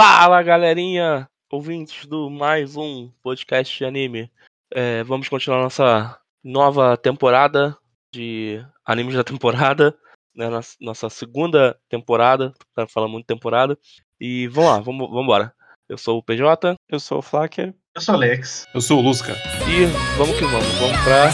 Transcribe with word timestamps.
Fala 0.00 0.40
galerinha, 0.44 1.28
ouvintes 1.50 2.06
do 2.06 2.30
mais 2.30 2.76
um 2.76 3.10
podcast 3.20 3.76
de 3.76 3.84
anime. 3.84 4.30
É, 4.72 5.02
vamos 5.02 5.28
continuar 5.28 5.60
nossa 5.60 6.16
nova 6.40 6.96
temporada 6.96 7.76
de 8.14 8.64
animes 8.86 9.16
da 9.16 9.24
temporada, 9.26 9.92
né? 10.32 10.48
Nossa, 10.48 10.76
nossa 10.80 11.10
segunda 11.10 11.76
temporada, 11.88 12.54
tá 12.76 12.86
falando 12.86 13.10
muito 13.10 13.26
temporada. 13.26 13.76
E 14.20 14.46
vamos 14.46 14.70
lá, 14.70 14.78
vamos, 14.78 15.08
vamos 15.08 15.24
embora. 15.24 15.52
Eu 15.88 15.98
sou 15.98 16.18
o 16.18 16.22
PJ. 16.22 16.76
Eu 16.88 17.00
sou 17.00 17.18
o 17.18 17.22
Flacker. 17.22 17.74
Eu 17.96 18.00
sou 18.00 18.14
o 18.14 18.18
Alex. 18.18 18.68
Eu 18.72 18.80
sou 18.80 19.00
o 19.00 19.02
Lusca. 19.02 19.32
E 19.68 19.86
vamos 20.16 20.38
que 20.38 20.44
vamos, 20.44 20.78
vamos 20.78 20.96
pra 21.02 21.26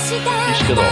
Disquedol. 0.53 0.85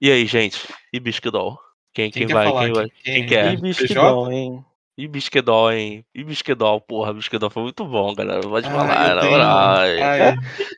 E 0.00 0.10
aí, 0.10 0.24
gente? 0.24 0.66
E 0.92 0.98
Bisquedol? 0.98 1.58
Quem, 1.92 2.10
quem, 2.10 2.20
Quem 2.22 2.26
quer 2.28 2.32
vai? 2.32 2.44
falar 2.46 2.64
Quem, 2.64 2.72
vai? 2.72 2.86
quem, 2.88 3.14
Quem- 3.14 3.26
quer? 3.26 3.52
E 3.52 3.56
Bisquidol, 3.58 4.32
hein? 4.32 4.64
E 4.96 5.06
Bisquedol, 5.06 5.72
hein? 5.72 6.04
E 6.14 6.24
Bisquedol, 6.24 6.80
porra, 6.80 7.12
Bisquedol 7.12 7.50
foi 7.50 7.64
muito 7.64 7.84
bom, 7.84 8.14
galera. 8.14 8.40
Pode 8.40 8.66
Ah, 8.66 8.72
falar, 8.72 9.08
eu 9.10 9.14
na 9.16 9.28
moral. 9.28 9.86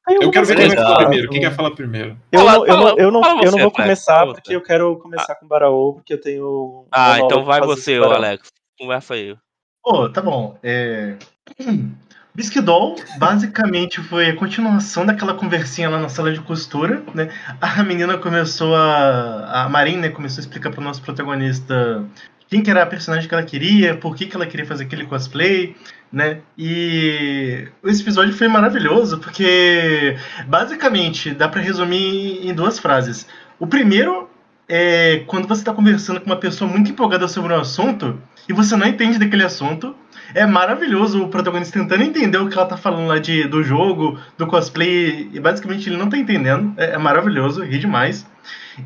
Eu, 0.08 0.22
eu 0.22 0.30
quero 0.32 0.46
ver 0.46 0.56
quem 0.56 0.66
vai 0.66 0.76
falar 0.76 0.96
primeiro. 0.96 1.30
Quem 1.30 1.40
quer 1.40 1.54
falar 1.54 1.70
primeiro? 1.70 2.18
Eu 2.32 2.40
Fala, 2.40 2.52
não, 2.52 2.66
eu 2.66 2.76
não, 2.76 2.98
eu 2.98 3.10
não, 3.12 3.22
fala 3.22 3.44
eu 3.44 3.52
não 3.52 3.58
vou 3.58 3.68
Alex, 3.68 3.72
começar 3.72 4.18
fala 4.18 4.34
porque 4.34 4.56
eu 4.56 4.60
quero 4.60 4.98
começar 4.98 5.36
com 5.36 5.46
o 5.46 5.48
Baraô, 5.48 5.94
porque 5.94 6.14
eu 6.14 6.20
tenho. 6.20 6.86
Ah, 6.90 7.20
então 7.20 7.44
vai 7.44 7.60
você. 7.60 7.98
Alex. 7.98 8.48
Conversa 8.76 9.14
aí. 9.14 9.36
Pô, 9.84 10.08
tá 10.08 10.20
bom. 10.20 10.58
É... 10.64 11.16
Bisquidol 12.34 12.96
basicamente 13.18 14.00
foi 14.00 14.30
a 14.30 14.36
continuação 14.36 15.04
daquela 15.04 15.34
conversinha 15.34 15.90
lá 15.90 16.00
na 16.00 16.08
sala 16.08 16.32
de 16.32 16.40
costura, 16.40 17.02
né? 17.14 17.28
A 17.60 17.82
menina 17.82 18.16
começou 18.16 18.74
a. 18.74 19.64
A 19.64 19.68
Marina 19.68 20.08
começou 20.08 20.38
a 20.38 20.44
explicar 20.44 20.70
pro 20.70 20.80
nosso 20.80 21.02
protagonista 21.02 22.02
quem 22.48 22.62
que 22.62 22.70
era 22.70 22.82
a 22.82 22.86
personagem 22.86 23.28
que 23.28 23.34
ela 23.34 23.42
queria, 23.42 23.96
por 23.96 24.14
que, 24.14 24.26
que 24.26 24.36
ela 24.36 24.46
queria 24.46 24.66
fazer 24.66 24.84
aquele 24.84 25.06
cosplay, 25.06 25.74
né? 26.12 26.40
E 26.56 27.68
esse 27.84 28.02
episódio 28.02 28.34
foi 28.34 28.48
maravilhoso, 28.48 29.18
porque 29.18 30.16
basicamente 30.46 31.32
dá 31.32 31.48
pra 31.48 31.60
resumir 31.60 32.46
em 32.46 32.54
duas 32.54 32.78
frases. 32.78 33.26
O 33.58 33.66
primeiro 33.66 34.28
é 34.68 35.22
quando 35.26 35.48
você 35.48 35.64
tá 35.64 35.72
conversando 35.72 36.20
com 36.20 36.26
uma 36.26 36.36
pessoa 36.36 36.70
muito 36.70 36.90
empolgada 36.90 37.26
sobre 37.28 37.52
um 37.52 37.60
assunto 37.60 38.18
e 38.48 38.52
você 38.52 38.76
não 38.76 38.86
entende 38.86 39.18
daquele 39.18 39.44
assunto. 39.44 39.94
É 40.34 40.46
maravilhoso 40.46 41.22
o 41.22 41.28
protagonista 41.28 41.78
tentando 41.78 42.02
entender 42.02 42.38
o 42.38 42.48
que 42.48 42.56
ela 42.56 42.66
tá 42.66 42.76
falando 42.76 43.06
lá 43.06 43.18
de, 43.18 43.44
do 43.44 43.62
jogo, 43.62 44.18
do 44.38 44.46
cosplay, 44.46 45.28
e 45.32 45.40
basicamente 45.40 45.88
ele 45.88 45.96
não 45.96 46.08
tá 46.08 46.16
entendendo. 46.16 46.74
É, 46.76 46.92
é 46.92 46.98
maravilhoso, 46.98 47.62
ri 47.62 47.78
demais. 47.78 48.26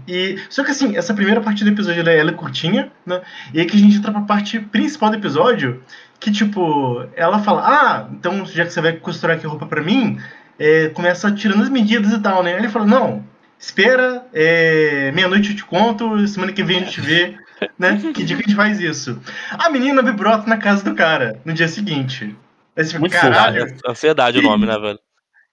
E, 0.07 0.39
só 0.49 0.65
que 0.65 0.71
assim, 0.71 0.97
essa 0.97 1.15
primeira 1.15 1.41
parte 1.41 1.63
do 1.63 1.71
episódio 1.71 2.01
ela, 2.01 2.11
ela 2.11 2.31
é 2.31 2.35
curtinha, 2.35 2.91
né? 3.05 3.21
E 3.55 3.61
aí 3.61 3.67
que 3.67 3.77
a 3.77 3.81
gente 3.81 3.97
entra 3.97 4.13
pra 4.13 4.23
parte 4.23 4.59
principal 4.59 5.11
do 5.11 5.17
episódio, 5.17 5.83
que 6.19 6.31
tipo, 6.31 7.05
ela 7.15 7.39
fala, 7.39 7.63
ah, 7.65 8.09
então 8.13 8.45
já 8.45 8.65
que 8.65 8.73
você 8.73 8.81
vai 8.81 8.95
costurar 8.95 9.37
aqui 9.37 9.47
roupa 9.47 9.67
pra 9.67 9.83
mim, 9.83 10.19
é, 10.59 10.89
começa 10.89 11.31
tirando 11.31 11.63
as 11.63 11.69
medidas 11.69 12.13
e 12.13 12.21
tal, 12.21 12.43
né? 12.43 12.55
Aí 12.55 12.59
ele 12.59 12.69
fala, 12.69 12.87
não, 12.87 13.25
espera, 13.59 14.27
é, 14.33 15.13
meia-noite 15.15 15.51
eu 15.51 15.57
te 15.57 15.65
conto, 15.65 16.27
semana 16.27 16.53
que 16.53 16.63
vem 16.63 16.79
a 16.79 16.81
gente 16.81 17.01
vê, 17.01 17.37
né? 17.79 18.01
Que 18.15 18.25
dia 18.25 18.37
que 18.37 18.43
a 18.43 18.47
gente 18.47 18.57
faz 18.57 18.81
isso? 18.81 19.21
A 19.51 19.69
menina 19.71 20.03
vibrota 20.03 20.49
na 20.49 20.57
casa 20.59 20.85
do 20.85 20.95
cara 20.95 21.41
no 21.45 21.53
dia 21.53 21.69
seguinte. 21.69 22.37
Aí 22.77 22.85
você 22.85 22.99
fica, 22.99 23.09
caralho, 23.21 23.63
ansiedade, 23.63 23.81
ansiedade 23.89 24.39
o 24.39 24.43
nome, 24.43 24.67
né, 24.67 24.79
velho? 24.79 24.99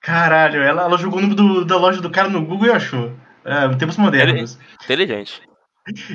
caralho, 0.02 0.62
ela, 0.62 0.84
ela 0.84 0.98
jogou 0.98 1.20
o 1.20 1.22
nome 1.22 1.34
do- 1.34 1.64
da 1.64 1.78
loja 1.78 2.02
do 2.02 2.10
cara 2.10 2.28
no 2.28 2.46
Google 2.46 2.68
e 2.68 2.72
achou. 2.72 3.14
É, 3.46 3.70
tempos 3.76 3.96
modernos. 3.98 4.60
Inteligente. 4.84 5.42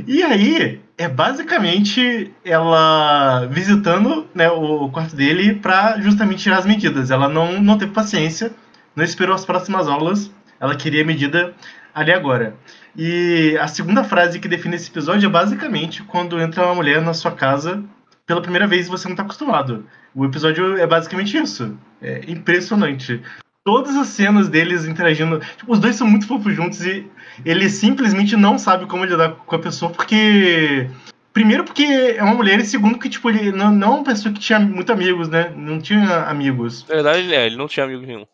E 0.06 0.22
aí, 0.22 0.80
é 0.96 1.08
basicamente 1.08 2.32
ela 2.44 3.46
visitando 3.50 4.26
né, 4.34 4.50
o 4.50 4.88
quarto 4.90 5.14
dele 5.14 5.54
pra 5.54 5.98
justamente 6.00 6.42
tirar 6.42 6.58
as 6.58 6.66
medidas. 6.66 7.10
Ela 7.10 7.28
não, 7.28 7.60
não 7.60 7.76
teve 7.78 7.92
paciência, 7.92 8.50
não 8.96 9.04
esperou 9.04 9.34
as 9.34 9.44
próximas 9.44 9.86
aulas, 9.88 10.30
ela 10.58 10.74
queria 10.74 11.02
a 11.02 11.06
medida 11.06 11.54
ali 11.94 12.12
agora. 12.12 12.54
E 12.96 13.56
a 13.60 13.68
segunda 13.68 14.04
frase 14.04 14.40
que 14.40 14.48
define 14.48 14.76
esse 14.76 14.90
episódio 14.90 15.26
é 15.26 15.30
basicamente 15.30 16.02
quando 16.02 16.40
entra 16.40 16.64
uma 16.64 16.74
mulher 16.74 17.00
na 17.02 17.14
sua 17.14 17.32
casa 17.32 17.82
pela 18.26 18.42
primeira 18.42 18.66
vez 18.66 18.86
e 18.86 18.90
você 18.90 19.08
não 19.08 19.16
tá 19.16 19.22
acostumado. 19.22 19.86
O 20.14 20.24
episódio 20.24 20.76
é 20.76 20.86
basicamente 20.86 21.36
isso. 21.36 21.76
É 22.00 22.22
impressionante. 22.28 23.22
Todas 23.64 23.96
as 23.96 24.08
cenas 24.08 24.48
deles 24.48 24.84
interagindo. 24.84 25.40
Tipo, 25.56 25.72
os 25.72 25.78
dois 25.78 25.96
são 25.96 26.06
muito 26.06 26.26
fofos 26.26 26.54
juntos 26.54 26.84
e 26.84 27.06
ele 27.44 27.68
simplesmente 27.68 28.36
não 28.36 28.58
sabe 28.58 28.86
como 28.86 29.04
lidar 29.04 29.30
com 29.30 29.56
a 29.56 29.58
pessoa, 29.58 29.90
porque. 29.90 30.88
Primeiro, 31.32 31.62
porque 31.62 31.84
é 31.84 32.22
uma 32.22 32.34
mulher, 32.34 32.58
e 32.58 32.64
segundo, 32.64 32.98
que 32.98 33.08
tipo, 33.08 33.30
ele 33.30 33.52
não, 33.52 33.70
não 33.70 33.88
é 33.88 33.94
uma 33.96 34.04
pessoa 34.04 34.32
que 34.32 34.40
tinha 34.40 34.58
muitos 34.58 34.92
amigos, 34.92 35.28
né? 35.28 35.52
Não 35.54 35.78
tinha 35.78 36.24
amigos. 36.24 36.84
Na 36.88 36.96
verdade, 36.96 37.18
ele, 37.20 37.34
é, 37.34 37.46
ele 37.46 37.56
não 37.56 37.68
tinha 37.68 37.86
amigo 37.86 38.04
nenhum. 38.04 38.26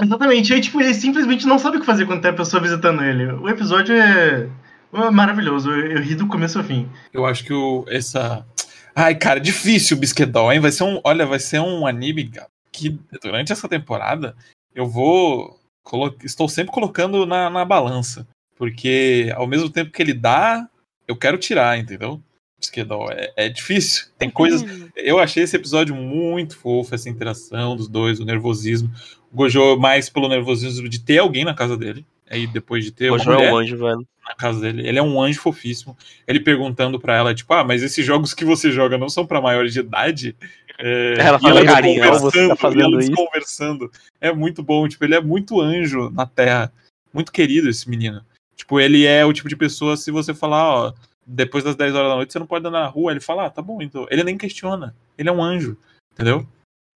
Exatamente. 0.00 0.52
Aí, 0.54 0.60
tipo, 0.60 0.80
ele 0.80 0.94
simplesmente 0.94 1.46
não 1.46 1.58
sabe 1.58 1.76
o 1.76 1.80
que 1.80 1.86
fazer 1.86 2.06
quando 2.06 2.22
tem 2.22 2.30
a 2.30 2.34
pessoa 2.34 2.62
visitando 2.62 3.02
ele. 3.04 3.26
O 3.32 3.48
episódio 3.48 3.94
é. 3.94 4.48
é 4.92 5.10
maravilhoso. 5.10 5.70
Eu, 5.70 5.92
eu 5.92 6.02
ri 6.02 6.14
do 6.14 6.26
começo 6.26 6.58
ao 6.58 6.64
fim. 6.64 6.88
Eu 7.12 7.26
acho 7.26 7.44
que 7.44 7.52
o, 7.52 7.84
essa. 7.88 8.46
Ai, 8.94 9.14
cara, 9.14 9.40
difícil 9.40 9.96
o 9.96 10.00
Bisquedol, 10.00 10.52
hein? 10.52 10.60
Vai 10.60 10.72
ser 10.72 10.84
um. 10.84 11.00
Olha, 11.04 11.26
vai 11.26 11.38
ser 11.38 11.60
um 11.60 11.86
anime 11.86 12.30
que 12.70 12.98
durante 13.22 13.52
essa 13.52 13.68
temporada 13.68 14.34
eu 14.74 14.86
vou. 14.86 15.58
colo- 15.82 16.14
Estou 16.24 16.48
sempre 16.48 16.72
colocando 16.72 17.26
na, 17.26 17.50
na 17.50 17.64
balança. 17.64 18.26
Porque 18.56 19.32
ao 19.34 19.46
mesmo 19.46 19.68
tempo 19.68 19.90
que 19.90 20.00
ele 20.00 20.14
dá, 20.14 20.68
eu 21.08 21.16
quero 21.16 21.36
tirar, 21.36 21.78
entendeu? 21.78 22.20
Bisquedol 22.60 23.10
é, 23.10 23.32
é 23.36 23.48
difícil. 23.48 24.06
Tem 24.16 24.30
coisas. 24.30 24.62
Eu 24.94 25.18
achei 25.18 25.42
esse 25.42 25.56
episódio 25.56 25.94
muito 25.96 26.56
fofo, 26.56 26.94
essa 26.94 27.08
interação 27.10 27.74
dos 27.74 27.88
dois, 27.88 28.20
o 28.20 28.24
nervosismo. 28.24 28.88
Gojo 29.32 29.76
mais 29.78 30.08
pelo 30.08 30.28
nervosismo 30.28 30.88
de 30.88 31.00
ter 31.00 31.18
alguém 31.18 31.44
na 31.44 31.54
casa 31.54 31.76
dele. 31.76 32.04
Aí 32.30 32.46
depois 32.46 32.84
de 32.84 32.90
ter 32.92 33.10
O 33.10 33.16
uma 33.16 33.42
é 33.42 33.52
um 33.52 33.56
anjo, 33.56 33.76
velho. 33.76 34.06
na 34.26 34.34
casa 34.34 34.60
dele. 34.60 34.86
Ele 34.86 34.98
é 34.98 35.02
um 35.02 35.20
anjo 35.20 35.40
fofíssimo. 35.40 35.96
Ele 36.26 36.40
perguntando 36.40 36.98
pra 36.98 37.14
ela, 37.16 37.34
tipo, 37.34 37.52
ah, 37.52 37.62
mas 37.64 37.82
esses 37.82 38.04
jogos 38.04 38.32
que 38.32 38.44
você 38.44 38.70
joga 38.70 38.96
não 38.96 39.08
são 39.08 39.26
pra 39.26 39.40
maiores 39.40 39.72
de 39.72 39.80
idade? 39.80 40.36
É, 40.78 41.14
Ela 41.18 41.38
fala 41.38 41.60
ela 41.60 41.72
carinho, 41.74 42.02
conversando, 42.02 42.30
você 42.30 42.48
tá 42.48 42.56
fazendo 42.56 42.98
isso? 43.00 43.12
conversando. 43.12 43.90
É 44.20 44.32
muito 44.32 44.62
bom, 44.62 44.88
tipo, 44.88 45.04
ele 45.04 45.14
é 45.14 45.20
muito 45.20 45.60
anjo 45.60 46.10
na 46.10 46.24
Terra. 46.26 46.72
Muito 47.12 47.30
querido 47.30 47.68
esse 47.68 47.88
menino. 47.88 48.24
Tipo, 48.56 48.80
ele 48.80 49.04
é 49.04 49.24
o 49.24 49.32
tipo 49.32 49.48
de 49.48 49.56
pessoa, 49.56 49.96
se 49.96 50.10
você 50.10 50.32
falar, 50.32 50.64
ó, 50.74 50.92
depois 51.26 51.62
das 51.62 51.76
10 51.76 51.94
horas 51.94 52.08
da 52.10 52.16
noite 52.16 52.32
você 52.32 52.38
não 52.38 52.46
pode 52.46 52.66
andar 52.66 52.80
na 52.80 52.86
rua, 52.86 53.10
ele 53.12 53.20
fala, 53.20 53.46
ah, 53.46 53.50
tá 53.50 53.60
bom, 53.60 53.82
então. 53.82 54.06
Ele 54.10 54.24
nem 54.24 54.38
questiona. 54.38 54.94
Ele 55.18 55.28
é 55.28 55.32
um 55.32 55.42
anjo, 55.42 55.76
entendeu? 56.14 56.46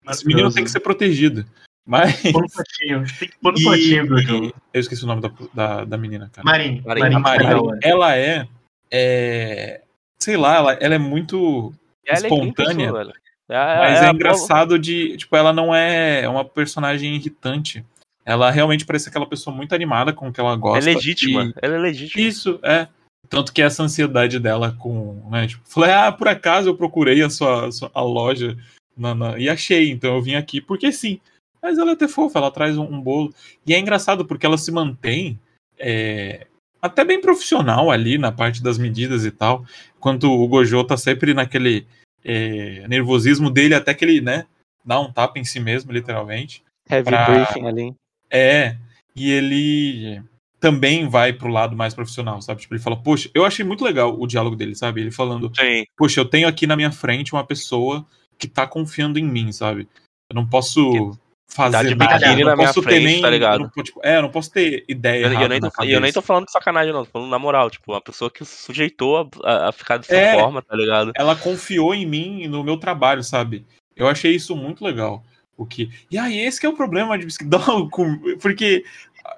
Esse 0.08 0.26
menino 0.26 0.50
tem 0.52 0.64
que 0.64 0.70
ser 0.70 0.80
protegido. 0.80 1.44
Mas. 1.86 2.20
Pôr 2.32 2.42
no 2.42 2.48
potinho. 2.50 3.04
Tem 3.18 3.28
que 3.28 3.38
pôr 3.40 3.52
no 3.52 3.58
E- 3.60 3.64
potinho, 3.64 4.18
e- 4.46 4.54
eu 4.74 4.80
esqueci 4.80 5.04
o 5.04 5.06
nome 5.06 5.22
da, 5.22 5.30
da, 5.54 5.84
da 5.84 5.96
menina, 5.96 6.28
cara. 6.32 6.44
Marim. 6.44 6.82
Marim. 6.84 7.14
A 7.14 7.18
Marim. 7.20 7.46
ela 7.82 8.16
é, 8.16 8.48
é, 8.90 9.82
sei 10.18 10.36
lá, 10.36 10.56
ela, 10.56 10.72
ela 10.74 10.94
é 10.94 10.98
muito 10.98 11.72
É 12.04 12.16
alegria 12.16 12.38
em 12.38 12.42
espontânea, 12.48 12.92
pessoa. 12.92 13.12
É, 13.48 13.54
mas 13.78 14.02
é, 14.02 14.06
a 14.08 14.10
engraçado 14.12 14.76
de, 14.78 15.16
tipo, 15.16 15.36
ela 15.36 15.52
não 15.52 15.72
é 15.72 16.28
uma 16.28 16.44
personagem 16.44 17.14
irritante. 17.14 17.84
Ela 18.24 18.50
realmente 18.50 18.84
parece 18.84 19.08
aquela 19.08 19.24
pessoa 19.26 19.54
muito 19.54 19.72
animada 19.72 20.12
com 20.12 20.28
o 20.28 20.32
que 20.32 20.40
ela 20.40 20.54
É 20.54 20.56
gosta. 20.56 20.90
legítima. 20.90 21.44
e- 21.44 21.52
Ela 21.62 21.76
é 21.76 21.78
legítima. 21.78 22.20
Isso, 22.26 22.58
é. 22.64 22.88
Tanto 23.28 23.52
que 23.52 23.62
essa 23.62 23.82
ansiedade 23.84 24.40
dela 24.40 24.74
com, 24.78 25.22
né, 25.30 25.46
tipo, 25.46 25.62
falei, 25.68 25.92
ah, 25.92 26.10
por 26.10 26.26
acaso 26.28 26.68
eu 26.68 26.76
procurei 26.76 27.22
a 27.22 27.30
sua, 27.30 27.66
a 27.68 27.72
sua- 27.72 27.90
a 27.94 28.00
loja 28.00 28.56
na- 28.96 29.14
na- 29.14 29.38
e 29.38 29.48
achei, 29.48 29.90
então 29.90 30.14
eu 30.16 30.22
vim 30.22 30.34
aqui 30.34 30.60
porque 30.60 30.90
sim. 30.92 31.20
Mas 31.66 31.78
ela 31.78 31.90
é 31.90 31.94
até 31.94 32.06
fofa, 32.06 32.38
ela 32.38 32.52
traz 32.52 32.78
um, 32.78 32.84
um 32.84 33.00
bolo. 33.00 33.34
E 33.66 33.74
é 33.74 33.78
engraçado 33.80 34.24
porque 34.24 34.46
ela 34.46 34.56
se 34.56 34.70
mantém 34.70 35.36
é, 35.76 36.46
até 36.80 37.04
bem 37.04 37.20
profissional 37.20 37.90
ali 37.90 38.18
na 38.18 38.30
parte 38.30 38.62
das 38.62 38.78
medidas 38.78 39.24
e 39.24 39.32
tal. 39.32 39.64
Enquanto 39.98 40.30
o 40.30 40.46
Gojo 40.46 40.84
tá 40.84 40.96
sempre 40.96 41.34
naquele 41.34 41.84
é, 42.24 42.86
nervosismo 42.86 43.50
dele, 43.50 43.74
até 43.74 43.92
que 43.94 44.04
ele, 44.04 44.20
né, 44.20 44.46
dá 44.84 45.00
um 45.00 45.12
tapa 45.12 45.40
em 45.40 45.44
si 45.44 45.58
mesmo, 45.58 45.90
literalmente. 45.90 46.62
Heavy 46.88 47.10
pra- 47.10 47.24
briefing 47.24 47.66
ali. 47.66 47.94
É, 48.30 48.76
e 49.16 49.28
ele 49.32 50.22
também 50.60 51.08
vai 51.08 51.32
pro 51.32 51.48
lado 51.48 51.74
mais 51.74 51.94
profissional, 51.94 52.40
sabe? 52.40 52.60
Tipo, 52.60 52.74
ele 52.74 52.82
fala, 52.82 52.96
poxa, 52.96 53.28
eu 53.34 53.44
achei 53.44 53.64
muito 53.64 53.82
legal 53.82 54.16
o 54.16 54.24
diálogo 54.24 54.54
dele, 54.54 54.76
sabe? 54.76 55.00
Ele 55.00 55.10
falando, 55.10 55.50
Sim. 55.52 55.84
poxa, 55.96 56.20
eu 56.20 56.24
tenho 56.24 56.46
aqui 56.46 56.64
na 56.64 56.76
minha 56.76 56.92
frente 56.92 57.32
uma 57.32 57.44
pessoa 57.44 58.06
que 58.38 58.46
tá 58.46 58.68
confiando 58.68 59.18
em 59.18 59.24
mim, 59.24 59.50
sabe? 59.50 59.88
Eu 60.30 60.36
não 60.36 60.46
posso 60.46 61.18
fazer 61.48 61.76
Tá 61.76 61.82
de 61.84 61.94
biquíni 61.94 62.22
eu 62.24 62.38
não 62.38 62.44
na 62.50 62.56
minha 62.56 62.68
posso 62.68 62.82
ter 62.82 62.88
frente, 62.88 63.04
nem, 63.04 63.22
tá 63.22 63.30
ligado? 63.30 63.54
eu 63.54 63.58
não, 63.60 63.68
po- 63.70 63.82
tipo, 63.82 64.00
é, 64.02 64.16
eu 64.16 64.22
não 64.22 64.28
posso 64.30 64.50
ter 64.50 64.84
ideia 64.88 65.20
E 65.20 65.22
eu, 65.24 65.30
errada 65.30 65.48
nem 65.48 65.60
tô, 65.60 65.70
eu 65.84 66.00
nem 66.00 66.12
tô 66.12 66.20
falando 66.22 66.44
de 66.46 66.52
sacanagem, 66.52 66.92
não. 66.92 67.04
Tô 67.04 67.10
falando 67.12 67.30
na 67.30 67.38
moral. 67.38 67.70
Tipo, 67.70 67.92
uma 67.92 68.00
pessoa 68.00 68.30
que 68.30 68.44
se 68.44 68.62
sujeitou 68.62 69.30
a, 69.44 69.68
a- 69.68 69.72
ficar 69.72 69.96
dessa 69.98 70.14
É. 70.14 70.34
forma, 70.34 70.60
tá 70.62 70.76
ligado? 70.76 71.12
Ela 71.16 71.34
confiou 71.36 71.94
em 71.94 72.04
mim 72.06 72.42
e 72.42 72.48
no 72.48 72.62
meu 72.64 72.76
trabalho, 72.76 73.22
sabe? 73.22 73.64
Eu 73.96 74.06
achei 74.08 74.34
isso 74.34 74.54
muito 74.56 74.84
legal. 74.84 75.22
Porque... 75.56 75.88
E 76.10 76.18
aí, 76.18 76.38
esse 76.38 76.60
que 76.60 76.66
é 76.66 76.68
o 76.68 76.76
problema 76.76 77.18
de 77.18 77.26
porque 78.42 78.84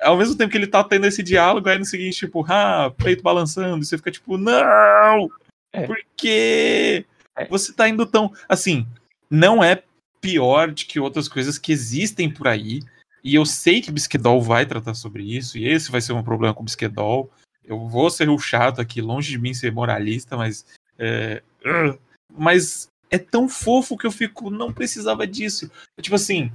ao 0.02 0.16
mesmo 0.16 0.36
tempo 0.36 0.50
que 0.50 0.58
ele 0.58 0.66
tá 0.66 0.82
tendo 0.84 1.06
esse 1.06 1.22
diálogo, 1.22 1.68
aí 1.68 1.78
no 1.78 1.84
seguinte, 1.84 2.18
tipo, 2.18 2.44
ah, 2.48 2.92
peito 3.02 3.22
balançando, 3.22 3.82
e 3.82 3.86
você 3.86 3.96
fica 3.96 4.10
tipo, 4.10 4.36
não! 4.36 5.30
É. 5.72 5.86
Por 5.86 5.98
quê? 6.16 7.04
É. 7.36 7.46
Você 7.46 7.72
tá 7.72 7.88
indo 7.88 8.04
tão. 8.04 8.32
Assim, 8.48 8.86
não 9.30 9.62
é 9.62 9.80
pior 10.20 10.72
de 10.72 10.86
que 10.86 11.00
outras 11.00 11.28
coisas 11.28 11.58
que 11.58 11.72
existem 11.72 12.30
por 12.30 12.48
aí. 12.48 12.80
E 13.22 13.34
eu 13.34 13.44
sei 13.44 13.80
que 13.80 13.90
Bisquedol 13.90 14.40
vai 14.40 14.64
tratar 14.64 14.94
sobre 14.94 15.22
isso, 15.22 15.58
e 15.58 15.66
esse 15.68 15.90
vai 15.90 16.00
ser 16.00 16.12
um 16.12 16.22
problema 16.22 16.54
com 16.54 16.64
Bisquedol. 16.64 17.30
Eu 17.64 17.86
vou 17.86 18.08
ser 18.10 18.28
o 18.28 18.38
chato 18.38 18.80
aqui, 18.80 19.00
longe 19.00 19.30
de 19.30 19.38
mim 19.38 19.52
ser 19.52 19.72
moralista, 19.72 20.36
mas. 20.36 20.64
É, 20.98 21.42
mas 22.36 22.88
é 23.10 23.18
tão 23.18 23.48
fofo 23.48 23.96
que 23.96 24.06
eu 24.06 24.12
fico, 24.12 24.50
não 24.50 24.72
precisava 24.72 25.26
disso. 25.26 25.70
É 25.98 26.02
tipo 26.02 26.16
assim, 26.16 26.52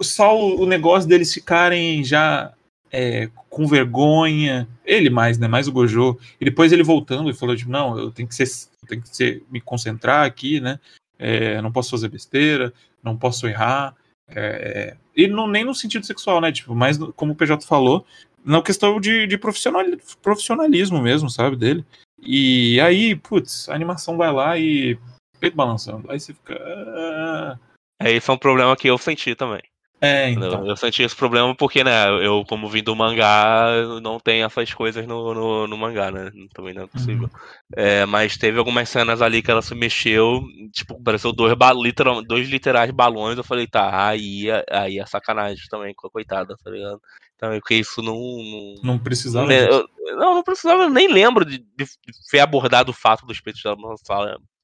só 0.00 0.38
o, 0.38 0.62
o 0.62 0.66
negócio 0.66 1.08
deles 1.08 1.32
ficarem 1.32 2.02
já 2.04 2.52
é, 2.90 3.28
com 3.50 3.66
vergonha. 3.66 4.68
Ele 4.84 5.10
mais, 5.10 5.38
né? 5.38 5.48
Mais 5.48 5.66
o 5.66 5.72
Gojo. 5.72 6.18
E 6.40 6.44
depois 6.44 6.72
ele 6.72 6.82
voltando 6.82 7.30
e 7.30 7.34
falou, 7.34 7.56
tipo, 7.56 7.70
não, 7.70 7.98
eu 7.98 8.10
tenho 8.10 8.28
que 8.28 8.34
ser, 8.34 8.46
tenho 8.86 9.02
que 9.02 9.14
ser, 9.14 9.42
me 9.50 9.60
concentrar 9.60 10.24
aqui, 10.24 10.60
né? 10.60 10.78
É, 11.18 11.60
não 11.62 11.72
posso 11.72 11.90
fazer 11.90 12.08
besteira, 12.08 12.72
não 13.02 13.16
posso 13.16 13.46
errar. 13.46 13.94
É, 14.28 14.96
e 15.16 15.26
não, 15.26 15.46
nem 15.46 15.64
no 15.64 15.74
sentido 15.74 16.06
sexual, 16.06 16.40
né? 16.40 16.50
Tipo, 16.50 16.74
mais 16.74 16.98
no- 16.98 17.12
como 17.12 17.32
o 17.32 17.36
PJ 17.36 17.64
falou, 17.66 18.04
na 18.44 18.60
questão 18.62 19.00
de, 19.00 19.26
de 19.26 19.38
profissional, 19.38 19.82
profissionalismo 20.22 21.00
mesmo, 21.00 21.30
sabe? 21.30 21.56
Dele. 21.56 21.84
E 22.20 22.80
aí, 22.80 23.14
putz, 23.14 23.68
a 23.68 23.74
animação 23.74 24.16
vai 24.16 24.32
lá 24.32 24.58
e. 24.58 24.98
peito 25.38 25.56
balançando. 25.56 26.10
Aí 26.10 26.18
você 26.18 26.32
fica. 26.32 26.56
ah. 26.58 27.58
É, 28.00 28.12
esse 28.12 28.28
é 28.28 28.32
um 28.32 28.38
problema 28.38 28.76
que 28.76 28.88
eu 28.88 28.98
senti 28.98 29.34
também. 29.34 29.62
É, 30.04 30.28
Eu- 30.28 30.32
então. 30.32 30.66
Eu 30.68 30.76
senti 30.76 31.02
esse 31.02 31.16
problema 31.16 31.54
porque, 31.54 31.82
né, 31.82 32.08
eu, 32.24 32.44
como 32.48 32.68
vim 32.68 32.82
do 32.82 32.94
mangá, 32.94 33.66
não 34.02 34.18
tem 34.20 34.42
essas 34.42 34.72
coisas 34.72 35.06
no, 35.06 35.32
no, 35.34 35.66
no 35.66 35.76
mangá, 35.78 36.10
né? 36.10 36.30
Também 36.52 36.74
não 36.74 36.82
é 36.82 36.86
possível. 36.86 37.28
É, 37.76 38.04
mas 38.06 38.36
teve 38.36 38.58
algumas 38.58 38.88
cenas 38.88 39.22
ali 39.22 39.42
que 39.42 39.50
ela 39.50 39.62
se 39.62 39.74
mexeu, 39.74 40.42
tipo, 40.72 41.02
pareceu 41.02 41.32
dois, 41.32 41.54
literal, 41.82 42.22
dois 42.22 42.48
literais 42.48 42.90
balões. 42.90 43.36
Eu 43.38 43.44
falei, 43.44 43.66
tá, 43.66 44.08
aí, 44.08 44.50
é- 44.50 44.64
aí 44.70 44.98
é 44.98 45.06
sacanagem 45.06 45.64
também 45.70 45.94
com 45.94 46.06
a 46.06 46.10
coitada, 46.10 46.56
tá 46.62 46.70
ligado? 46.70 47.00
Então, 47.36 47.50
porque 47.58 47.74
isso 47.74 48.02
não. 48.02 48.14
não... 48.14 48.74
Não 48.82 48.98
precisava. 48.98 49.46
Não, 49.46 49.54
disso. 49.54 49.88
eu- 50.06 50.16
não, 50.16 50.34
não 50.34 50.42
precisava, 50.42 50.84
eu 50.84 50.90
nem 50.90 51.08
lembro 51.08 51.44
de, 51.44 51.58
de, 51.58 51.86
ter 52.30 52.40
abordado 52.40 52.90
o 52.90 52.94
fato 52.94 53.26
dos 53.26 53.40
peitos 53.40 53.62
dela 53.62 53.76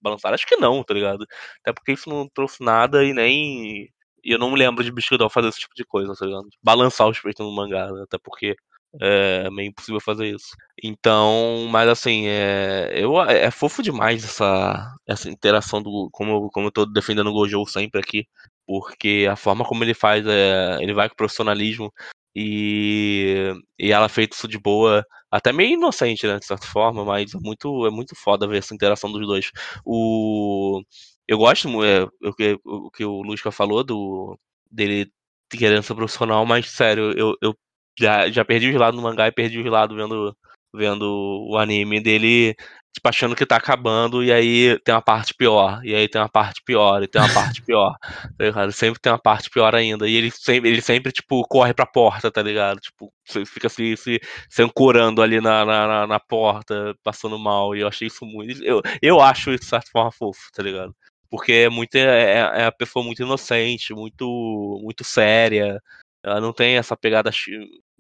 balançar. 0.01 0.33
Acho 0.33 0.47
que 0.47 0.57
não, 0.57 0.83
tá 0.83 0.95
ligado? 0.95 1.27
Até 1.61 1.73
porque 1.73 1.93
isso 1.93 2.09
não 2.09 2.29
trouxe 2.29 2.63
nada 2.63 3.05
e 3.05 3.13
nem. 3.13 3.89
E 4.25 4.33
eu 4.33 4.39
não 4.39 4.51
me 4.51 4.59
lembro 4.59 4.83
de 4.85 4.93
Biscuidol 4.93 5.31
fazer 5.31 5.49
esse 5.49 5.61
tipo 5.61 5.75
de 5.75 5.85
coisa, 5.85 6.15
tá 6.15 6.27
ligado? 6.27 6.49
Balançar 6.63 7.09
os 7.09 7.21
peitos 7.21 7.45
no 7.47 7.53
mangá, 7.55 7.91
né? 7.93 8.03
até 8.03 8.19
porque 8.19 8.55
é 9.01 9.49
meio 9.51 9.69
impossível 9.71 10.01
fazer 10.01 10.35
isso. 10.35 10.49
Então, 10.83 11.67
mas 11.71 11.89
assim, 11.89 12.27
é, 12.27 12.91
eu, 12.95 13.21
é 13.23 13.51
fofo 13.51 13.83
demais 13.83 14.25
essa, 14.25 14.93
essa 15.07 15.31
interação 15.31 15.83
do. 15.83 16.09
Como, 16.13 16.33
eu- 16.33 16.51
como 16.53 16.67
eu 16.69 16.73
tô 16.73 16.85
defendendo 16.87 17.29
o 17.29 17.33
Gojo 17.33 17.65
sempre 17.67 18.01
aqui. 18.01 18.27
Porque 18.67 19.27
a 19.31 19.37
forma 19.37 19.65
como 19.65 19.83
ele 19.85 19.95
faz, 19.95 20.25
é, 20.27 20.79
ele 20.81 20.95
vai 20.95 21.09
com 21.09 21.17
profissionalismo 21.17 21.93
e, 22.35 23.53
e 23.79 23.91
ela 23.93 24.09
fez 24.09 24.29
isso 24.33 24.47
de 24.49 24.59
boa, 24.59 25.05
até 25.31 25.53
meio 25.53 25.73
inocente, 25.75 26.27
né, 26.27 26.39
de 26.39 26.47
certa 26.47 26.67
forma, 26.67 27.05
mas 27.05 27.35
é 27.35 27.39
muito, 27.41 27.85
é 27.87 27.91
muito 27.91 28.15
foda 28.15 28.47
ver 28.47 28.59
essa 28.59 28.73
interação 28.75 29.11
dos 29.11 29.27
dois. 29.27 29.51
O, 29.85 30.81
eu 31.31 31.38
gosto, 31.38 31.69
é, 31.85 32.05
o, 32.23 32.35
que, 32.35 32.59
o 32.65 32.91
que 32.91 33.05
o 33.05 33.23
Lusca 33.23 33.53
falou 33.53 33.85
do, 33.85 34.38
dele 34.71 35.11
querendo 35.50 35.82
ser 35.82 35.94
profissional, 35.94 36.44
mas 36.47 36.69
sério, 36.71 37.12
eu, 37.19 37.35
eu 37.43 37.55
já, 37.99 38.31
já 38.31 38.44
perdi 38.44 38.71
os 38.71 38.77
lados 38.77 39.00
no 39.00 39.06
mangá 39.09 39.29
e 39.29 39.32
perdi 39.32 39.61
os 39.61 39.67
lados 39.71 39.97
vendo, 39.97 40.37
vendo 40.75 41.05
o 41.50 41.56
anime 41.59 42.00
dele, 42.00 42.55
tipo, 42.93 43.09
achando 43.09 43.37
que 43.37 43.47
tá 43.47 43.56
acabando, 43.56 44.23
e 44.25 44.32
aí 44.32 44.79
tem 44.85 44.94
uma 44.94 45.03
parte 45.03 45.35
pior, 45.35 45.81
e 45.85 45.94
aí 45.94 46.09
tem 46.09 46.21
uma 46.21 46.29
parte 46.29 46.62
pior, 46.65 47.03
e 47.03 47.09
tem 47.09 47.21
uma 47.23 47.29
parte 47.29 47.62
pior, 47.67 47.97
tá 48.38 48.44
ligado? 48.44 48.73
Sempre 48.73 49.00
tem 49.00 49.12
uma 49.12 49.19
parte 49.21 49.50
pior 49.50 49.75
ainda, 49.75 50.09
e 50.09 50.15
ele 50.17 50.31
sempre, 50.31 50.71
ele 50.71 50.81
sempre 50.83 51.12
tipo, 51.12 51.43
corre 51.49 51.75
pra 51.75 51.87
porta, 51.87 52.31
tá 52.31 52.43
ligado? 52.43 52.81
Tipo, 52.81 53.12
fica 53.47 53.69
se, 53.69 53.97
se, 53.97 54.21
se 54.49 54.62
ancorando 54.62 55.23
ali 55.23 55.41
na, 55.41 55.65
na, 55.65 55.87
na- 55.87 56.06
na 56.06 56.21
porta, 56.21 56.94
passando 57.05 57.38
mal, 57.38 57.75
e 57.76 57.81
eu 57.81 57.88
achei 57.88 58.09
isso 58.09 58.25
muito, 58.26 58.62
eu, 58.65 58.81
eu 59.03 59.21
acho 59.21 59.50
isso 59.53 59.61
de 59.65 59.67
certa 59.71 59.91
forma 59.93 60.11
fofo, 60.12 60.41
tá 60.55 60.62
ligado? 60.62 60.94
Porque 61.31 61.53
é 61.53 61.69
muito, 61.69 61.94
é, 61.94 62.38
é 62.62 62.65
a 62.67 62.73
pessoa 62.73 63.05
muito 63.05 63.23
inocente, 63.23 63.94
muito, 63.94 64.81
muito 64.82 65.05
séria, 65.05 65.81
ela 66.23 66.41
não 66.41 66.53
tem 66.53 66.77
essa 66.77 66.97
pegada 66.97 67.31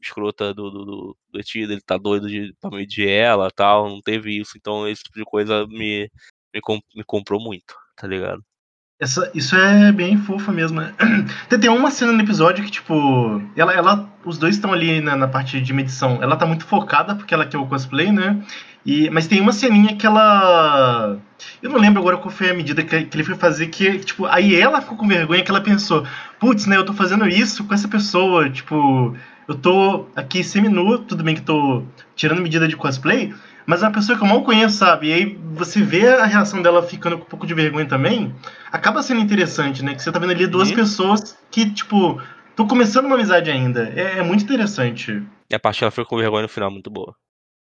escrota 0.02 0.52
do, 0.52 0.70
do, 0.70 0.84
do, 0.84 1.16
do 1.30 1.40
Eti, 1.40 1.60
ele 1.60 1.80
tá 1.80 1.96
doido 1.96 2.28
de, 2.28 2.54
pra 2.60 2.70
medir 2.70 3.08
ela 3.08 3.50
tal, 3.50 3.88
não 3.88 4.00
teve 4.00 4.38
isso, 4.38 4.52
então 4.56 4.88
esse 4.88 5.02
tipo 5.04 5.18
de 5.18 5.24
coisa 5.24 5.66
me, 5.68 6.10
me, 6.52 6.60
com- 6.60 6.80
me 6.94 7.04
comprou 7.04 7.40
muito, 7.40 7.74
tá 7.96 8.06
ligado? 8.06 8.42
Essa, 9.00 9.30
isso 9.34 9.56
é 9.56 9.90
bem 9.92 10.18
fofa 10.18 10.52
mesmo. 10.52 10.78
né? 10.78 10.94
Tem, 11.48 11.58
tem 11.58 11.70
uma 11.70 11.90
cena 11.90 12.12
no 12.12 12.20
episódio 12.20 12.62
que, 12.62 12.70
tipo, 12.70 12.94
ela, 13.56 13.72
ela, 13.72 14.12
os 14.26 14.36
dois 14.36 14.56
estão 14.56 14.74
ali 14.74 15.00
na, 15.00 15.16
na 15.16 15.26
parte 15.26 15.58
de 15.58 15.72
medição. 15.72 16.22
Ela 16.22 16.36
tá 16.36 16.44
muito 16.44 16.66
focada 16.66 17.14
porque 17.14 17.32
ela 17.32 17.46
quer 17.46 17.56
o 17.56 17.66
cosplay, 17.66 18.12
né? 18.12 18.44
E, 18.84 19.10
mas 19.10 19.26
tem 19.26 19.40
uma 19.40 19.52
ceninha 19.52 19.94
que 19.96 20.06
ela. 20.06 21.18
Eu 21.62 21.70
não 21.70 21.78
lembro 21.78 22.00
agora 22.00 22.16
qual 22.16 22.30
foi 22.30 22.50
a 22.50 22.54
medida 22.54 22.82
que, 22.82 23.04
que 23.04 23.16
ele 23.16 23.24
foi 23.24 23.34
fazer, 23.34 23.66
que, 23.68 23.98
tipo, 23.98 24.26
aí 24.26 24.58
ela 24.58 24.80
ficou 24.80 24.96
com 24.96 25.06
vergonha 25.06 25.42
que 25.42 25.50
ela 25.50 25.60
pensou, 25.60 26.06
putz, 26.38 26.66
né, 26.66 26.76
eu 26.76 26.84
tô 26.84 26.92
fazendo 26.92 27.26
isso 27.28 27.64
com 27.64 27.74
essa 27.74 27.88
pessoa, 27.88 28.48
tipo, 28.48 29.14
eu 29.46 29.54
tô 29.54 30.06
aqui 30.16 30.42
seminu, 30.42 30.98
tudo 30.98 31.22
bem 31.22 31.34
que 31.34 31.42
tô 31.42 31.82
tirando 32.14 32.42
medida 32.42 32.66
de 32.66 32.76
cosplay, 32.76 33.34
mas 33.66 33.82
é 33.82 33.86
uma 33.86 33.92
pessoa 33.92 34.16
que 34.16 34.24
eu 34.24 34.28
mal 34.28 34.42
conheço, 34.42 34.78
sabe? 34.78 35.08
E 35.08 35.12
aí 35.12 35.38
você 35.52 35.82
vê 35.82 36.08
a 36.08 36.24
reação 36.24 36.62
dela 36.62 36.82
ficando 36.82 37.18
com 37.18 37.24
um 37.24 37.28
pouco 37.28 37.46
de 37.46 37.54
vergonha 37.54 37.86
também, 37.86 38.34
acaba 38.72 39.02
sendo 39.02 39.20
interessante, 39.20 39.84
né? 39.84 39.94
Que 39.94 40.02
você 40.02 40.10
tá 40.10 40.18
vendo 40.18 40.30
ali 40.32 40.46
duas 40.46 40.70
Uhum. 40.70 40.76
pessoas 40.76 41.38
que, 41.50 41.70
tipo, 41.70 42.20
estão 42.50 42.66
começando 42.66 43.06
uma 43.06 43.14
amizade 43.14 43.50
ainda. 43.50 43.92
É, 43.94 44.18
é 44.18 44.22
muito 44.22 44.42
interessante. 44.44 45.22
E 45.50 45.54
a 45.54 45.58
parte 45.58 45.78
que 45.78 45.84
ela 45.84 45.90
foi 45.90 46.04
com 46.04 46.16
vergonha 46.16 46.42
no 46.42 46.48
final, 46.48 46.70
muito 46.70 46.90
boa. 46.90 47.14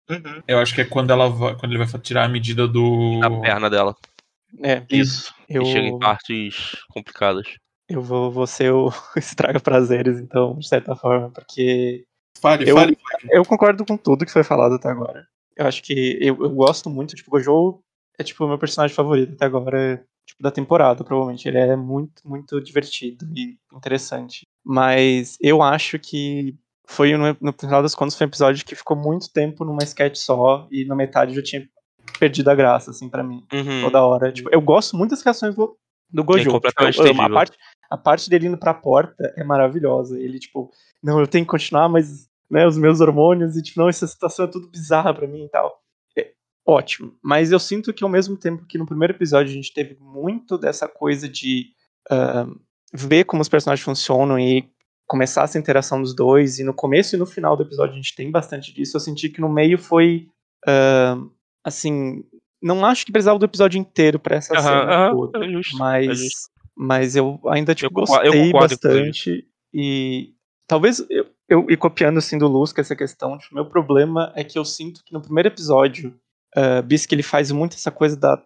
Uhum. 0.10 0.42
Eu 0.48 0.60
acho 0.60 0.74
que 0.74 0.82
é 0.82 0.86
quando, 0.86 1.12
ela 1.12 1.30
vai- 1.30 1.56
quando 1.56 1.72
ele 1.74 1.84
vai 1.86 2.02
tirar 2.02 2.26
a 2.26 2.30
medida 2.30 2.68
do. 2.68 3.20
A 3.24 3.42
perna 3.42 3.70
dela. 3.70 3.96
É, 4.64 4.84
Isso. 4.90 5.34
eu, 5.48 5.62
E 5.62 5.66
chega 5.66 5.88
em 5.88 6.00
partes 6.00 6.76
complicadas. 6.90 7.48
eu 7.88 8.02
vou, 8.02 8.32
vou 8.32 8.48
ser 8.48 8.72
o 8.74 8.90
estraga 9.16 9.60
prazeres, 9.60 10.20
então, 10.20 10.58
de 10.58 10.68
certa 10.68 10.96
forma, 10.96 11.30
porque 11.30 12.06
Fale, 12.42 12.70
Eu- 12.70 12.76
fale. 12.76 12.98
eu 13.32 13.44
concordo 13.44 13.86
com 13.86 13.98
tudo 13.98 14.26
que 14.26 14.32
foi 14.32 14.44
falado 14.44 14.76
até 14.76 14.88
agora. 14.90 15.28
Eu 15.58 15.66
acho 15.68 15.84
que 15.84 16.18
eu, 16.22 16.38
eu 16.42 16.50
gosto 16.52 16.90
muito, 16.90 17.16
tipo, 17.16 17.30
Gojo 17.32 17.82
é 18.18 18.24
tipo 18.24 18.46
o 18.46 18.48
meu 18.48 18.58
personagem 18.58 18.96
favorito 18.96 19.34
até 19.34 19.46
agora, 19.46 20.04
tipo, 20.26 20.42
da 20.42 20.50
temporada, 20.50 21.04
provavelmente. 21.04 21.48
Ele 21.48 21.58
é 21.58 21.76
muito, 21.76 22.22
muito 22.28 22.62
divertido 22.62 23.26
e 23.36 23.58
interessante. 23.74 24.48
Mas 24.64 25.38
eu 25.42 25.62
acho 25.62 26.00
que 26.00 26.56
foi, 26.90 27.16
no, 27.16 27.54
final 27.54 27.84
das 27.84 27.94
contas, 27.94 28.16
foi 28.16 28.26
um 28.26 28.30
episódio 28.30 28.66
que 28.66 28.76
ficou 28.76 28.98
muito 28.98 29.32
tempo 29.32 29.64
numa 29.64 29.84
sketch 29.84 30.16
só 30.16 30.68
e 30.72 30.86
na 30.86 30.96
metade 30.96 31.36
já 31.36 31.44
tinha 31.44 31.70
perdido 32.20 32.50
a 32.50 32.56
graça, 32.56 32.90
assim, 32.90 33.08
pra 33.08 33.24
mim. 33.24 33.46
Uhum. 33.54 33.82
Toda 33.84 34.02
hora. 34.02 34.32
Tipo, 34.32 34.50
eu 34.52 34.60
gosto 34.60 34.98
muito 34.98 35.12
das 35.12 35.22
reações 35.22 35.54
do, 35.54 35.78
do 36.10 36.24
Gojo. 36.24 36.40
Tipo, 36.40 36.54
completamente 36.54 37.00
eu. 37.00 37.22
A 37.22 37.30
parte, 37.30 37.58
a 37.92 37.96
parte 37.96 38.28
dele 38.28 38.48
indo 38.48 38.58
pra 38.58 38.74
porta 38.74 39.32
é 39.38 39.44
maravilhosa. 39.44 40.20
Ele, 40.20 40.40
tipo, 40.40 40.72
não, 41.02 41.20
eu 41.20 41.28
tenho 41.28 41.46
que 41.46 41.52
continuar, 41.52 41.88
mas, 41.88 42.28
né, 42.50 42.66
os 42.66 42.76
meus 42.76 43.00
hormônios, 43.02 43.56
e, 43.56 43.62
tipo, 43.62 43.80
não, 43.80 43.88
essa 43.88 44.08
situação 44.08 44.46
é 44.46 44.48
tudo 44.48 44.68
bizarra 44.68 45.14
pra 45.14 45.28
mim 45.28 45.46
e 45.46 45.50
tal. 45.50 45.80
É 46.18 46.32
ótimo. 46.66 47.14
Mas 47.24 47.52
eu 47.52 47.60
sinto 47.60 47.94
que, 47.94 48.04
ao 48.04 48.10
mesmo 48.10 48.36
tempo 48.36 48.66
que 48.66 48.80
no 48.80 48.88
primeiro 48.88 49.14
episódio 49.14 49.52
a 49.52 49.56
gente 49.56 49.72
teve 49.76 49.96
muito 50.02 50.58
dessa 50.58 50.88
coisa 50.88 51.30
de 51.30 51.68
ah, 52.10 52.48
ver 52.92 53.26
como 53.26 53.44
os 53.44 53.50
personagens 53.50 53.86
funcionam 53.86 54.40
e 54.40 54.68
começar 55.10 55.44
essa 55.44 55.58
interação 55.58 56.00
dos 56.00 56.16
dois, 56.16 56.60
e 56.60 56.64
no 56.64 56.74
começo 56.74 57.16
e 57.16 57.20
no 57.20 57.26
final 57.26 57.58
do 57.58 57.64
episódio 57.64 57.94
a 57.94 57.96
gente 57.98 58.16
tem 58.16 58.30
bastante 58.30 58.72
disso, 58.72 58.96
eu 58.96 59.02
senti 59.02 59.28
que 59.28 59.42
no 59.42 59.50
meio 59.50 59.78
foi. 59.78 60.28
ah, 60.66 61.18
assim, 61.66 62.24
não 62.62 62.86
acho 62.86 63.06
que 63.06 63.12
precisava 63.12 63.40
do 63.40 63.46
episódio 63.46 63.80
inteiro 63.80 64.20
pra 64.20 64.36
essa 64.36 64.54
cena 64.62 65.12
toda, 65.12 65.44
é 65.44 65.50
justo. 65.50 65.76
é 65.76 65.80
mas, 65.80 66.20
justo. 66.20 66.50
mas 66.78 67.16
eu 67.16 67.40
ainda 67.48 67.74
tipo, 67.74 67.88
Eu 67.88 67.92
gostei 67.92 68.32
concordo, 68.32 68.76
bastante 68.76 69.48
e 69.74 70.34
talvez 70.68 71.00
eu, 71.10 71.26
eu 71.48 71.66
e 71.70 71.76
copiando 71.76 72.18
assim 72.18 72.38
do 72.38 72.48
Luz 72.48 72.72
com 72.72 72.82
essa 72.82 72.96
questão, 72.96 73.38
tipo, 73.38 73.56
meu 73.56 73.66
problema 73.66 74.32
é 74.36 74.44
que 74.44 74.60
eu 74.60 74.66
sinto 74.66 75.04
que 75.04 75.14
no 75.14 75.22
primeiro 75.22 75.50
episódio, 75.50 76.16
uh, 76.56 76.84
Bisque 76.84 77.16
ele 77.16 77.24
faz 77.24 77.52
muito 77.52 77.74
essa 77.74 77.92
coisa 77.92 78.16
da 78.16 78.42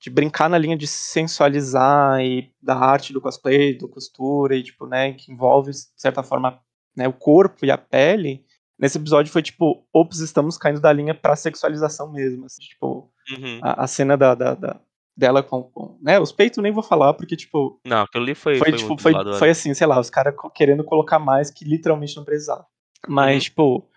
de 0.00 0.08
brincar 0.10 0.48
na 0.48 0.56
linha 0.58 0.76
de 0.76 0.86
sensualizar 0.86 2.20
e 2.20 2.50
da 2.62 2.74
arte 2.76 3.12
do 3.12 3.20
cosplay, 3.20 3.76
do 3.76 3.88
costura 3.88 4.56
e 4.56 4.62
tipo, 4.62 4.86
né, 4.86 5.12
que 5.12 5.30
envolve 5.30 5.70
de 5.72 5.78
certa 5.96 6.22
forma, 6.22 6.58
né, 6.96 7.06
o 7.06 7.12
corpo 7.12 7.64
e 7.64 7.70
a 7.70 7.78
pele. 7.78 8.44
Nesse 8.78 8.96
episódio 8.96 9.30
foi 9.30 9.42
tipo, 9.42 9.86
ops, 9.92 10.20
estamos 10.20 10.56
caindo 10.56 10.80
da 10.80 10.90
linha 10.92 11.14
pra 11.14 11.36
sexualização 11.36 12.10
mesmo, 12.10 12.46
assim, 12.46 12.62
tipo, 12.62 13.12
Uhum. 13.30 13.60
a, 13.62 13.84
a 13.84 13.86
cena 13.86 14.16
da, 14.16 14.34
da, 14.34 14.54
da, 14.54 14.80
dela 15.16 15.42
com, 15.42 15.62
com- 15.64 15.98
né, 16.02 16.18
os 16.18 16.32
peitos 16.32 16.62
nem 16.62 16.72
vou 16.72 16.82
falar, 16.82 17.12
porque, 17.12 17.36
tipo, 17.36 17.78
Não, 17.84 18.02
aquilo 18.02 18.24
ali 18.24 18.34
foi. 18.34 18.56
foi, 18.56 18.70
foi, 18.70 18.78
tipo, 18.78 18.98
foi, 19.00 19.12
foi 19.38 19.50
assim, 19.50 19.74
sei 19.74 19.86
lá, 19.86 20.00
os 20.00 20.08
caras 20.08 20.34
querendo 20.54 20.82
colocar 20.82 21.18
mais 21.18 21.50
que 21.50 21.64
literalmente 21.64 22.16
não 22.16 22.24
precisava. 22.24 22.66
Mas, 23.06 23.34
Uhum. 23.34 23.40
tipo, 23.40 23.88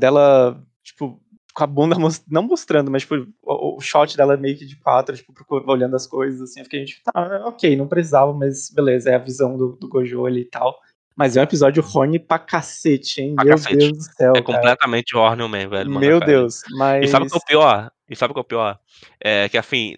dela, 0.00 0.60
tipo, 0.82 1.20
com 1.54 1.64
a 1.64 1.66
bunda 1.66 1.96
mos- 1.98 2.24
não 2.28 2.42
mostrando, 2.42 2.90
mas, 2.90 3.02
tipo, 3.02 3.14
o, 3.42 3.76
o 3.76 3.80
shot 3.80 4.16
dela 4.16 4.36
meio 4.36 4.58
que 4.58 4.66
de 4.66 4.76
quatro, 4.76 5.16
tipo, 5.16 5.32
olhando 5.70 5.94
as 5.96 6.06
coisas, 6.06 6.40
assim, 6.42 6.60
eu 6.60 6.64
fiquei, 6.64 6.84
tipo, 6.84 7.02
tá, 7.04 7.44
ok, 7.46 7.76
não 7.76 7.86
precisava, 7.86 8.32
mas 8.34 8.70
beleza, 8.70 9.10
é 9.10 9.14
a 9.14 9.18
visão 9.18 9.56
do, 9.56 9.76
do 9.76 9.88
Gojo 9.88 10.26
ali 10.26 10.40
e 10.42 10.44
tal. 10.50 10.76
Mas 11.16 11.36
é 11.36 11.40
um 11.40 11.44
episódio 11.44 11.80
horny 11.94 12.18
pra 12.18 12.40
cacete, 12.40 13.22
hein? 13.22 13.36
Pra 13.36 13.44
Meu 13.44 13.54
cacete. 13.54 13.76
Deus 13.76 13.92
do 13.92 14.02
céu, 14.02 14.30
É 14.32 14.42
cara. 14.42 14.44
completamente 14.44 15.16
Horny 15.16 15.42
Man, 15.48 15.68
velho. 15.68 15.88
mano, 15.88 16.00
Meu 16.00 16.18
cara. 16.18 16.32
Deus, 16.32 16.62
mas... 16.76 17.04
E 17.04 17.06
sabe 17.08 17.26
o 17.26 17.28
que 17.28 17.36
é 17.36 17.38
o 17.38 17.44
pior? 17.44 17.90
E 18.10 18.16
sabe 18.16 18.32
o 18.32 18.34
que 18.34 18.40
é 18.40 18.42
o 18.42 18.44
pior? 18.44 18.78
É 19.22 19.48
que, 19.48 19.56
assim, 19.56 19.94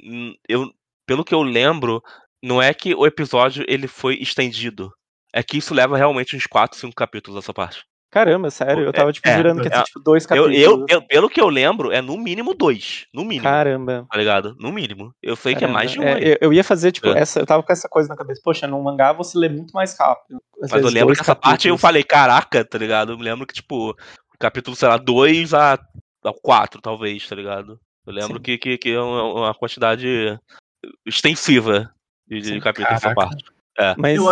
eu, 0.46 0.70
pelo 1.06 1.24
que 1.24 1.34
eu 1.34 1.42
lembro, 1.42 2.02
não 2.42 2.60
é 2.60 2.74
que 2.74 2.94
o 2.94 3.06
episódio 3.06 3.64
ele 3.66 3.88
foi 3.88 4.16
estendido. 4.16 4.92
É 5.32 5.42
que 5.42 5.56
isso 5.56 5.72
leva 5.72 5.96
realmente 5.96 6.36
uns 6.36 6.46
4, 6.46 6.78
5 6.78 6.94
capítulos 6.94 7.42
essa 7.42 7.54
parte. 7.54 7.82
Caramba, 8.16 8.50
sério, 8.50 8.84
eu 8.84 8.92
tava, 8.94 9.12
tipo, 9.12 9.28
É, 9.28 9.36
jurando 9.36 9.60
que 9.60 9.68
ia 9.68 9.74
é, 9.74 9.76
ser, 9.76 9.84
tipo, 9.84 10.00
dois 10.00 10.24
Eu, 10.24 10.28
capítulos. 10.28 10.56
eu, 10.58 10.86
eu- 10.88 11.02
pelo 11.02 11.28
que 11.28 11.38
eu 11.38 11.48
lembro, 11.50 11.92
é 11.92 12.00
no 12.00 12.16
mínimo 12.16 12.54
dois. 12.54 13.06
No 13.12 13.22
mínimo. 13.24 13.42
Caramba. 13.42 14.06
Tá 14.10 14.16
ligado? 14.18 14.56
No 14.58 14.72
mínimo. 14.72 15.12
Eu 15.22 15.36
sei 15.36 15.54
que 15.54 15.64
é 15.64 15.68
mais 15.68 15.90
de 15.90 16.00
um 16.00 16.02
É, 16.02 16.32
eu, 16.32 16.38
eu 16.40 16.52
ia 16.54 16.64
fazer, 16.64 16.92
tipo, 16.92 17.08
É. 17.08 17.18
essa, 17.18 17.40
eu 17.40 17.46
tava 17.46 17.62
com 17.62 17.70
essa 17.72 17.86
coisa 17.88 18.08
na 18.08 18.16
cabeça. 18.16 18.40
Poxa, 18.42 18.66
num 18.66 18.82
mangá 18.82 19.12
você 19.12 19.36
lê 19.36 19.48
muito 19.50 19.72
mais 19.72 19.94
rápido. 19.98 20.40
Às 20.62 20.70
Mas 20.70 20.82
eu 20.82 20.88
lembro 20.88 21.06
dois 21.08 21.18
que 21.18 21.22
essa 21.24 21.34
parte 21.34 21.68
eu 21.68 21.74
capítulos. 21.74 21.80
falei, 21.82 22.02
caraca, 22.02 22.64
tá 22.64 22.78
ligado? 22.78 23.12
Eu 23.12 23.18
me 23.18 23.24
lembro 23.24 23.46
que, 23.46 23.52
tipo, 23.52 23.94
capítulo, 24.38 24.74
sei 24.74 24.88
lá, 24.88 24.96
2 24.96 25.52
a, 25.52 25.74
a 25.74 26.32
4, 26.42 26.80
talvez, 26.80 27.28
tá 27.28 27.36
ligado? 27.36 27.78
Eu 28.06 28.12
lembro 28.14 28.36
Sim. 28.38 28.42
que, 28.42 28.56
que, 28.56 28.78
que 28.78 28.90
é 28.92 29.00
uma, 29.00 29.52
quantidade 29.54 30.38
extensiva 31.04 31.90
de, 32.26 32.40
de 32.40 32.48
Sim. 32.48 32.60
capítulos 32.60 33.02
essa 33.02 33.14
parte. 33.14 33.44
Mas, 33.98 34.16
Eu, 34.16 34.24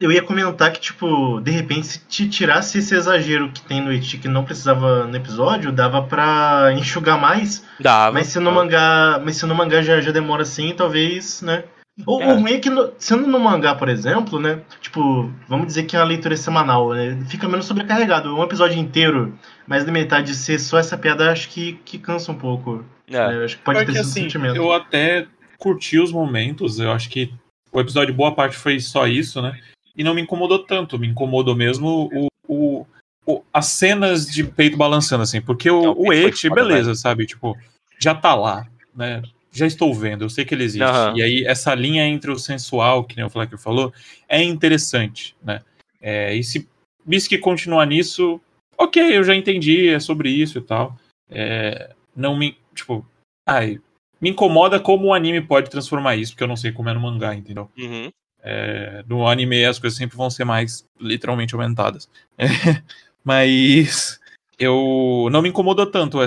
eu 0.00 0.10
ia 0.12 0.22
comentar 0.22 0.72
que, 0.72 0.80
tipo, 0.80 1.40
de 1.40 1.50
repente, 1.50 1.86
se 1.86 1.98
te 2.00 2.28
tirasse 2.28 2.78
esse 2.78 2.94
exagero 2.94 3.50
que 3.52 3.62
tem 3.62 3.80
no 3.80 3.92
Iti 3.92 4.18
que 4.18 4.28
não 4.28 4.44
precisava 4.44 5.06
no 5.06 5.16
episódio, 5.16 5.70
dava 5.72 6.02
pra 6.02 6.72
enxugar 6.76 7.18
mais. 7.20 7.64
Dava. 7.80 8.12
Mas 8.12 8.26
se 8.28 8.38
no 8.40 8.50
mangá, 8.52 9.20
mas 9.24 9.36
se 9.36 9.46
no 9.46 9.54
mangá 9.54 9.82
já, 9.82 10.00
já 10.00 10.10
demora 10.10 10.42
assim, 10.42 10.74
talvez, 10.76 11.42
né? 11.42 11.64
O, 12.06 12.20
É. 12.20 12.26
o 12.34 12.40
ruim 12.40 12.54
é 12.54 12.58
que, 12.58 12.68
no- 12.68 12.92
sendo 12.98 13.24
no 13.28 13.38
mangá, 13.38 13.72
por 13.76 13.88
exemplo, 13.88 14.40
né? 14.40 14.60
Tipo, 14.80 15.30
vamos 15.48 15.68
dizer 15.68 15.84
que 15.84 15.94
é 15.94 16.00
uma 16.00 16.04
leitura 16.06 16.36
semanal, 16.36 16.92
né? 16.92 17.16
Fica 17.28 17.48
menos 17.48 17.66
sobrecarregado. 17.66 18.36
Um 18.36 18.42
episódio 18.42 18.76
inteiro, 18.78 19.38
mas 19.64 19.86
na 19.86 19.92
metade 19.92 20.34
ser 20.34 20.58
só 20.58 20.76
essa 20.76 20.98
piada, 20.98 21.30
acho 21.30 21.48
que, 21.50 21.74
que 21.84 21.96
cansa 21.98 22.32
um 22.32 22.34
pouco. 22.34 22.84
É. 23.08 23.12
né? 23.28 23.36
Eu 23.36 23.44
acho 23.44 23.56
que 23.58 23.62
pode 23.62 23.78
Pior 23.78 23.86
ter 23.86 23.92
sido 23.92 24.00
assim, 24.02 24.20
sentimento. 24.22 24.56
eu 24.56 24.72
até 24.72 25.26
curti 25.56 26.00
os 26.00 26.10
momentos, 26.10 26.80
eu 26.80 26.90
acho 26.90 27.08
que 27.08 27.32
o 27.70 27.80
episódio 27.80 28.12
boa 28.12 28.34
parte 28.34 28.56
foi 28.56 28.80
só 28.80 29.06
isso, 29.06 29.40
né? 29.40 29.56
E 29.96 30.02
não 30.04 30.14
me 30.14 30.20
incomodou 30.22 30.58
tanto, 30.60 30.98
me 30.98 31.06
incomodou 31.06 31.54
mesmo 31.54 32.10
o, 32.12 32.26
o, 32.48 32.86
o- 33.26 33.42
as 33.52 33.66
cenas 33.66 34.26
de 34.26 34.42
peito 34.44 34.76
balançando, 34.76 35.22
assim, 35.22 35.40
porque 35.40 35.70
o, 35.70 35.82
Não, 35.82 35.98
o 35.98 36.12
Eti, 36.12 36.50
beleza, 36.50 36.94
sabe? 36.94 37.26
Tipo, 37.26 37.56
já 37.98 38.14
tá 38.14 38.34
lá, 38.34 38.66
né? 38.94 39.22
Já 39.52 39.66
estou 39.66 39.94
vendo, 39.94 40.24
eu 40.24 40.28
sei 40.30 40.44
que 40.44 40.52
ele 40.52 40.64
existe. 40.64 40.82
Aham. 40.84 41.16
E 41.16 41.22
aí, 41.22 41.44
essa 41.46 41.72
linha 41.76 42.04
entre 42.06 42.30
o 42.30 42.38
sensual, 42.38 43.04
que 43.04 43.14
nem 43.16 43.24
o 43.24 43.30
Flecker 43.30 43.56
falou, 43.58 43.92
é 44.28 44.42
interessante, 44.42 45.36
né? 45.42 45.60
É, 46.02 46.34
e 46.34 46.42
se 46.42 46.68
Bisque 47.06 47.38
continuar 47.38 47.86
nisso, 47.86 48.40
ok, 48.76 49.16
eu 49.16 49.22
já 49.22 49.34
entendi, 49.34 49.88
é 49.88 50.00
sobre 50.00 50.28
isso 50.30 50.58
e 50.58 50.60
tal. 50.62 50.96
É, 51.30 51.90
não 52.16 52.36
me. 52.36 52.56
Tipo, 52.74 53.06
ai, 53.46 53.78
me 54.20 54.30
incomoda 54.30 54.80
como 54.80 55.06
o 55.08 55.14
anime 55.14 55.40
pode 55.40 55.70
transformar 55.70 56.16
isso, 56.16 56.32
porque 56.32 56.42
eu 56.42 56.48
não 56.48 56.56
sei 56.56 56.72
como 56.72 56.88
é 56.88 56.94
no 56.94 57.00
mangá, 57.00 57.34
entendeu? 57.34 57.70
Uhum. 57.78 58.10
É, 58.46 59.02
no 59.08 59.26
anime 59.26 59.64
as 59.64 59.78
coisas 59.78 59.96
sempre 59.96 60.16
vão 60.18 60.28
ser 60.28 60.44
mais 60.44 60.86
literalmente 61.00 61.54
aumentadas. 61.54 62.08
É, 62.36 62.44
mas 63.24 64.20
eu 64.58 65.28
não 65.30 65.40
me 65.42 65.48
incomodou 65.48 65.86
tanto. 65.86 66.18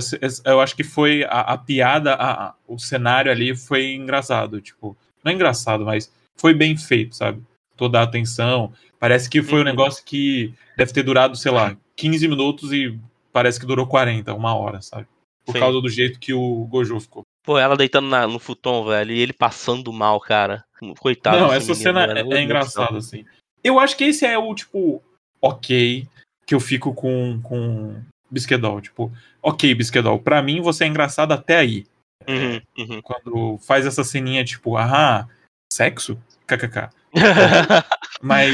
Eu 0.44 0.60
acho 0.60 0.76
que 0.76 0.84
foi 0.84 1.24
a, 1.26 1.42
a 1.42 1.58
piada, 1.58 2.14
a- 2.16 2.48
a- 2.50 2.54
o 2.68 2.78
cenário 2.80 3.32
ali 3.32 3.56
foi 3.56 3.94
engraçado. 3.94 4.60
Tipo, 4.60 4.98
não 5.24 5.32
é 5.32 5.36
engraçado, 5.36 5.86
mas 5.86 6.12
foi 6.36 6.54
bem 6.54 6.76
feito, 6.76 7.16
sabe? 7.16 7.42
Toda 7.76 8.00
a 8.00 8.04
atenção. 8.04 8.74
Parece 9.00 9.30
que 9.30 9.44
foi 9.44 9.60
um 9.60 9.62
Uhum. 9.62 9.66
negócio 9.66 10.04
que 10.04 10.54
deve 10.76 10.92
ter 10.92 11.04
durado, 11.04 11.36
sei 11.38 11.52
lá, 11.52 11.78
15 11.96 12.28
minutos 12.28 12.74
e 12.74 12.98
parece 13.32 13.60
que 13.60 13.66
durou 13.66 13.86
40, 13.86 14.34
uma 14.34 14.56
hora, 14.56 14.82
sabe? 14.82 15.06
Por 15.46 15.54
Sim. 15.54 15.60
causa 15.60 15.80
do 15.80 15.88
jeito 15.90 16.20
que 16.20 16.34
o 16.34 16.66
Gojo 16.66 17.00
ficou. 17.00 17.24
Pô, 17.48 17.58
ela 17.58 17.77
deitando 17.77 18.10
na- 18.10 18.27
no 18.27 18.39
futon, 18.39 18.84
velho, 18.84 19.13
e 19.13 19.20
ele 19.22 19.32
passando 19.32 19.94
mal, 19.94 20.20
cara. 20.20 20.66
Coitado. 21.00 21.38
Não, 21.39 21.46
essa 21.54 21.68
menino, 21.72 21.75
cena 21.75 22.06
velho. 22.06 22.34
é, 22.34 22.38
é 22.39 22.42
engraçada, 22.44 22.98
assim. 22.98 23.24
Eu 23.63 23.80
acho 23.80 23.96
que 23.96 24.04
esse 24.04 24.25
é 24.25 24.38
o, 24.38 24.54
tipo, 24.54 25.01
ok, 25.42 26.06
que 26.46 26.54
eu 26.54 26.60
fico 26.60 26.94
com, 26.94 27.39
com 27.42 28.01
Bisquedol. 28.30 28.82
Tipo, 28.82 29.10
ok, 29.42 29.74
Bisquedol, 29.74 30.20
pra 30.20 30.42
mim 30.44 30.60
você 30.60 30.84
é 30.84 30.88
engraçado 30.88 31.32
até 31.32 31.56
aí. 31.56 31.86
Uhum, 32.27 32.62
uhum. 32.80 33.01
Quando 33.01 33.58
faz 33.60 33.86
essa 33.86 34.04
ceninha, 34.04 34.44
tipo, 34.44 34.75
ah, 34.75 35.25
sexo? 35.72 36.22
KKK. 36.46 36.89
Mas, 38.22 38.54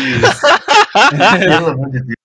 Pelo 1.40 1.68
amor 1.72 1.90
de 1.90 2.00
Deus. 2.04 2.16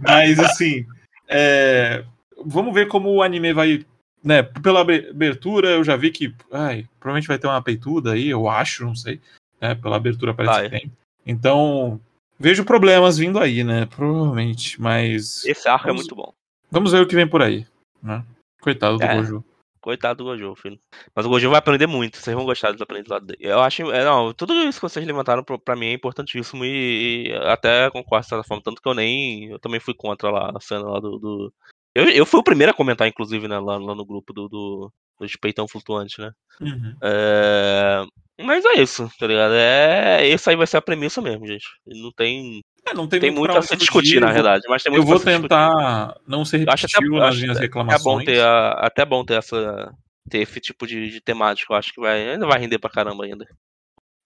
mas 0.00 0.38
assim, 0.38 0.86
é, 1.28 2.04
vamos 2.44 2.72
ver 2.72 2.86
como 2.86 3.10
o 3.12 3.20
anime 3.22 3.52
vai. 3.52 3.84
Né, 4.22 4.42
pela 4.42 4.80
abe- 4.82 5.08
abertura, 5.10 5.70
eu 5.70 5.82
já 5.84 5.96
vi 5.96 6.10
que. 6.10 6.34
Ai, 6.52 6.86
provavelmente 6.98 7.28
vai 7.28 7.38
ter 7.38 7.46
uma 7.46 7.62
peituda 7.62 8.12
aí, 8.12 8.28
eu 8.28 8.48
acho, 8.48 8.84
não 8.84 8.94
sei. 8.94 9.20
Né, 9.60 9.74
pela 9.74 9.96
abertura 9.96 10.34
parece 10.34 10.54
Vai. 10.54 10.64
que 10.70 10.78
tem. 10.80 10.92
Então, 11.26 11.98
vejo 12.38 12.64
problemas 12.64 13.16
vindo 13.18 13.38
aí, 13.38 13.64
né? 13.64 13.86
Provavelmente. 13.86 14.80
Mas. 14.80 15.44
Esse 15.44 15.68
arco 15.68 15.86
é 15.86 15.88
Vamos- 15.88 16.02
muito 16.02 16.14
bom. 16.14 16.32
Vamos 16.70 16.92
ver 16.92 17.00
o 17.00 17.06
que 17.06 17.14
vem 17.16 17.26
por 17.28 17.42
aí. 17.42 17.66
Né? 18.02 18.24
Coitado 18.60 18.98
do 18.98 19.04
É. 19.04 19.16
Gojo. 19.16 19.44
Coitado 19.80 20.18
do 20.18 20.24
Gojo, 20.24 20.54
filho. 20.56 20.78
Mas 21.14 21.24
o 21.24 21.28
Gojo 21.30 21.48
vai 21.48 21.58
aprender 21.58 21.86
muito, 21.86 22.18
vocês 22.18 22.36
vão 22.36 22.44
gostar 22.44 22.72
do 22.72 22.82
aprendizado 22.82 23.24
dele. 23.24 23.38
Eu 23.40 23.60
acho. 23.60 23.90
É, 23.90 24.04
não, 24.04 24.34
tudo 24.34 24.52
isso 24.64 24.78
que 24.78 24.82
vocês 24.88 25.06
levantaram 25.06 25.42
pra 25.42 25.74
mim 25.74 25.86
é 25.86 25.92
importantíssimo 25.94 26.62
e, 26.66 27.28
e 27.28 27.32
até 27.46 27.90
concordo 27.90 28.24
de 28.24 28.28
certa 28.28 28.44
forma. 28.46 28.62
Tanto 28.62 28.82
que 28.82 28.88
eu 28.88 28.92
nem. 28.94 29.46
Eu 29.46 29.58
também 29.58 29.80
fui 29.80 29.94
contra 29.94 30.30
lá 30.30 30.52
a 30.54 30.60
cena 30.60 30.84
lá 30.84 31.00
do. 31.00 31.18
do- 31.18 31.52
Eu, 31.94 32.08
eu 32.08 32.24
fui 32.26 32.38
o 32.40 32.44
primeiro 32.44 32.70
a 32.72 32.74
comentar, 32.74 33.08
inclusive, 33.08 33.48
né, 33.48 33.58
lá, 33.58 33.76
lá 33.78 33.94
no 33.94 34.04
grupo 34.06 34.32
do, 34.32 34.48
do, 34.48 34.92
do 35.18 35.26
Despeitão 35.26 35.66
Flutuante, 35.66 36.20
né? 36.20 36.30
Uhum. 36.60 36.96
É... 37.02 38.04
Mas 38.42 38.64
é 38.64 38.80
isso, 38.80 39.10
tá 39.18 39.26
ligado? 39.26 39.52
É... 39.54 40.28
Essa 40.30 40.50
aí 40.50 40.56
vai 40.56 40.66
ser 40.66 40.76
a 40.76 40.82
premissa 40.82 41.20
mesmo, 41.20 41.46
gente. 41.46 41.64
Não 41.86 42.10
tem, 42.12 42.60
É, 42.86 42.94
não 42.94 43.06
tem, 43.08 43.20
tem 43.20 43.30
muito 43.30 43.50
pra 43.50 43.58
a 43.58 43.62
se 43.62 43.76
discutir, 43.76 44.20
na 44.20 44.32
verdade. 44.32 44.62
Mas 44.68 44.82
tem 44.82 44.90
muito 44.92 45.02
Eu 45.02 45.06
vou 45.06 45.18
tentar 45.20 46.16
não 46.26 46.44
ser 46.44 46.56
acho 46.68 46.86
até, 46.86 46.98
repetitivo 46.98 47.18
nas 47.18 47.28
acho 47.34 47.40
minhas 47.42 47.58
reclamações. 47.58 48.00
É 48.00 48.04
bom 48.04 48.24
ter 48.24 48.40
a- 48.40 48.72
até 48.86 49.04
bom 49.04 49.24
ter 49.24 49.34
essa 49.34 49.92
ter 50.30 50.38
esse 50.38 50.60
tipo 50.60 50.86
de, 50.86 51.10
de 51.10 51.20
temática. 51.20 51.72
Eu 51.72 51.76
acho 51.76 51.92
que 51.92 52.00
vai 52.00 52.30
ainda 52.30 52.46
vai 52.46 52.58
render 52.60 52.78
pra 52.78 52.88
caramba 52.88 53.24
ainda. 53.24 53.44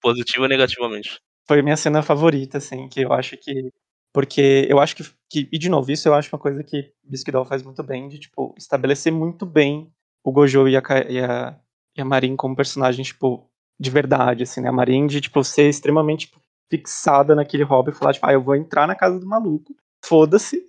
Positivo 0.02 0.44
e 0.44 0.48
negativamente. 0.48 1.18
foi 1.48 1.60
a 1.60 1.62
minha 1.62 1.76
cena 1.76 2.02
favorita, 2.02 2.58
assim, 2.58 2.88
que 2.88 3.00
eu 3.00 3.12
acho 3.12 3.36
que. 3.38 3.70
Porque 4.14 4.66
eu 4.70 4.78
acho 4.78 4.94
que, 4.94 5.02
que. 5.28 5.48
E 5.50 5.58
de 5.58 5.68
novo, 5.68 5.90
isso 5.90 6.06
eu 6.06 6.14
acho 6.14 6.32
uma 6.32 6.38
coisa 6.38 6.62
que 6.62 6.92
Biscuit 7.02 7.32
Doll 7.32 7.44
faz 7.44 7.64
muito 7.64 7.82
bem, 7.82 8.08
de, 8.08 8.20
tipo, 8.20 8.54
estabelecer 8.56 9.12
muito 9.12 9.44
bem 9.44 9.90
o 10.24 10.30
Gojo 10.30 10.68
e 10.68 10.76
a, 10.76 10.82
e 11.08 11.18
a, 11.18 11.58
e 11.96 12.00
a 12.00 12.04
Marin 12.04 12.36
como 12.36 12.54
personagens, 12.54 13.08
tipo, 13.08 13.44
de 13.78 13.90
verdade, 13.90 14.44
assim, 14.44 14.60
né? 14.60 14.68
A 14.68 14.72
Marin 14.72 15.08
de, 15.08 15.20
tipo, 15.20 15.42
ser 15.42 15.68
extremamente 15.68 16.26
tipo, 16.26 16.40
fixada 16.70 17.34
naquele 17.34 17.64
hobby 17.64 17.90
e 17.90 17.94
falar, 17.94 18.12
tipo, 18.12 18.24
ah, 18.24 18.32
eu 18.32 18.40
vou 18.40 18.54
entrar 18.54 18.86
na 18.86 18.94
casa 18.94 19.18
do 19.18 19.26
maluco, 19.26 19.74
foda-se. 20.04 20.64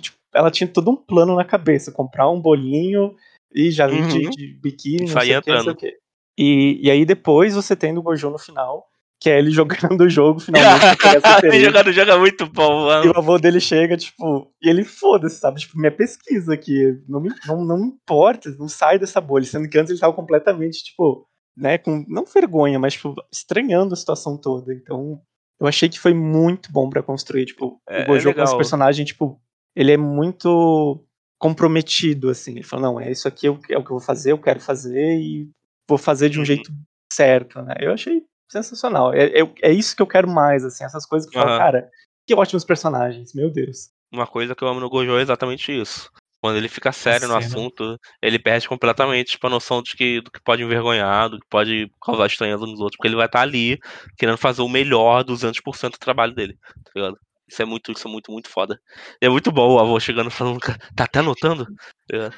tipo, 0.00 0.16
ela 0.32 0.50
tinha 0.50 0.68
todo 0.68 0.92
um 0.92 0.96
plano 0.96 1.34
na 1.34 1.44
cabeça, 1.44 1.90
comprar 1.90 2.30
um 2.30 2.40
bolinho 2.40 3.16
e 3.52 3.72
já 3.72 3.88
vir 3.88 4.06
de, 4.06 4.24
Uhum. 4.26 4.30
de 4.30 4.46
biquíni, 4.54 5.10
não 5.12 5.20
sei 5.20 5.36
o 5.36 5.42
que, 5.42 5.50
não 5.52 5.60
sei 5.62 5.72
o 5.72 5.76
que. 5.76 5.98
E, 6.38 6.86
e 6.86 6.90
aí 6.90 7.04
depois 7.04 7.52
você 7.52 7.74
tem 7.74 7.98
o 7.98 8.02
Gojo 8.02 8.30
no 8.30 8.38
final, 8.38 8.88
que 9.20 9.28
é 9.28 9.38
ele 9.38 9.50
jogando 9.52 10.00
o 10.02 10.08
jogo 10.08 10.40
finalmente. 10.40 10.96
Ele 11.44 11.64
jogando 11.64 11.92
jogo 11.92 12.10
é 12.10 12.18
muito 12.18 12.46
bom, 12.46 12.82
E 12.82 12.86
mano. 12.86 13.12
o 13.14 13.18
avô 13.18 13.38
dele 13.38 13.60
chega, 13.60 13.96
tipo, 13.96 14.50
e 14.62 14.68
ele 14.68 14.82
foda-se, 14.84 15.38
sabe? 15.38 15.60
Tipo, 15.60 15.78
minha 15.78 15.92
pesquisa 15.94 16.54
aqui, 16.54 16.98
não 17.08 17.20
me, 17.20 17.30
não, 17.46 17.64
não 17.64 17.78
importa, 17.86 18.50
não 18.58 18.68
sai 18.68 18.98
dessa 18.98 19.20
bolha. 19.20 19.44
Sendo 19.44 19.68
que 19.68 19.78
antes 19.78 19.90
ele 19.90 20.00
tava 20.00 20.14
completamente, 20.14 20.82
tipo, 20.84 21.26
né, 21.56 21.76
com, 21.78 22.04
não 22.08 22.24
vergonha, 22.24 22.78
mas, 22.78 22.94
tipo, 22.94 23.14
estranhando 23.30 23.92
a 23.92 23.96
situação 23.96 24.38
toda. 24.38 24.72
Então, 24.72 25.20
eu 25.60 25.66
achei 25.66 25.88
que 25.90 26.00
foi 26.00 26.14
muito 26.14 26.72
bom 26.72 26.88
pra 26.88 27.02
construir, 27.02 27.44
tipo, 27.44 27.78
É- 27.86 28.02
o 28.04 28.06
Gojo 28.06 28.30
é 28.30 28.32
com 28.34 28.42
esse 28.42 28.56
personagem, 28.56 29.04
tipo, 29.04 29.38
ele 29.76 29.92
é 29.92 29.96
muito 29.98 31.04
comprometido, 31.38 32.30
assim. 32.30 32.52
Ele 32.52 32.62
fala, 32.62 32.82
não, 32.82 33.00
é 33.00 33.10
isso 33.10 33.26
aqui, 33.28 33.46
é 33.46 33.50
o 33.50 33.58
que 33.58 33.72
eu 33.74 33.82
vou 33.84 34.00
fazer, 34.00 34.32
eu 34.32 34.38
quero 34.38 34.60
fazer 34.60 35.18
e 35.18 35.50
vou 35.88 35.98
fazer 35.98 36.28
de 36.30 36.38
um 36.38 36.40
Uhum. 36.40 36.46
jeito 36.46 36.70
certo, 37.12 37.60
né? 37.62 37.74
Eu 37.80 37.92
achei 37.92 38.22
sensacional. 38.50 39.14
É, 39.14 39.40
é, 39.40 39.52
é 39.62 39.72
isso 39.72 39.94
que 39.94 40.02
eu 40.02 40.06
quero 40.06 40.28
mais, 40.28 40.64
assim, 40.64 40.84
essas 40.84 41.06
coisas 41.06 41.28
que 41.28 41.36
eu 41.36 41.40
falo, 41.40 41.54
Aham. 41.54 41.58
cara, 41.58 41.90
que 42.26 42.34
ótimos 42.34 42.64
personagens, 42.64 43.32
meu 43.34 43.50
Deus. 43.50 43.90
Uma 44.12 44.26
coisa 44.26 44.54
que 44.54 44.62
eu 44.62 44.68
amo 44.68 44.80
no 44.80 44.90
Gojo 44.90 45.16
é 45.16 45.22
exatamente 45.22 45.72
isso. 45.72 46.10
Quando 46.42 46.56
ele 46.56 46.68
fica 46.68 46.90
sério 46.90 47.28
no 47.28 47.36
assunto, 47.36 47.98
ele 48.22 48.38
perde 48.38 48.66
completamente 48.66 49.32
tipo, 49.32 49.46
a 49.46 49.50
noção 49.50 49.82
de 49.82 49.94
que, 49.94 50.22
do 50.22 50.30
que 50.30 50.42
pode 50.42 50.62
envergonhar, 50.62 51.28
do 51.28 51.38
que 51.38 51.46
pode 51.50 51.90
causar 52.02 52.26
estranheza 52.26 52.64
nos 52.64 52.80
outros, 52.80 52.96
porque 52.96 53.08
ele 53.08 53.16
vai 53.16 53.26
estar 53.26 53.42
ali 53.42 53.78
querendo 54.16 54.38
fazer 54.38 54.62
o 54.62 54.68
melhor, 54.68 55.22
200% 55.22 55.92
do 55.92 55.98
trabalho 55.98 56.34
dele, 56.34 56.56
tá 56.82 56.90
ligado? 56.96 57.18
Isso 57.46 57.60
é 57.60 57.64
muito, 57.64 57.92
isso 57.92 58.08
é 58.08 58.10
muito, 58.10 58.32
muito 58.32 58.48
foda. 58.48 58.80
E 59.20 59.26
é 59.26 59.28
muito 59.28 59.52
bom 59.52 59.74
o 59.74 59.78
avô 59.78 59.98
chegando 60.00 60.28
e 60.28 60.32
falando, 60.32 60.60
"Cara, 60.60 60.78
tá 60.94 61.04
até 61.04 61.18
anotando? 61.18 61.66
Tá? 61.66 62.30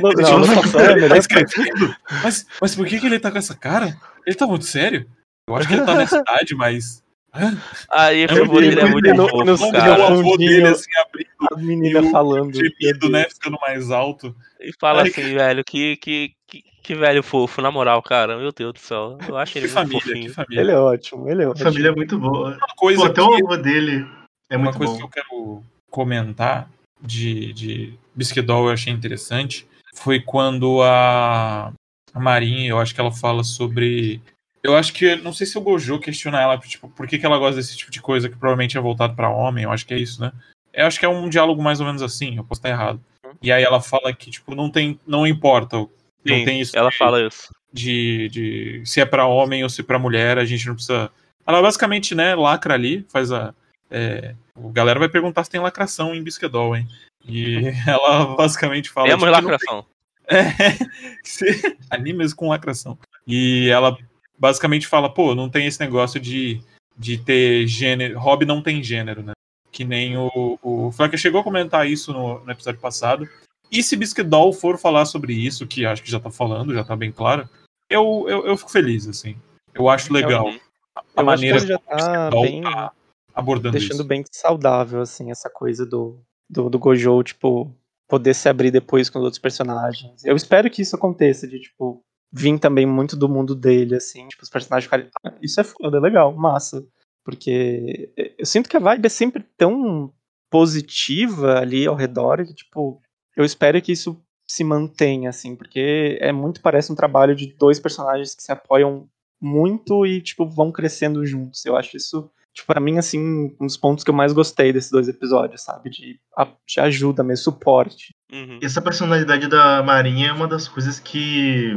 Não, 0.00 0.38
não, 0.38 0.50
é 0.80 1.08
Tá 1.08 1.16
escrevendo? 1.16 1.94
Mas, 2.22 2.46
mas 2.60 2.76
por 2.76 2.86
que, 2.86 3.00
que 3.00 3.06
ele 3.06 3.18
tá 3.18 3.32
com 3.32 3.38
essa 3.38 3.56
cara? 3.56 3.96
Ele 4.26 4.36
tá 4.36 4.46
muito 4.46 4.66
sério? 4.66 5.08
Eu 5.48 5.56
acho 5.56 5.68
que 5.68 5.74
ele 5.74 5.84
tá 5.84 5.94
nessa 5.94 6.18
idade, 6.20 6.54
mas. 6.54 7.02
Aí 7.90 8.24
o 8.26 8.30
É 8.30 8.40
avô 8.42 8.60
dele 8.60 8.80
é 8.80 8.86
muito 8.86 9.12
no- 9.14 9.28
fofo, 9.28 9.44
no- 9.44 9.72
cara. 9.72 9.94
ver 9.96 10.00
o 10.00 10.04
avô 10.20 10.36
dele 10.36 10.66
assim 10.68 10.90
abrindo 11.04 11.28
A 11.52 11.56
menina 11.56 12.00
E 12.00 12.02
o 12.04 12.10
falando. 12.10 12.54
gemido, 12.54 13.10
né? 13.10 13.24
Ficando 13.28 13.58
mais 13.60 13.90
alto. 13.90 14.34
E 14.60 14.72
fala 14.80 15.02
Ai, 15.02 15.08
assim, 15.08 15.34
velho, 15.34 15.62
que, 15.64 15.96
que, 15.96 16.32
que, 16.46 16.62
que 16.82 16.94
velho 16.94 17.22
fofo, 17.22 17.60
na 17.60 17.70
moral, 17.70 18.00
cara. 18.02 18.38
Meu 18.38 18.52
Deus 18.52 18.72
do 18.72 18.78
céu. 18.78 19.18
Eu 19.28 19.36
acho 19.36 19.58
ele 19.58 19.66
Que 19.66 19.74
muito 19.74 19.90
família, 19.90 20.00
que 20.00 20.08
fofinho. 20.12 20.34
família. 20.34 20.60
Ele 20.62 20.70
é 20.70 20.78
ótimo, 20.78 21.28
ele 21.28 21.42
é 21.42 21.48
ótimo. 21.48 21.64
família 21.70 21.88
é 21.88 21.94
muito 21.94 22.18
boa. 22.18 22.50
Uma 22.56 22.74
coisa, 22.76 23.00
Pô, 23.00 23.06
até 23.06 23.22
que, 23.22 23.28
o 23.28 23.34
avô 23.34 23.56
dele 23.56 24.06
é 24.48 24.56
uma 24.56 24.64
muito 24.66 24.78
coisa 24.78 24.92
bom. 24.92 24.98
que 24.98 25.04
eu 25.04 25.08
quero 25.10 25.62
comentar 25.90 26.70
de, 27.02 27.52
de 27.52 27.94
Bisquedol 28.14 28.66
eu 28.68 28.72
achei 28.72 28.92
interessante 28.92 29.66
foi 29.94 30.20
quando 30.20 30.82
a, 30.82 31.72
a 32.14 32.20
Marinha, 32.20 32.70
eu 32.70 32.78
acho 32.78 32.94
que 32.94 33.00
ela 33.00 33.12
fala 33.12 33.44
sobre. 33.44 34.20
Eu 34.64 34.74
acho 34.76 34.92
que. 34.94 35.14
Não 35.16 35.32
sei 35.32 35.46
se 35.46 35.56
o 35.58 35.60
Gojo 35.60 35.98
questiona 36.00 36.40
ela, 36.40 36.56
tipo, 36.58 36.88
por 36.88 37.06
que, 37.06 37.18
que 37.18 37.26
ela 37.26 37.38
gosta 37.38 37.56
desse 37.56 37.76
tipo 37.76 37.90
de 37.92 38.00
coisa 38.00 38.28
que 38.30 38.34
provavelmente 38.36 38.76
é 38.78 38.80
voltado 38.80 39.14
pra 39.14 39.28
homem. 39.28 39.64
Eu 39.64 39.70
acho 39.70 39.86
que 39.86 39.92
é 39.94 39.98
isso, 39.98 40.20
né? 40.20 40.32
Eu 40.72 40.86
acho 40.86 40.98
que 40.98 41.04
é 41.04 41.08
um 41.08 41.28
diálogo 41.28 41.62
mais 41.62 41.78
ou 41.80 41.86
menos 41.86 42.02
assim, 42.02 42.36
eu 42.36 42.42
posso 42.44 42.58
estar 42.60 42.70
errado. 42.70 42.98
E 43.42 43.52
aí 43.52 43.62
ela 43.62 43.80
fala 43.80 44.12
que, 44.12 44.30
tipo, 44.30 44.54
não 44.54 44.70
tem. 44.70 44.98
Não 45.06 45.26
importa. 45.26 45.76
Não 45.76 45.88
Sim, 46.26 46.44
tem 46.46 46.60
isso 46.62 46.76
ela 46.76 46.88
de- 46.88 46.96
fala 46.96 47.20
isso. 47.26 47.50
de, 47.72 48.28
de 48.30 48.82
se 48.86 49.00
é 49.00 49.04
pra 49.04 49.26
homem 49.26 49.62
ou 49.62 49.68
se 49.68 49.82
é 49.82 49.84
pra 49.84 49.98
mulher, 49.98 50.38
a 50.38 50.44
gente 50.46 50.66
não 50.66 50.74
precisa. 50.74 51.10
Ela 51.46 51.60
basicamente, 51.60 52.14
né, 52.14 52.34
lacra 52.34 52.72
ali, 52.72 53.04
faz 53.12 53.30
a. 53.30 53.54
É, 53.90 54.34
o 54.56 54.70
galera 54.70 54.98
vai 54.98 55.10
perguntar 55.10 55.44
se 55.44 55.50
tem 55.50 55.60
lacração 55.60 56.14
em 56.14 56.22
Bisquedol, 56.22 56.74
hein? 56.74 56.88
E 57.28 57.56
ela 57.86 58.34
basicamente 58.34 58.88
fala. 58.88 59.08
Temos 59.08 59.24
tipo, 59.24 59.30
lacração. 59.30 59.84
é, 60.26 60.42
se- 61.22 61.76
animes 61.90 62.32
com 62.32 62.48
lacração. 62.48 62.98
E 63.26 63.68
ela 63.68 63.96
basicamente 64.38 64.86
fala, 64.86 65.12
pô, 65.12 65.34
não 65.34 65.48
tem 65.48 65.66
esse 65.66 65.80
negócio 65.80 66.20
de, 66.20 66.60
de 66.96 67.18
ter 67.18 67.66
gênero. 67.66 68.18
Hobby 68.18 68.44
não 68.44 68.62
tem 68.62 68.82
gênero, 68.82 69.22
né? 69.22 69.32
Que 69.70 69.84
nem 69.84 70.16
o. 70.16 70.58
O 70.62 70.92
Flecker 70.92 71.18
chegou 71.18 71.40
a 71.40 71.44
comentar 71.44 71.88
isso 71.88 72.12
no, 72.12 72.40
no 72.44 72.50
episódio 72.50 72.80
passado. 72.80 73.28
E 73.70 73.82
se 73.82 73.96
Bisquedol 73.96 74.52
for 74.52 74.78
falar 74.78 75.04
sobre 75.04 75.32
isso, 75.32 75.66
que 75.66 75.84
acho 75.84 76.02
que 76.02 76.10
já 76.10 76.20
tá 76.20 76.30
falando, 76.30 76.74
já 76.74 76.84
tá 76.84 76.94
bem 76.94 77.10
claro, 77.10 77.48
eu, 77.90 78.26
eu, 78.28 78.46
eu 78.46 78.56
fico 78.56 78.70
feliz, 78.70 79.08
assim. 79.08 79.36
Eu 79.72 79.88
acho 79.88 80.12
legal 80.12 80.46
Uhum. 80.46 80.58
a 80.94 81.00
Eu 81.00 81.02
acho 81.02 81.14
que 81.16 81.22
maneira 81.24 81.58
ele 81.58 81.66
já 81.66 81.78
tá 81.78 82.30
bem 82.30 82.62
tá 82.62 82.92
abordando 83.34 83.72
deixando 83.72 83.94
isso. 83.94 84.04
bem 84.04 84.24
saudável, 84.30 85.00
assim, 85.00 85.30
essa 85.30 85.50
coisa 85.50 85.84
do, 85.84 86.20
do, 86.48 86.70
do 86.70 86.78
Gojo, 86.78 87.22
tipo, 87.24 87.74
poder 88.08 88.34
se 88.34 88.48
abrir 88.48 88.70
depois 88.70 89.10
com 89.10 89.18
os 89.18 89.24
outros 89.24 89.40
personagens. 89.40 90.24
Eu 90.24 90.36
espero 90.36 90.70
que 90.70 90.82
isso 90.82 90.94
aconteça, 90.94 91.48
de, 91.48 91.58
tipo, 91.58 92.00
vir 92.34 92.58
também 92.58 92.84
muito 92.84 93.16
do 93.16 93.28
mundo 93.28 93.54
dele, 93.54 93.94
assim, 93.94 94.26
tipo, 94.26 94.42
os 94.42 94.50
personagens 94.50 94.84
ficarem. 94.84 95.08
"Ah, 95.24 95.32
Isso 95.40 95.60
é 95.60 95.64
foda, 95.64 95.98
é 95.98 96.00
legal, 96.00 96.34
massa. 96.34 96.84
Porque 97.24 98.12
eu 98.36 98.44
sinto 98.44 98.68
que 98.68 98.76
a 98.76 98.80
vibe 98.80 99.06
é 99.06 99.08
sempre 99.08 99.44
tão 99.56 100.12
positiva 100.50 101.58
ali 101.58 101.86
ao 101.86 101.94
redor 101.94 102.44
que, 102.44 102.54
tipo, 102.54 103.00
eu 103.36 103.44
espero 103.44 103.80
que 103.80 103.92
isso 103.92 104.20
se 104.46 104.62
mantenha, 104.62 105.30
assim, 105.30 105.56
porque 105.56 106.18
é 106.20 106.32
muito, 106.32 106.60
parece 106.60 106.92
um 106.92 106.94
trabalho 106.96 107.34
de 107.34 107.54
dois 107.58 107.78
personagens 107.80 108.34
que 108.34 108.42
se 108.42 108.52
apoiam 108.52 109.08
muito 109.40 110.04
e, 110.04 110.20
tipo, 110.20 110.46
vão 110.46 110.70
crescendo 110.70 111.24
juntos. 111.24 111.64
Eu 111.64 111.76
acho 111.76 111.96
isso 111.96 112.30
tipo, 112.52 112.66
pra 112.68 112.80
mim, 112.80 112.98
assim, 112.98 113.52
um 113.60 113.66
dos 113.66 113.76
pontos 113.76 114.04
que 114.04 114.10
eu 114.10 114.14
mais 114.14 114.32
gostei 114.32 114.72
desses 114.72 114.90
dois 114.90 115.08
episódios, 115.08 115.62
sabe? 115.62 115.90
De, 115.90 116.20
de 116.68 116.80
ajuda 116.80 117.24
mesmo, 117.24 117.44
suporte. 117.44 118.14
Uhum. 118.32 118.60
E 118.62 118.64
essa 118.64 118.80
personalidade 118.80 119.48
da 119.48 119.82
Marinha 119.82 120.28
é 120.28 120.32
uma 120.32 120.46
das 120.46 120.68
coisas 120.68 121.00
que, 121.00 121.76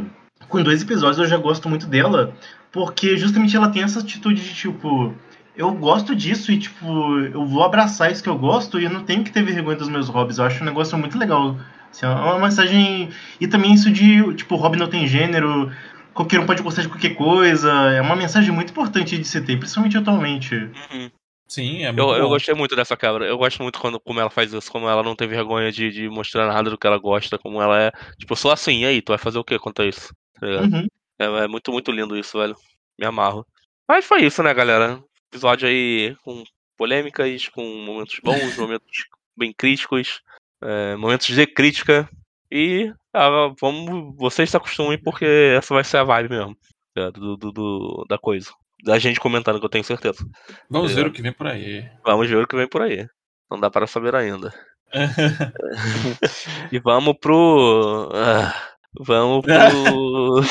com 0.50 0.63
dois 0.63 0.82
episódios, 0.82 1.19
eu 1.19 1.26
já 1.26 1.38
gosto 1.38 1.67
muito 1.67 1.88
dela, 1.88 2.34
porque 2.71 3.17
justamente 3.17 3.56
ela 3.56 3.69
tem 3.69 3.84
essa 3.84 4.00
atitude 4.00 4.41
de 4.41 4.54
tipo, 4.54 5.13
eu 5.56 5.71
gosto 5.71 6.15
disso 6.15 6.52
e 6.52 6.60
tipo, 6.60 7.17
eu 7.19 7.45
vou 7.45 7.63
abraçar 7.63 8.12
isso 8.12 8.21
que 8.23 8.30
eu 8.30 8.38
gosto 8.38 8.80
e 8.80 8.84
eu 8.86 8.89
não 8.89 9.04
tenho 9.04 9.23
que 9.23 9.32
ter 9.32 9.43
vergonha 9.43 9.78
dos 9.78 9.89
meus 9.89 10.08
hobbies. 10.08 10.38
Eu 10.38 10.45
acho 10.45 10.62
um 10.62 10.65
negócio 10.65 10.97
muito 10.97 11.17
legal. 11.17 11.58
Assim, 11.89 12.06
é 12.06 12.10
uma 12.10 12.39
mensagem. 12.39 13.10
E 13.41 13.47
também 13.47 13.73
isso 13.73 13.91
de, 13.91 14.34
tipo, 14.36 14.56
hobby 14.56 14.78
não 14.78 14.88
tem 14.88 15.08
gênero, 15.08 15.71
qualquer 16.13 16.39
um 16.39 16.45
pode 16.45 16.62
gostar 16.62 16.84
de 16.84 16.89
qualquer 16.89 17.15
coisa. 17.15 17.71
É 17.91 18.02
uma 18.02 18.15
mensagem 18.15 18.52
muito 18.52 18.69
importante 18.69 19.17
de 19.17 19.26
se 19.26 19.41
ter, 19.41 19.58
principalmente 19.58 19.97
atualmente. 19.97 20.56
Uhum. 20.56 21.12
Sim, 21.47 21.84
é 21.84 21.91
muito 21.91 22.12
Eu, 22.12 22.17
eu 22.17 22.23
bom. 22.23 22.30
gostei 22.30 22.54
muito 22.54 22.76
dessa 22.76 22.97
quebra. 22.97 23.26
Eu 23.26 23.38
gosto 23.38 23.63
muito 23.63 23.80
quando 23.80 24.00
como 24.00 24.19
ela 24.19 24.30
faz 24.30 24.52
isso, 24.54 24.71
como 24.71 24.88
ela 24.88 25.02
não 25.02 25.15
tem 25.15 25.28
vergonha 25.28 25.71
de, 25.71 25.89
de 25.89 26.10
mostrar 26.10 26.45
nada 26.45 26.69
do 26.69 26.78
que 26.78 26.86
ela 26.86 26.97
gosta, 27.00 27.38
como 27.38 27.62
ela 27.62 27.82
é. 27.82 27.91
Tipo, 28.19 28.34
eu 28.34 28.38
sou 28.38 28.52
assim, 28.52 28.82
e 28.82 28.86
aí, 28.86 29.02
tu 29.02 29.10
vai 29.10 29.17
fazer 29.17 29.39
o 29.39 29.43
que 29.43 29.58
quanto 29.58 29.82
a 29.82 29.86
isso? 29.86 30.13
Tá? 30.39 30.45
Uhum. 30.62 30.88
É, 31.19 31.26
é 31.43 31.47
muito, 31.47 31.71
muito 31.71 31.91
lindo 31.91 32.17
isso, 32.17 32.38
velho. 32.39 32.56
Me 33.00 33.06
amarro. 33.06 33.45
Mas 33.88 34.06
foi 34.06 34.23
isso, 34.26 34.41
né, 34.43 34.54
galera? 34.54 35.02
Episódio 35.32 35.67
aí 35.67 36.15
com 36.23 36.43
polêmicas, 36.78 37.47
com 37.50 37.63
momentos 37.86 38.19
bons, 38.23 38.56
momentos 38.58 39.06
bem 39.36 39.52
críticos, 39.54 40.21
é, 40.62 40.95
momentos 40.95 41.28
de 41.28 41.45
crítica. 41.47 42.10
E 42.52 42.93
ah, 43.13 43.52
vamos, 43.60 44.15
vocês 44.17 44.50
se 44.50 44.58
acostumem, 44.58 44.97
porque 45.02 45.26
essa 45.58 45.73
vai 45.73 45.84
ser 45.84 45.97
a 45.97 46.04
vibe 46.04 46.30
mesmo. 46.30 46.58
é, 46.95 47.12
Do, 47.12 47.36
do- 47.38 47.52
do- 47.52 48.06
da 48.08 48.17
coisa. 48.17 48.52
Da 48.84 49.00
gente 49.00 49.19
comentando, 49.19 49.60
que 49.60 49.65
eu 49.65 49.69
tenho 49.69 49.84
certeza. 49.84 50.23
Vamos 50.69 50.91
ver 50.93 51.00
Obrigado. 51.08 51.12
o 51.12 51.15
que 51.15 51.21
vem 51.23 51.34
por 51.34 51.47
aí. 51.47 51.89
Vamos 52.06 52.30
ver 52.30 52.38
o 52.38 52.47
que 52.47 52.56
vem 52.56 52.67
por 52.69 52.84
aí. 52.84 53.08
Não 53.50 53.60
dá 53.60 53.69
para 53.71 53.88
saber 53.88 54.13
ainda. 54.15 54.54
E 56.71 56.80
vamos 56.80 57.15
pro. 57.19 58.10
ah, 58.13 58.54
vamos 58.99 59.43
pro. 59.45 60.41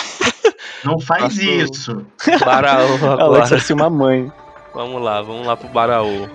Não 0.85 1.01
faz 1.01 1.37
isso. 1.39 2.07
Baraú 2.45 2.83
Alex 3.03 3.03
agora. 3.05 3.47
vai 3.47 3.61
ser 3.61 3.73
uma 3.75 3.91
mãe. 3.91 4.31
Vamos 4.75 5.03
lá, 5.03 5.23
vamos 5.23 5.47
lá 5.47 5.57
pro 5.57 5.69
Baraú. 5.69 6.29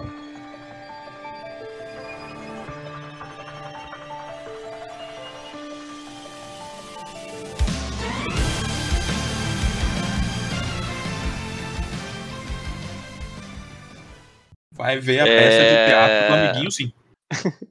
Vai 14.74 15.00
ver 15.00 15.20
a 15.22 15.28
É. 15.28 15.38
peça 15.38 15.64
de 15.64 15.86
teatro 15.92 16.28
do 16.28 16.34
amiguinho, 16.34 16.72
sim. 16.72 16.92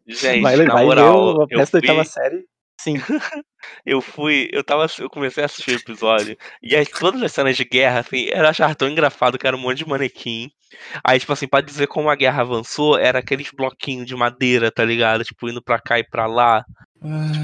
Gente, 0.06 0.42
vai 0.42 0.56
na 0.56 0.72
vai 0.74 0.84
moral, 0.84 1.36
ver 1.36 1.42
a 1.44 1.46
peça 1.48 1.72
da 1.72 1.80
fui, 1.80 1.80
oitava 1.80 2.04
série. 2.04 2.44
Sim. 2.82 2.94
eu 3.84 4.00
fui, 4.00 4.48
eu 4.52 4.64
tava, 4.64 4.86
eu 4.98 5.10
comecei 5.10 5.42
a 5.42 5.46
assistir 5.46 5.72
o 5.72 5.74
episódio 5.76 6.36
e 6.62 6.74
aí 6.74 6.86
todas 6.86 7.22
as 7.22 7.32
cenas 7.32 7.56
de 7.56 7.64
guerra, 7.64 8.00
assim, 8.00 8.26
era 8.30 8.48
achar 8.50 8.74
tão 8.74 8.88
engraçado 8.88 9.38
que 9.38 9.46
era 9.46 9.56
um 9.56 9.60
monte 9.60 9.78
de 9.78 9.88
manequim. 9.88 10.50
Aí, 11.04 11.20
tipo 11.20 11.32
assim, 11.32 11.48
pra 11.48 11.60
dizer 11.60 11.88
como 11.88 12.10
a 12.10 12.16
guerra 12.16 12.42
avançou, 12.42 12.98
era 12.98 13.18
aqueles 13.20 13.50
bloquinhos 13.52 14.06
de 14.06 14.16
madeira, 14.16 14.70
tá 14.72 14.84
ligado? 14.84 15.24
Tipo, 15.24 15.48
indo 15.50 15.62
pra 15.62 15.80
cá 15.80 15.98
e 15.98 16.04
pra 16.04 16.26
lá. 16.26 16.64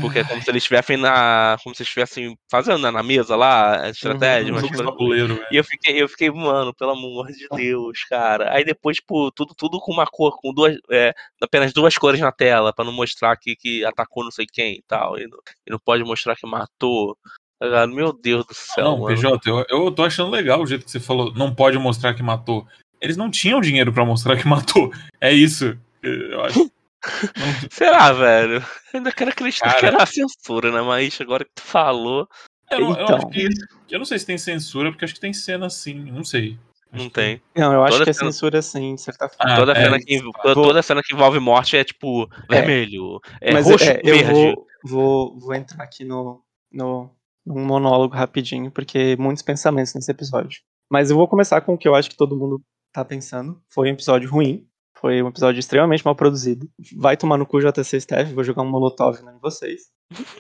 Porque 0.01 0.19
é 0.19 0.25
como 0.25 0.43
se 0.43 0.51
eles 0.51 0.63
estivessem 0.63 0.97
na. 0.99 1.57
Como 1.65 1.75
se 1.75 1.83
eles 1.83 1.89
estivessem 1.89 2.37
fazendo 2.51 2.83
né, 2.83 2.91
na 2.91 3.03
mesa 3.03 3.35
lá, 3.35 3.85
a 3.85 3.89
estratégia, 3.91 4.53
Uhum. 4.53 4.59
Um 4.59 4.69
coisas. 4.69 4.85
tabuleiro, 4.87 5.35
velho. 5.37 5.47
E 5.51 5.57
eu 5.57 5.65
fiquei, 5.65 6.03
eu 6.03 6.09
fiquei, 6.09 6.31
mano, 6.31 6.75
pelo 6.75 6.91
amor 6.91 7.29
de 7.33 7.47
Deus, 7.57 8.05
cara. 8.05 8.53
Aí 8.53 8.65
depois, 8.65 8.99
tipo, 8.99 9.31
tudo, 9.33 9.55
tudo 9.57 9.81
com 9.81 9.93
uma 9.93 10.07
cor, 10.07 10.37
com 10.41 10.53
duas. 10.53 10.77
é, 10.91 11.15
apenas 11.43 11.73
duas 11.73 11.97
cores 11.97 12.21
na 12.21 12.31
tela, 12.31 12.73
pra 12.73 12.85
não 12.85 12.93
mostrar 12.93 13.35
que, 13.37 13.57
que 13.57 13.85
atacou 13.85 14.25
não 14.25 14.31
sei 14.31 14.47
quem 14.51 14.75
e 14.75 14.85
tal. 14.87 15.19
E 15.19 15.27
não, 15.27 15.39
e 15.67 15.71
não 15.71 15.79
pode 15.79 16.05
mostrar 16.05 16.37
que 16.37 16.47
matou. 16.47 17.17
Tá? 17.59 17.87
Meu 17.87 18.13
Deus 18.13 18.45
do 18.45 18.53
céu, 18.53 18.85
Não, 18.85 18.99
mano. 18.99 19.17
PJ, 19.17 19.49
eu, 19.49 19.65
eu 19.71 19.91
tô 19.91 20.03
achando 20.05 20.31
legal 20.31 20.61
o 20.61 20.67
jeito 20.67 20.85
que 20.85 20.91
você 20.91 21.01
falou. 21.01 21.33
Não 21.35 21.55
pode 21.55 21.79
mostrar 21.79 22.13
que 22.13 22.23
matou. 22.23 22.67
Eles 23.01 23.17
não 23.17 23.31
tinham 23.31 23.61
dinheiro 23.61 23.91
pra 23.93 24.05
mostrar 24.05 24.37
que 24.37 24.47
matou. 24.47 24.93
É 25.19 25.33
isso. 25.33 25.79
Eu 26.03 26.43
acho. 26.45 26.71
Será, 27.71 28.13
velho? 28.13 28.57
Eu 28.93 28.99
ainda 28.99 29.13
quero 29.13 29.31
acreditar 29.31 29.67
Cara. 29.67 29.79
que 29.81 29.87
era 29.87 30.03
a 30.03 30.07
censura, 30.07 30.71
né? 30.71 30.81
Mas 30.83 31.19
agora 31.21 31.45
que 31.45 31.51
tu 31.55 31.63
falou, 31.63 32.29
eu, 32.71 32.81
não- 32.81 32.97
eu 32.97 33.05
Então. 33.05 33.17
acho 33.17 33.27
que. 33.29 33.49
Eu 33.91 33.99
não 33.99 34.05
sei 34.07 34.19
se 34.19 34.27
tem 34.27 34.39
censura, 34.39 34.91
porque 34.91 35.05
acho 35.05 35.15
que 35.15 35.21
tem 35.21 35.33
cena 35.33 35.67
assim. 35.67 35.95
Não 35.95 36.25
sei. 36.25 36.59
Acho 36.93 37.03
não 37.03 37.09
que- 37.11 37.15
tem. 37.15 37.43
Não, 37.57 37.73
eu 37.73 37.83
acho 37.83 37.93
Toda 37.93 38.05
que 38.05 38.11
é 38.11 38.13
cena- 38.13 38.33
censura 38.33 38.63
sim, 38.63 38.95
de 38.95 39.01
certa 39.01 39.29
forma. 39.29 39.53
Ah, 39.53 39.57
toda, 39.57 39.73
é, 39.73 39.85
cena 39.85 39.99
que, 39.99 40.21
to- 40.23 40.55
toda 40.55 40.83
cena 40.83 41.03
que 41.03 41.15
envolve 41.15 41.39
morte 41.39 41.77
é 41.77 41.85
tipo 41.85 42.29
vermelho, 42.51 43.21
é 43.41 43.53
Mas 43.53 43.67
roxo, 43.67 43.85
é, 43.85 44.01
eu 44.05 44.15
verde. 44.15 44.33
vou, 44.33 44.67
vou, 44.85 45.39
vou 45.39 45.55
entrar 45.55 45.83
aqui 45.85 46.05
no, 46.05 46.43
no, 46.73 47.11
num 47.45 47.65
monólogo 47.65 48.15
rapidinho, 48.15 48.71
porque 48.71 49.17
muitos 49.19 49.43
pensamentos 49.43 49.95
nesse 49.95 50.11
episódio. 50.11 50.61
Mas 50.91 51.11
eu 51.11 51.17
vou 51.17 51.27
começar 51.29 51.61
com 51.61 51.75
o 51.75 51.79
que 51.79 51.89
eu 51.89 51.95
acho 51.95 52.09
que 52.09 52.17
todo 52.17 52.37
mundo 52.37 52.61
tá 52.93 53.05
pensando. 53.05 53.61
Foi 53.69 53.89
um 53.89 53.93
episódio 53.93 54.31
ruim. 54.31 54.65
Foi 54.99 55.23
um 55.23 55.29
episódio 55.29 55.61
extremamente 55.61 56.05
mal 56.05 56.15
produzido. 56.17 56.69
Vai 56.97 57.17
tomar 57.17 57.37
no 57.37 57.47
cu 57.47 57.61
JTC 57.61 57.97
Staff, 57.99 58.33
vou 58.33 58.43
jogar 58.45 58.63
um 58.63 58.71
molotov 58.71 59.19
em 59.21 59.39
vocês. 59.39 59.91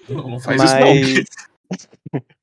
Não, 0.08 0.30
não 0.30 0.40
faz 0.40 0.62
isso 0.62 0.74
não. 0.80 0.86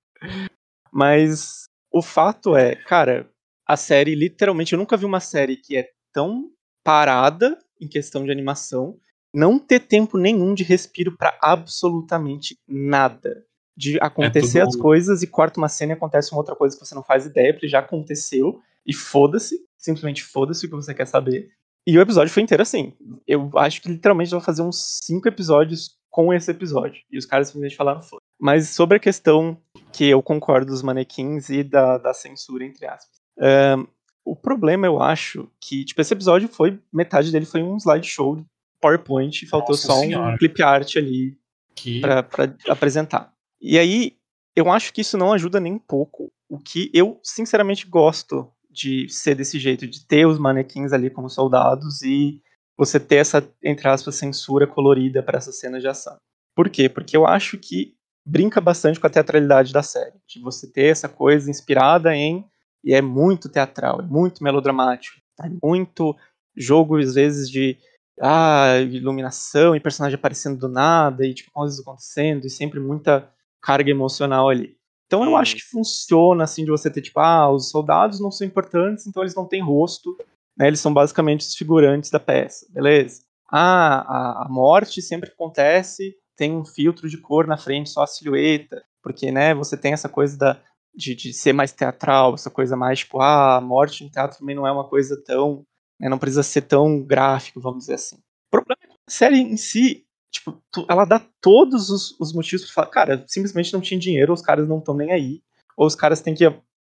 Mas 0.91 1.67
o 1.91 2.01
fato 2.01 2.55
é, 2.55 2.75
cara, 2.75 3.29
a 3.67 3.75
série 3.75 4.15
literalmente 4.15 4.73
eu 4.73 4.79
nunca 4.79 4.97
vi 4.97 5.05
uma 5.05 5.19
série 5.19 5.57
que 5.57 5.75
é 5.75 5.89
tão 6.13 6.51
parada 6.83 7.57
em 7.81 7.87
questão 7.87 8.23
de 8.23 8.31
animação, 8.31 8.97
não 9.33 9.57
ter 9.57 9.79
tempo 9.79 10.17
nenhum 10.17 10.53
de 10.53 10.63
respiro 10.63 11.17
pra 11.17 11.37
absolutamente 11.41 12.57
nada. 12.67 13.43
De 13.75 13.97
acontecer 13.99 14.59
tudo- 14.59 14.69
as 14.69 14.75
coisas 14.75 15.23
e 15.23 15.27
corta 15.27 15.59
uma 15.59 15.67
cena 15.67 15.93
e 15.93 15.95
acontece 15.95 16.31
uma 16.31 16.37
outra 16.39 16.55
coisa 16.55 16.77
que 16.77 16.85
você 16.85 16.93
não 16.93 17.01
faz 17.03 17.25
ideia, 17.25 17.51
porque 17.53 17.67
já 17.67 17.79
aconteceu 17.79 18.61
e 18.85 18.93
foda-se, 18.93 19.57
simplesmente 19.75 20.23
foda-se 20.23 20.65
o 20.65 20.69
que 20.69 20.75
você 20.75 20.93
quer 20.93 21.07
saber. 21.07 21.49
E 21.85 21.97
o 21.97 22.01
episódio 22.01 22.33
foi 22.33 22.43
inteiro 22.43 22.63
assim. 22.63 22.93
Eu 23.27 23.51
acho 23.57 23.81
que 23.81 23.89
literalmente 23.89 24.31
vai 24.31 24.41
fazer 24.41 24.61
uns 24.61 24.99
cinco 25.03 25.27
episódios 25.27 25.97
com 26.09 26.33
esse 26.33 26.49
episódio. 26.49 27.01
E 27.11 27.17
os 27.17 27.25
caras 27.25 27.47
simplesmente 27.47 27.75
falaram 27.75 28.01
foda. 28.01 28.21
Mas 28.39 28.69
sobre 28.69 28.97
a 28.97 28.99
questão 28.99 29.57
que 29.91 30.05
eu 30.05 30.21
concordo 30.21 30.71
dos 30.71 30.81
manequins 30.81 31.49
e 31.49 31.63
da, 31.63 31.97
da 31.97 32.13
censura, 32.13 32.63
entre 32.63 32.85
aspas. 32.85 33.17
Ahn, 33.39 33.85
o 34.23 34.35
problema, 34.35 34.85
eu 34.87 35.01
acho, 35.01 35.49
que, 35.59 35.83
tipo, 35.83 35.99
esse 35.99 36.13
episódio 36.13 36.47
foi. 36.47 36.79
Metade 36.91 37.31
dele 37.31 37.45
foi 37.45 37.61
um 37.61 37.77
slideshow 37.77 38.37
de 38.37 38.45
PowerPoint 38.79 39.43
e 39.43 39.47
faltou 39.47 39.75
Nossa 39.75 39.87
só 39.87 39.99
Senhora. 39.99 40.35
um 40.35 40.37
clip 40.37 40.61
art 40.61 40.95
ali 40.95 41.37
Que... 41.75 41.99
pra, 41.99 42.23
pra 42.23 42.53
apresentar. 42.69 43.33
E 43.61 43.77
aí, 43.77 44.15
eu 44.55 44.71
acho 44.71 44.93
que 44.93 45.01
isso 45.01 45.17
não 45.17 45.33
ajuda 45.33 45.59
nem 45.59 45.73
um 45.73 45.79
pouco. 45.79 46.31
O 46.47 46.59
que 46.59 46.91
eu, 46.93 47.19
sinceramente, 47.23 47.87
gosto 47.87 48.52
de 48.73 49.07
ser 49.09 49.35
desse 49.35 49.59
jeito, 49.59 49.87
de 49.87 50.05
ter 50.05 50.25
os 50.25 50.37
manequins 50.37 50.91
ali 50.91 51.09
como 51.09 51.29
soldados 51.29 52.01
e 52.01 52.41
você 52.77 52.99
ter 52.99 53.17
essa, 53.17 53.47
entre 53.63 53.87
aspas, 53.87 54.15
censura 54.15 54.65
colorida 54.65 55.21
para 55.21 55.37
essas 55.37 55.59
cenas 55.59 55.81
de 55.81 55.87
ação. 55.87 56.17
Por 56.55 56.69
quê? 56.69 56.89
Porque 56.89 57.15
eu 57.15 57.25
acho 57.25 57.57
que 57.57 57.95
brinca 58.25 58.59
bastante 58.61 58.99
com 58.99 59.07
a 59.07 59.09
teatralidade 59.09 59.71
da 59.73 59.83
série. 59.83 60.19
De 60.27 60.39
você 60.39 60.71
ter 60.71 60.85
essa 60.85 61.09
coisa 61.09 61.49
inspirada 61.49 62.15
em. 62.15 62.45
E 62.83 62.93
é 62.93 63.01
muito 63.01 63.47
teatral, 63.47 64.01
é 64.01 64.03
muito 64.03 64.43
melodramático. 64.43 65.17
É 65.41 65.49
muito 65.63 66.15
jogo, 66.55 66.97
às 66.97 67.15
vezes, 67.15 67.49
de 67.49 67.77
ah, 68.21 68.79
iluminação 68.79 69.75
e 69.75 69.79
personagem 69.79 70.15
aparecendo 70.15 70.59
do 70.59 70.67
nada 70.67 71.25
e 71.25 71.33
tipo, 71.33 71.51
coisas 71.51 71.79
acontecendo 71.79 72.45
e 72.45 72.49
sempre 72.49 72.79
muita 72.79 73.29
carga 73.61 73.89
emocional 73.89 74.49
ali. 74.49 74.77
Então 75.05 75.23
eu 75.23 75.35
acho 75.35 75.55
que 75.55 75.61
funciona 75.61 76.43
assim 76.43 76.63
de 76.63 76.71
você 76.71 76.89
ter 76.89 77.01
tipo, 77.01 77.19
ah, 77.19 77.51
os 77.51 77.69
soldados 77.69 78.19
não 78.19 78.31
são 78.31 78.47
importantes, 78.47 79.05
então 79.05 79.21
eles 79.21 79.35
não 79.35 79.47
têm 79.47 79.61
rosto, 79.61 80.17
né? 80.57 80.67
Eles 80.67 80.79
são 80.79 80.93
basicamente 80.93 81.41
os 81.41 81.55
figurantes 81.55 82.09
da 82.09 82.19
peça, 82.19 82.65
beleza? 82.69 83.21
Ah, 83.51 83.99
a, 83.99 84.45
a 84.45 84.49
morte 84.49 85.01
sempre 85.01 85.29
acontece, 85.29 86.15
tem 86.35 86.55
um 86.55 86.65
filtro 86.65 87.07
de 87.07 87.17
cor 87.17 87.45
na 87.45 87.57
frente, 87.57 87.89
só 87.89 88.03
a 88.03 88.07
silhueta, 88.07 88.83
porque 89.03 89.31
né, 89.31 89.53
você 89.53 89.77
tem 89.77 89.93
essa 89.93 90.09
coisa 90.09 90.37
da 90.37 90.61
de, 90.95 91.15
de 91.15 91.33
ser 91.33 91.53
mais 91.53 91.71
teatral, 91.71 92.35
essa 92.35 92.51
coisa 92.51 92.75
mais 92.75 92.99
tipo, 92.99 93.19
ah, 93.19 93.57
a 93.57 93.61
morte 93.61 94.03
no 94.03 94.09
teatro 94.09 94.37
também 94.37 94.55
não 94.55 94.67
é 94.67 94.71
uma 94.71 94.87
coisa 94.87 95.21
tão 95.23 95.65
né, 95.99 96.09
não 96.09 96.17
precisa 96.17 96.43
ser 96.43 96.63
tão 96.63 97.01
gráfico, 97.01 97.61
vamos 97.61 97.79
dizer 97.79 97.95
assim. 97.95 98.17
O 98.17 98.51
problema 98.51 98.77
é 98.83 98.87
que 98.87 98.93
a 98.93 99.11
série 99.11 99.37
em 99.37 99.57
si, 99.57 100.05
tipo, 100.33 100.61
tu- 100.71 100.85
ela 100.89 101.05
dá 101.05 101.19
todos 101.39 101.89
os, 101.89 102.19
os 102.19 102.33
motivos 102.33 102.65
pra 102.65 102.73
falar, 102.73 102.87
cara, 102.87 103.23
simplesmente 103.27 103.71
não 103.71 103.79
tinha 103.79 103.99
dinheiro, 103.99 104.31
ou 104.31 104.35
os 104.35 104.41
caras 104.41 104.67
não 104.67 104.79
estão 104.79 104.95
nem 104.95 105.11
aí, 105.11 105.41
ou 105.77 105.85
os 105.85 105.95
caras 105.95 106.19
têm 106.21 106.33
que, 106.33 106.43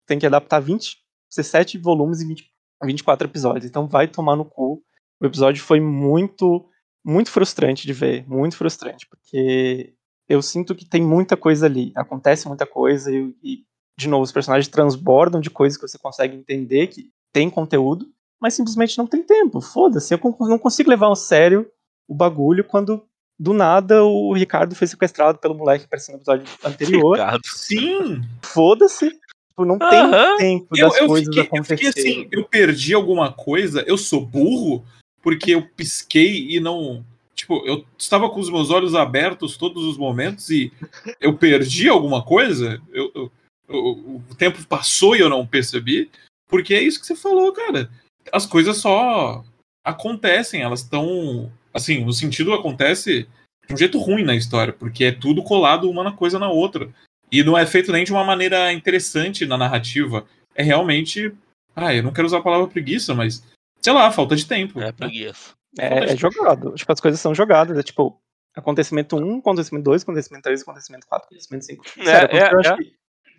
têm 0.07 0.17
que 0.17 0.25
adaptar 0.25 0.59
20, 0.61 0.97
17 1.29 1.77
volumes 1.77 2.21
em 2.21 2.27
20, 2.29 2.49
24 2.83 3.27
episódios, 3.27 3.65
então 3.65 3.87
vai 3.87 4.07
tomar 4.07 4.35
no 4.35 4.45
cu. 4.45 4.81
O 5.21 5.25
episódio 5.25 5.61
foi 5.63 5.79
muito, 5.79 6.65
muito 7.05 7.29
frustrante 7.29 7.85
de 7.85 7.93
ver, 7.93 8.27
muito 8.27 8.55
frustrante, 8.57 9.07
porque 9.07 9.93
eu 10.27 10.41
sinto 10.41 10.73
que 10.73 10.85
tem 10.85 11.01
muita 11.01 11.35
coisa 11.35 11.65
ali, 11.65 11.91
acontece 11.95 12.47
muita 12.47 12.65
coisa 12.65 13.11
e, 13.11 13.35
e, 13.43 13.63
de 13.97 14.07
novo, 14.07 14.23
os 14.23 14.31
personagens 14.31 14.67
transbordam 14.69 15.39
de 15.39 15.49
coisas 15.49 15.77
que 15.77 15.87
você 15.87 15.97
consegue 15.99 16.35
entender 16.35 16.87
que 16.87 17.11
tem 17.31 17.49
conteúdo, 17.49 18.07
mas 18.41 18.53
simplesmente 18.53 18.97
não 18.97 19.07
tem 19.07 19.23
tempo. 19.23 19.61
Foda-se, 19.61 20.13
eu 20.13 20.19
não 20.41 20.57
consigo 20.59 20.89
levar 20.89 21.11
a 21.11 21.15
sério 21.15 21.69
o 22.07 22.13
bagulho 22.15 22.63
quando 22.63 23.05
do 23.39 23.53
nada 23.53 24.03
o 24.03 24.33
Ricardo 24.33 24.75
foi 24.75 24.87
sequestrado 24.87 25.37
pelo 25.39 25.55
moleque 25.55 25.79
que 25.81 25.85
apareceu 25.85 26.13
no 26.13 26.19
episódio 26.19 26.45
anterior. 26.63 27.13
Ricardo. 27.17 27.41
Sim! 27.45 28.21
Foda-se. 28.41 29.09
Tipo, 29.09 29.65
não 29.65 29.77
tem 29.77 29.99
Aham. 29.99 30.37
tempo 30.37 30.67
Eu, 30.75 30.87
das 30.89 30.97
eu, 30.97 31.07
coisas 31.07 31.27
fiquei, 31.27 31.41
eu 31.41 31.45
acontecerem. 31.45 31.91
fiquei 31.91 32.11
assim, 32.11 32.27
eu 32.31 32.43
perdi 32.45 32.93
alguma 32.93 33.31
coisa, 33.31 33.83
eu 33.87 33.97
sou 33.97 34.25
burro, 34.25 34.83
porque 35.21 35.51
eu 35.51 35.67
pisquei 35.75 36.47
e 36.55 36.59
não. 36.59 37.03
Tipo, 37.35 37.61
eu 37.65 37.83
estava 37.97 38.29
com 38.29 38.39
os 38.39 38.49
meus 38.49 38.69
olhos 38.69 38.95
abertos 38.95 39.57
todos 39.57 39.83
os 39.83 39.97
momentos 39.97 40.49
e 40.49 40.71
eu 41.19 41.35
perdi 41.37 41.89
alguma 41.89 42.23
coisa. 42.23 42.81
Eu, 42.91 43.11
eu- 43.15 43.31
eu- 43.67 44.21
o 44.29 44.35
tempo 44.37 44.65
passou 44.67 45.15
e 45.15 45.19
eu 45.19 45.29
não 45.29 45.45
percebi. 45.45 46.09
Porque 46.47 46.73
é 46.73 46.81
isso 46.81 46.99
que 46.99 47.07
você 47.07 47.15
falou, 47.15 47.51
cara. 47.51 47.89
As 48.31 48.45
coisas 48.45 48.77
só 48.77 49.43
acontecem, 49.83 50.61
elas 50.61 50.81
estão. 50.81 51.51
Assim, 51.73 52.03
no 52.03 52.13
sentido 52.13 52.53
acontece 52.53 53.27
de 53.67 53.73
um 53.73 53.77
jeito 53.77 53.97
ruim 53.97 54.23
na 54.23 54.35
história, 54.35 54.73
porque 54.73 55.05
é 55.05 55.11
tudo 55.11 55.43
colado 55.43 55.89
uma 55.89 56.03
na 56.03 56.11
coisa 56.11 56.37
na 56.37 56.49
outra. 56.49 56.89
E 57.31 57.43
não 57.43 57.57
é 57.57 57.65
feito 57.65 57.91
nem 57.91 58.03
de 58.03 58.11
uma 58.11 58.23
maneira 58.23 58.71
interessante 58.71 59.45
na 59.45 59.57
narrativa. 59.57 60.25
É 60.53 60.61
realmente. 60.61 61.33
Ah, 61.75 61.93
eu 61.93 62.03
não 62.03 62.13
quero 62.13 62.27
usar 62.27 62.37
a 62.37 62.43
palavra 62.43 62.67
preguiça, 62.67 63.13
mas. 63.15 63.43
Sei 63.81 63.91
lá, 63.91 64.11
falta 64.11 64.35
de 64.35 64.45
tempo. 64.45 64.79
É 64.79 64.85
né? 64.85 64.91
preguiça. 64.91 65.53
É, 65.79 66.13
é 66.13 66.15
jogado. 66.15 66.75
Tipo, 66.75 66.91
as 66.91 66.99
coisas 66.99 67.19
são 67.19 67.33
jogadas. 67.33 67.77
É 67.77 67.81
tipo, 67.81 68.21
acontecimento 68.55 69.15
1, 69.15 69.39
acontecimento 69.39 69.83
2, 69.85 70.03
acontecimento 70.03 70.43
3, 70.43 70.61
acontecimento 70.61 71.07
4, 71.07 71.25
acontecimento 71.25 71.65
5. 71.65 71.85
É, 71.97 72.03
Sério, 72.03 72.37
é, 72.37 72.53
eu 72.53 72.59
acho 72.59 72.73
é. 72.73 72.77
que 72.77 72.93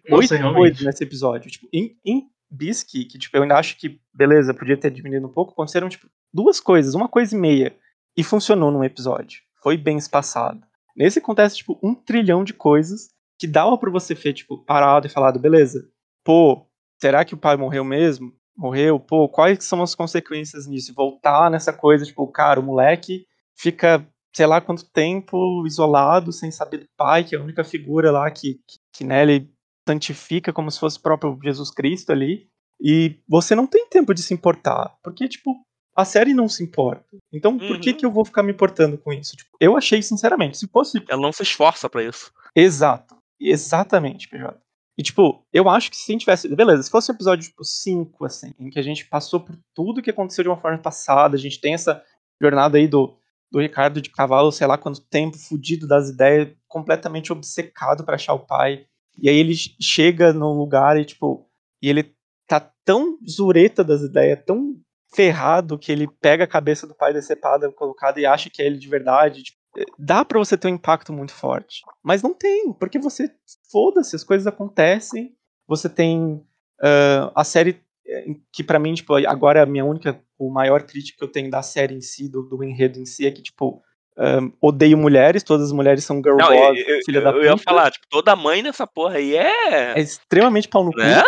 Nossa, 0.08 0.22
oito 0.22 0.34
realmente. 0.34 0.58
coisas 0.58 0.80
nesse 0.82 1.04
episódio. 1.04 1.50
Tipo, 1.50 1.68
em, 1.72 1.96
em 2.04 2.28
Bisque, 2.50 3.04
que 3.04 3.18
tipo, 3.18 3.36
eu 3.36 3.42
ainda 3.42 3.56
acho 3.56 3.76
que, 3.76 4.00
beleza, 4.12 4.52
podia 4.52 4.76
ter 4.76 4.90
diminuído 4.90 5.26
um 5.26 5.32
pouco, 5.32 5.52
aconteceram 5.52 5.88
tipo, 5.88 6.08
duas 6.32 6.60
coisas, 6.60 6.94
uma 6.94 7.08
coisa 7.08 7.34
e 7.36 7.38
meia. 7.38 7.76
E 8.16 8.22
funcionou 8.22 8.70
num 8.70 8.84
episódio. 8.84 9.40
Foi 9.62 9.76
bem 9.76 9.96
espaçado. 9.96 10.60
Nesse 10.96 11.18
acontece, 11.18 11.56
tipo, 11.56 11.78
um 11.82 11.94
trilhão 11.94 12.44
de 12.44 12.54
coisas 12.54 13.08
que 13.38 13.46
dava 13.46 13.76
pra 13.76 13.90
você 13.90 14.14
ter, 14.14 14.32
tipo, 14.32 14.64
parado 14.64 15.06
e 15.06 15.10
falado, 15.10 15.40
beleza, 15.40 15.88
pô, 16.22 16.66
será 17.00 17.24
que 17.24 17.34
o 17.34 17.38
pai 17.38 17.56
morreu 17.56 17.84
mesmo? 17.84 18.32
Morreu? 18.56 19.00
Pô, 19.00 19.28
quais 19.28 19.64
são 19.64 19.82
as 19.82 19.94
consequências 19.94 20.66
nisso? 20.66 20.94
Voltar 20.94 21.50
nessa 21.50 21.72
coisa, 21.72 22.04
tipo, 22.04 22.26
cara, 22.28 22.60
o 22.60 22.62
moleque 22.62 23.26
fica, 23.56 24.06
sei 24.34 24.46
lá 24.46 24.60
quanto 24.60 24.88
tempo 24.90 25.66
isolado, 25.66 26.32
sem 26.32 26.50
saber 26.50 26.78
do 26.78 26.86
pai, 26.96 27.24
que 27.24 27.34
é 27.34 27.38
a 27.38 27.42
única 27.42 27.64
figura 27.64 28.12
lá 28.12 28.30
que, 28.30 28.54
que, 28.68 28.78
que 28.92 29.04
né, 29.04 29.22
ele 29.22 29.50
santifica 29.88 30.52
como 30.52 30.70
se 30.70 30.78
fosse 30.78 30.98
o 30.98 31.02
próprio 31.02 31.38
Jesus 31.42 31.70
Cristo 31.70 32.12
ali. 32.12 32.48
E 32.80 33.18
você 33.28 33.54
não 33.54 33.66
tem 33.66 33.88
tempo 33.88 34.14
de 34.14 34.22
se 34.22 34.34
importar, 34.34 34.94
porque, 35.02 35.28
tipo, 35.28 35.54
a 35.96 36.04
série 36.04 36.34
não 36.34 36.48
se 36.48 36.62
importa. 36.62 37.04
Então, 37.32 37.56
por 37.58 37.78
que 37.78 37.90
Uhum. 37.90 37.96
que 37.96 38.06
eu 38.06 38.10
vou 38.10 38.24
ficar 38.24 38.42
me 38.42 38.52
importando 38.52 38.98
com 38.98 39.12
isso? 39.12 39.36
Tipo, 39.36 39.50
eu 39.60 39.76
achei, 39.76 40.02
sinceramente, 40.02 40.58
se 40.58 40.66
fosse 40.68 41.02
Ela 41.08 41.22
não 41.22 41.32
se 41.32 41.42
esforça 41.42 41.88
pra 41.88 42.02
isso. 42.02 42.32
Exato. 42.54 43.16
Exatamente, 43.40 44.28
PJ. 44.28 44.56
E, 44.96 45.02
tipo, 45.02 45.44
eu 45.52 45.68
acho 45.68 45.90
que 45.90 45.96
se 45.96 46.10
a 46.10 46.12
gente 46.12 46.20
tivesse. 46.20 46.48
Beleza, 46.54 46.82
se 46.84 46.90
fosse 46.90 47.10
um 47.10 47.14
episódio, 47.14 47.48
tipo, 47.48 47.64
5, 47.64 48.24
assim, 48.24 48.52
em 48.58 48.70
que 48.70 48.78
a 48.78 48.82
gente 48.82 49.04
passou 49.06 49.40
por 49.40 49.56
tudo 49.74 50.00
que 50.02 50.10
aconteceu 50.10 50.44
de 50.44 50.48
uma 50.48 50.56
forma 50.60 50.78
passada, 50.78 51.36
a 51.36 51.38
gente 51.38 51.60
tem 51.60 51.74
essa 51.74 52.02
jornada 52.40 52.78
aí 52.78 52.86
do, 52.86 53.16
do 53.50 53.60
Ricardo 53.60 54.00
de 54.00 54.10
cavalo, 54.10 54.52
sei 54.52 54.66
lá 54.66 54.78
quanto 54.78 55.00
tempo, 55.00 55.36
fudido 55.36 55.86
das 55.88 56.08
ideias, 56.10 56.48
completamente 56.68 57.32
obcecado 57.32 58.04
pra 58.04 58.14
achar 58.14 58.34
o 58.34 58.46
pai. 58.46 58.86
E 59.20 59.28
aí 59.28 59.36
ele 59.36 59.54
chega 59.80 60.32
num 60.32 60.52
lugar 60.56 60.96
e, 60.98 61.04
tipo, 61.04 61.44
e 61.82 61.88
ele 61.88 62.14
tá 62.46 62.60
tão 62.84 63.18
zureta 63.28 63.82
das 63.82 64.00
ideias, 64.02 64.42
tão 64.46 64.76
ferrado 65.14 65.78
que 65.78 65.92
ele 65.92 66.08
pega 66.20 66.44
a 66.44 66.48
cabeça 66.48 66.86
do 66.86 66.94
pai 66.94 67.12
decepada 67.12 67.70
colocada 67.72 68.20
e 68.20 68.26
acha 68.26 68.50
que 68.50 68.60
é 68.62 68.66
ele 68.66 68.78
de 68.78 68.88
verdade. 68.88 69.42
Tipo, 69.42 69.58
dá 69.98 70.24
pra 70.24 70.38
você 70.38 70.56
ter 70.56 70.68
um 70.68 70.74
impacto 70.74 71.12
muito 71.12 71.32
forte. 71.32 71.82
Mas 72.02 72.22
não 72.22 72.34
tem, 72.34 72.72
porque 72.72 72.98
você. 72.98 73.30
Foda-se, 73.70 74.14
as 74.16 74.24
coisas 74.24 74.46
acontecem. 74.46 75.34
Você 75.66 75.88
tem 75.88 76.42
ah, 76.82 77.32
a 77.34 77.44
série. 77.44 77.80
eh, 78.06 78.26
Que 78.52 78.62
pra 78.62 78.78
mim, 78.78 78.94
tipo, 78.94 79.14
agora 79.26 79.62
a 79.62 79.66
minha 79.66 79.84
única, 79.84 80.20
o 80.38 80.50
maior 80.50 80.82
crítica 80.82 81.18
que 81.18 81.24
eu 81.24 81.32
tenho 81.32 81.50
da 81.50 81.62
série 81.62 81.94
em 81.94 82.00
si, 82.00 82.28
do, 82.28 82.42
do 82.42 82.62
enredo 82.62 82.98
em 83.00 83.06
si, 83.06 83.26
é 83.26 83.30
que, 83.30 83.42
tipo, 83.42 83.82
ah, 84.18 84.38
odeio 84.60 84.96
mulheres, 84.98 85.42
todas 85.42 85.66
as 85.66 85.72
mulheres 85.72 86.04
são 86.04 86.16
girl 86.18 86.36
Não, 86.36 86.46
boss, 86.48 86.78
eu, 86.78 86.94
eu- 86.96 87.00
filha 87.04 87.20
da 87.20 87.30
eu 87.30 87.42
ia 87.44 87.52
puta. 87.52 87.62
falar, 87.64 87.90
tipo, 87.90 88.06
toda 88.08 88.36
mãe 88.36 88.62
dessa 88.62 88.86
porra 88.86 89.16
aí 89.16 89.34
é. 89.36 89.98
É 89.98 90.00
extremamente 90.00 90.68
pau 90.68 90.84
no 90.84 90.92
cu. 90.92 90.98
Né? 90.98 91.22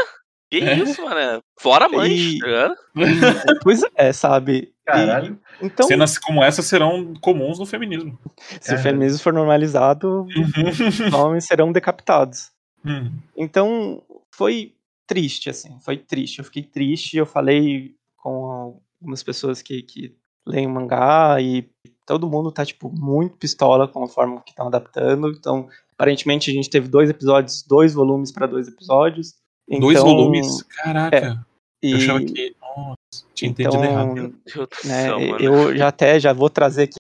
Que 0.51 0.59
É. 0.59 0.79
isso, 0.79 1.03
mano? 1.05 1.43
Fora 1.59 1.89
mãe, 1.89 2.13
E- 2.13 2.39
tá? 2.39 2.75
Pois 3.65 3.83
é, 3.97 4.13
sabe? 4.13 4.53
E- 4.59 4.73
Caralho. 4.87 5.41
então, 5.61 5.87
Cenas 5.87 6.17
como 6.19 6.43
essa 6.45 6.63
serão 6.63 7.15
comuns 7.21 7.59
no 7.59 7.67
feminismo. 7.67 8.17
se 8.61 8.75
o 8.75 8.79
feminismo 8.79 9.19
for 9.19 9.33
normalizado, 9.33 10.25
os 10.27 11.13
homens 11.13 11.45
serão 11.47 11.73
decapitados. 11.73 12.51
Hum. 12.85 13.11
Então, 13.37 14.03
foi 14.33 14.75
triste, 15.07 15.51
assim, 15.51 15.77
foi 15.81 15.97
triste. 15.97 16.39
Eu 16.39 16.45
fiquei 16.45 16.63
triste, 16.63 17.17
eu 17.17 17.27
falei 17.27 17.97
com 18.17 18.79
algumas 19.01 19.23
pessoas 19.25 19.61
que, 19.61 19.83
que 19.83 20.15
leem 20.47 20.67
o 20.69 20.71
mangá 20.71 21.41
e 21.41 21.69
todo 22.07 22.31
mundo 22.31 22.53
tá, 22.53 22.65
tipo, 22.65 22.89
muito 22.89 23.37
pistola 23.37 23.89
com 23.89 24.05
a 24.05 24.09
forma 24.09 24.41
que 24.43 24.51
estão 24.51 24.69
adaptando. 24.69 25.29
Então, 25.31 25.69
aparentemente, 25.95 26.49
a 26.51 26.55
gente 26.55 26.71
teve 26.71 26.87
dois 26.87 27.11
episódios, 27.11 27.65
dois 27.67 27.93
volumes 27.93 28.31
para 28.31 28.47
dois 28.47 28.69
episódios. 28.69 29.35
Dois 29.69 29.99
Então, 29.99 30.05
volumes? 30.09 30.63
Caraca. 30.63 31.47
E, 31.83 31.91
Eu 31.93 31.97
achava 31.99 32.21
que. 32.25 32.55
Nossa, 32.61 32.97
tinha 33.35 33.51
entendido 33.51 33.77
então, 33.85 33.91
errado. 33.93 34.15
Meu 34.15 34.29
Deus 34.45 34.55
do 34.55 34.89
né, 34.89 35.11
mano. 35.11 35.39
eu 35.41 35.77
já 35.77 35.89
até 35.89 36.19
já 36.21 36.33
vou 36.33 36.49
trazer 36.51 36.85
aqui 36.85 36.97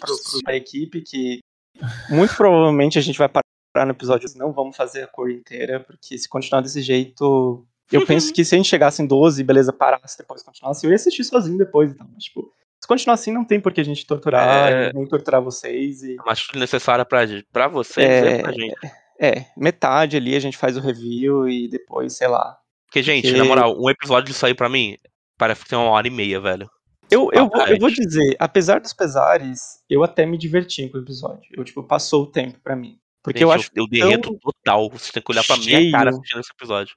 pro, 0.00 0.14
pra 0.44 0.54
equipe 0.56 1.00
que 1.02 1.38
muito 2.10 2.34
provavelmente 2.36 2.98
a 2.98 3.02
gente 3.02 3.18
vai 3.18 3.28
parar 3.28 3.86
no 3.86 3.92
episódio, 3.92 4.28
não 4.36 4.52
vamos 4.52 4.76
fazer 4.76 5.02
a 5.02 5.06
cor 5.06 5.30
inteira, 5.30 5.80
porque 5.80 6.18
se 6.18 6.28
continuar 6.28 6.60
desse 6.60 6.82
jeito, 6.82 7.64
eu 7.90 8.04
penso 8.06 8.32
que 8.32 8.44
se 8.44 8.54
a 8.54 8.58
gente 8.58 8.68
chegasse 8.68 9.02
em 9.02 9.06
12, 9.06 9.42
beleza, 9.42 9.72
parasse 9.72 10.18
depois 10.18 10.42
continuasse, 10.42 10.84
eu 10.86 10.90
ia 10.90 10.96
assistir 10.96 11.24
sozinho 11.24 11.56
depois, 11.58 11.90
então, 11.90 12.06
mas, 12.12 12.24
tipo, 12.24 12.52
se 12.82 12.86
continuar 12.86 13.14
assim 13.14 13.32
não 13.32 13.44
tem 13.44 13.60
por 13.60 13.72
que 13.72 13.80
a 13.80 13.84
gente 13.84 14.06
torturar, 14.06 14.70
É. 14.72 14.92
nem 14.92 15.06
torturar 15.06 15.40
vocês 15.42 16.02
e 16.02 16.16
Mas 16.24 16.46
tudo 16.46 16.58
necessário 16.60 17.04
pra, 17.06 17.20
pra 17.52 17.68
vocês 17.68 18.06
É, 18.08 18.38
e 18.38 18.42
pra 18.42 18.52
gente. 18.52 18.74
É, 19.20 19.44
metade 19.56 20.16
ali 20.16 20.34
a 20.34 20.40
gente 20.40 20.56
faz 20.56 20.76
o 20.76 20.80
review 20.80 21.48
e 21.48 21.68
depois, 21.68 22.14
sei 22.16 22.28
lá. 22.28 22.56
Porque, 22.86 23.02
gente, 23.02 23.22
porque- 23.26 23.38
na 23.38 23.44
moral, 23.44 23.76
um 23.80 23.88
episódio 23.90 24.32
disso 24.32 24.46
aí 24.46 24.54
pra 24.54 24.68
mim 24.68 24.96
parece 25.38 25.62
que 25.62 25.68
tem 25.70 25.78
uma 25.78 25.90
hora 25.90 26.06
e 26.06 26.10
meia, 26.10 26.40
velho. 26.40 26.68
Eu, 27.10 27.28
eu, 27.32 27.48
vou, 27.48 27.66
eu 27.66 27.78
vou 27.78 27.90
dizer, 27.90 28.36
apesar 28.38 28.80
dos 28.80 28.92
pesares, 28.92 29.80
eu 29.90 30.04
até 30.04 30.24
me 30.24 30.38
diverti 30.38 30.88
com 30.88 30.98
o 30.98 31.00
episódio. 31.00 31.42
Eu, 31.56 31.64
tipo, 31.64 31.82
passou 31.82 32.22
o 32.22 32.26
tempo 32.26 32.58
pra 32.62 32.76
mim. 32.76 32.98
Porque 33.22 33.40
Gente, 33.40 33.42
eu 33.48 33.52
acho 33.52 33.68
eu 33.74 33.86
derreto 33.88 34.38
total. 34.40 34.88
Vocês 34.88 35.10
têm 35.10 35.22
que 35.22 35.30
olhar 35.32 35.44
pra 35.44 35.56
minha 35.56 35.78
cheio. 35.78 35.90
cara 35.92 36.10
assistindo 36.10 36.40
esse 36.40 36.50
episódio. 36.52 36.94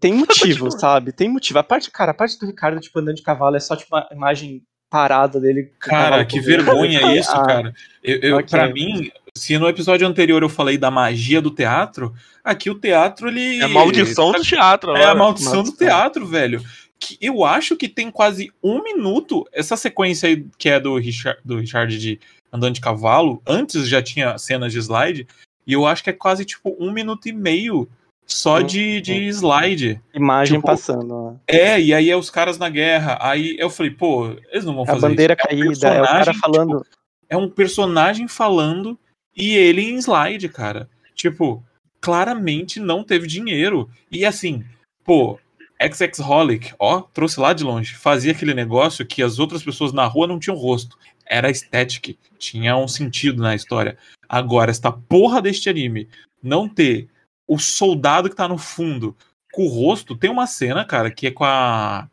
Tem 0.00 0.14
motivo, 0.14 0.64
Continua. 0.64 0.70
sabe? 0.70 1.12
Tem 1.12 1.28
motivo. 1.28 1.58
A 1.58 1.62
parte, 1.62 1.90
cara, 1.90 2.12
a 2.12 2.14
parte 2.14 2.38
do 2.38 2.46
Ricardo, 2.46 2.80
tipo, 2.80 2.98
andando 2.98 3.16
de 3.16 3.22
cavalo 3.22 3.56
é 3.56 3.60
só, 3.60 3.76
tipo, 3.76 3.94
uma 3.94 4.08
imagem 4.10 4.62
parada 4.90 5.38
dele. 5.40 5.72
Cara, 5.78 6.24
que 6.24 6.40
vergonha 6.40 7.00
isso, 7.18 7.30
Ah, 7.30 7.46
cara. 7.46 7.74
Eu, 8.02 8.18
eu, 8.20 8.36
ok. 8.36 8.48
Pra 8.48 8.72
mim, 8.72 9.10
se 9.36 9.58
no 9.58 9.68
episódio 9.68 10.06
anterior 10.06 10.42
eu 10.42 10.48
falei 10.48 10.78
da 10.78 10.90
magia 10.90 11.42
do 11.42 11.50
teatro, 11.50 12.14
aqui 12.42 12.70
o 12.70 12.74
teatro, 12.74 13.28
ele. 13.28 13.58
É 13.60 13.64
a 13.64 13.68
maldição 13.68 14.32
do 14.32 14.42
teatro, 14.42 14.96
É 14.96 15.04
a 15.04 15.14
maldição 15.14 15.62
do 15.62 15.72
teatro, 15.72 16.26
velho. 16.26 16.62
Que 17.00 17.18
eu 17.20 17.44
acho 17.44 17.76
que 17.76 17.88
tem 17.88 18.10
quase 18.10 18.52
um 18.62 18.82
minuto. 18.82 19.44
Essa 19.52 19.76
sequência 19.76 20.28
aí 20.28 20.46
que 20.56 20.68
é 20.68 20.78
do 20.78 20.96
Richard, 20.96 21.38
do 21.44 21.58
Richard 21.58 21.98
de 21.98 22.20
andando 22.52 22.74
de 22.74 22.80
cavalo. 22.80 23.42
Antes 23.46 23.88
já 23.88 24.00
tinha 24.00 24.38
cenas 24.38 24.72
de 24.72 24.78
slide. 24.78 25.26
E 25.66 25.72
eu 25.72 25.84
acho 25.86 26.04
que 26.04 26.10
é 26.10 26.12
quase 26.12 26.44
tipo 26.44 26.76
um 26.78 26.92
minuto 26.92 27.26
e 27.28 27.32
meio 27.32 27.88
só 28.26 28.58
Hum, 28.60 28.62
de, 28.62 29.00
de 29.00 29.26
slide. 29.26 30.00
Imagem 30.14 30.58
tipo, 30.58 30.66
passando. 30.66 31.32
né? 31.32 31.36
É, 31.48 31.80
e 31.80 31.92
aí 31.92 32.08
é 32.08 32.16
os 32.16 32.30
caras 32.30 32.56
na 32.56 32.68
guerra. 32.68 33.18
Aí 33.20 33.56
eu 33.58 33.68
falei, 33.68 33.90
pô, 33.90 34.28
eles 34.52 34.64
não 34.64 34.74
vão 34.74 34.84
A 34.84 34.86
fazer 34.86 35.00
bandeira 35.00 35.34
isso. 35.34 35.42
É 35.42 35.54
um 35.54 35.58
caída, 35.58 35.88
é 35.88 36.00
o 36.00 36.04
cara 36.04 36.24
personagem, 36.24 36.40
falando. 36.40 36.78
tipo, 36.78 36.96
é 37.28 37.36
um 37.36 37.48
personagem 37.50 38.28
falando 38.28 38.98
e 39.36 39.54
ele 39.56 39.82
em 39.82 39.96
slide, 39.96 40.48
cara. 40.48 40.88
Tipo, 41.14 41.64
claramente 42.00 42.78
não 42.80 43.02
teve 43.02 43.26
dinheiro. 43.26 43.88
E 44.10 44.24
assim, 44.24 44.64
pô, 45.04 45.38
XX 45.80 46.20
Holic, 46.20 46.74
ó, 46.78 47.00
trouxe 47.00 47.40
lá 47.40 47.52
de 47.52 47.64
longe. 47.64 47.94
Fazia 47.94 48.32
aquele 48.32 48.54
negócio 48.54 49.06
que 49.06 49.22
as 49.22 49.38
outras 49.38 49.62
pessoas 49.62 49.92
na 49.92 50.06
rua 50.06 50.26
não 50.26 50.38
tinham 50.38 50.56
rosto. 50.56 50.98
Era 51.26 51.50
estética, 51.50 52.14
tinha 52.38 52.76
um 52.76 52.86
sentido 52.86 53.42
na 53.42 53.54
história. 53.54 53.96
Agora, 54.28 54.70
esta 54.70 54.92
porra 54.92 55.40
deste 55.40 55.68
anime 55.68 56.08
não 56.42 56.68
ter 56.68 57.08
o 57.46 57.58
soldado 57.58 58.28
que 58.28 58.36
tá 58.36 58.46
no 58.46 58.58
fundo 58.58 59.16
com 59.52 59.64
o 59.64 59.68
rosto, 59.68 60.16
tem 60.16 60.30
uma 60.30 60.46
cena, 60.46 60.84
cara, 60.84 61.10
que 61.10 61.28
é 61.28 61.30
com 61.30 61.44
a. 61.44 62.08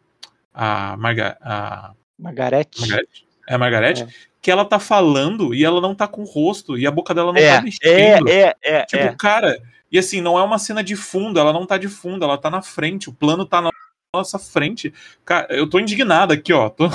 A, 0.53 0.97
Marga, 0.97 1.37
a 1.41 1.93
Margarete. 2.19 2.81
Margarete? 2.81 3.25
É 3.47 3.55
a 3.55 3.57
Margarete? 3.57 4.03
É. 4.03 4.07
Que 4.41 4.49
ela 4.49 4.65
tá 4.65 4.79
falando 4.79 5.53
e 5.53 5.63
ela 5.63 5.79
não 5.79 5.93
tá 5.93 6.07
com 6.07 6.21
o 6.21 6.25
rosto 6.25 6.77
e 6.77 6.87
a 6.87 6.91
boca 6.91 7.13
dela 7.13 7.31
não 7.31 7.39
É, 7.39 7.57
tá 7.57 7.61
mexendo. 7.61 8.27
é, 8.27 8.55
é, 8.61 8.85
tipo, 8.85 9.03
é. 9.03 9.15
cara, 9.17 9.61
e 9.91 9.99
assim, 9.99 10.19
não 10.21 10.37
é 10.39 10.43
uma 10.43 10.57
cena 10.57 10.83
de 10.83 10.95
fundo, 10.95 11.39
ela 11.39 11.53
não 11.53 11.65
tá 11.65 11.77
de 11.77 11.87
fundo, 11.87 12.23
ela 12.25 12.37
tá 12.37 12.49
na 12.49 12.61
frente, 12.61 13.09
o 13.09 13.13
plano 13.13 13.45
tá 13.45 13.61
na 13.61 13.69
nossa 14.13 14.37
frente. 14.39 14.93
Cara, 15.23 15.47
eu 15.51 15.69
tô 15.69 15.79
indignado 15.79 16.33
aqui, 16.33 16.51
ó. 16.51 16.69
tô- 16.71 16.89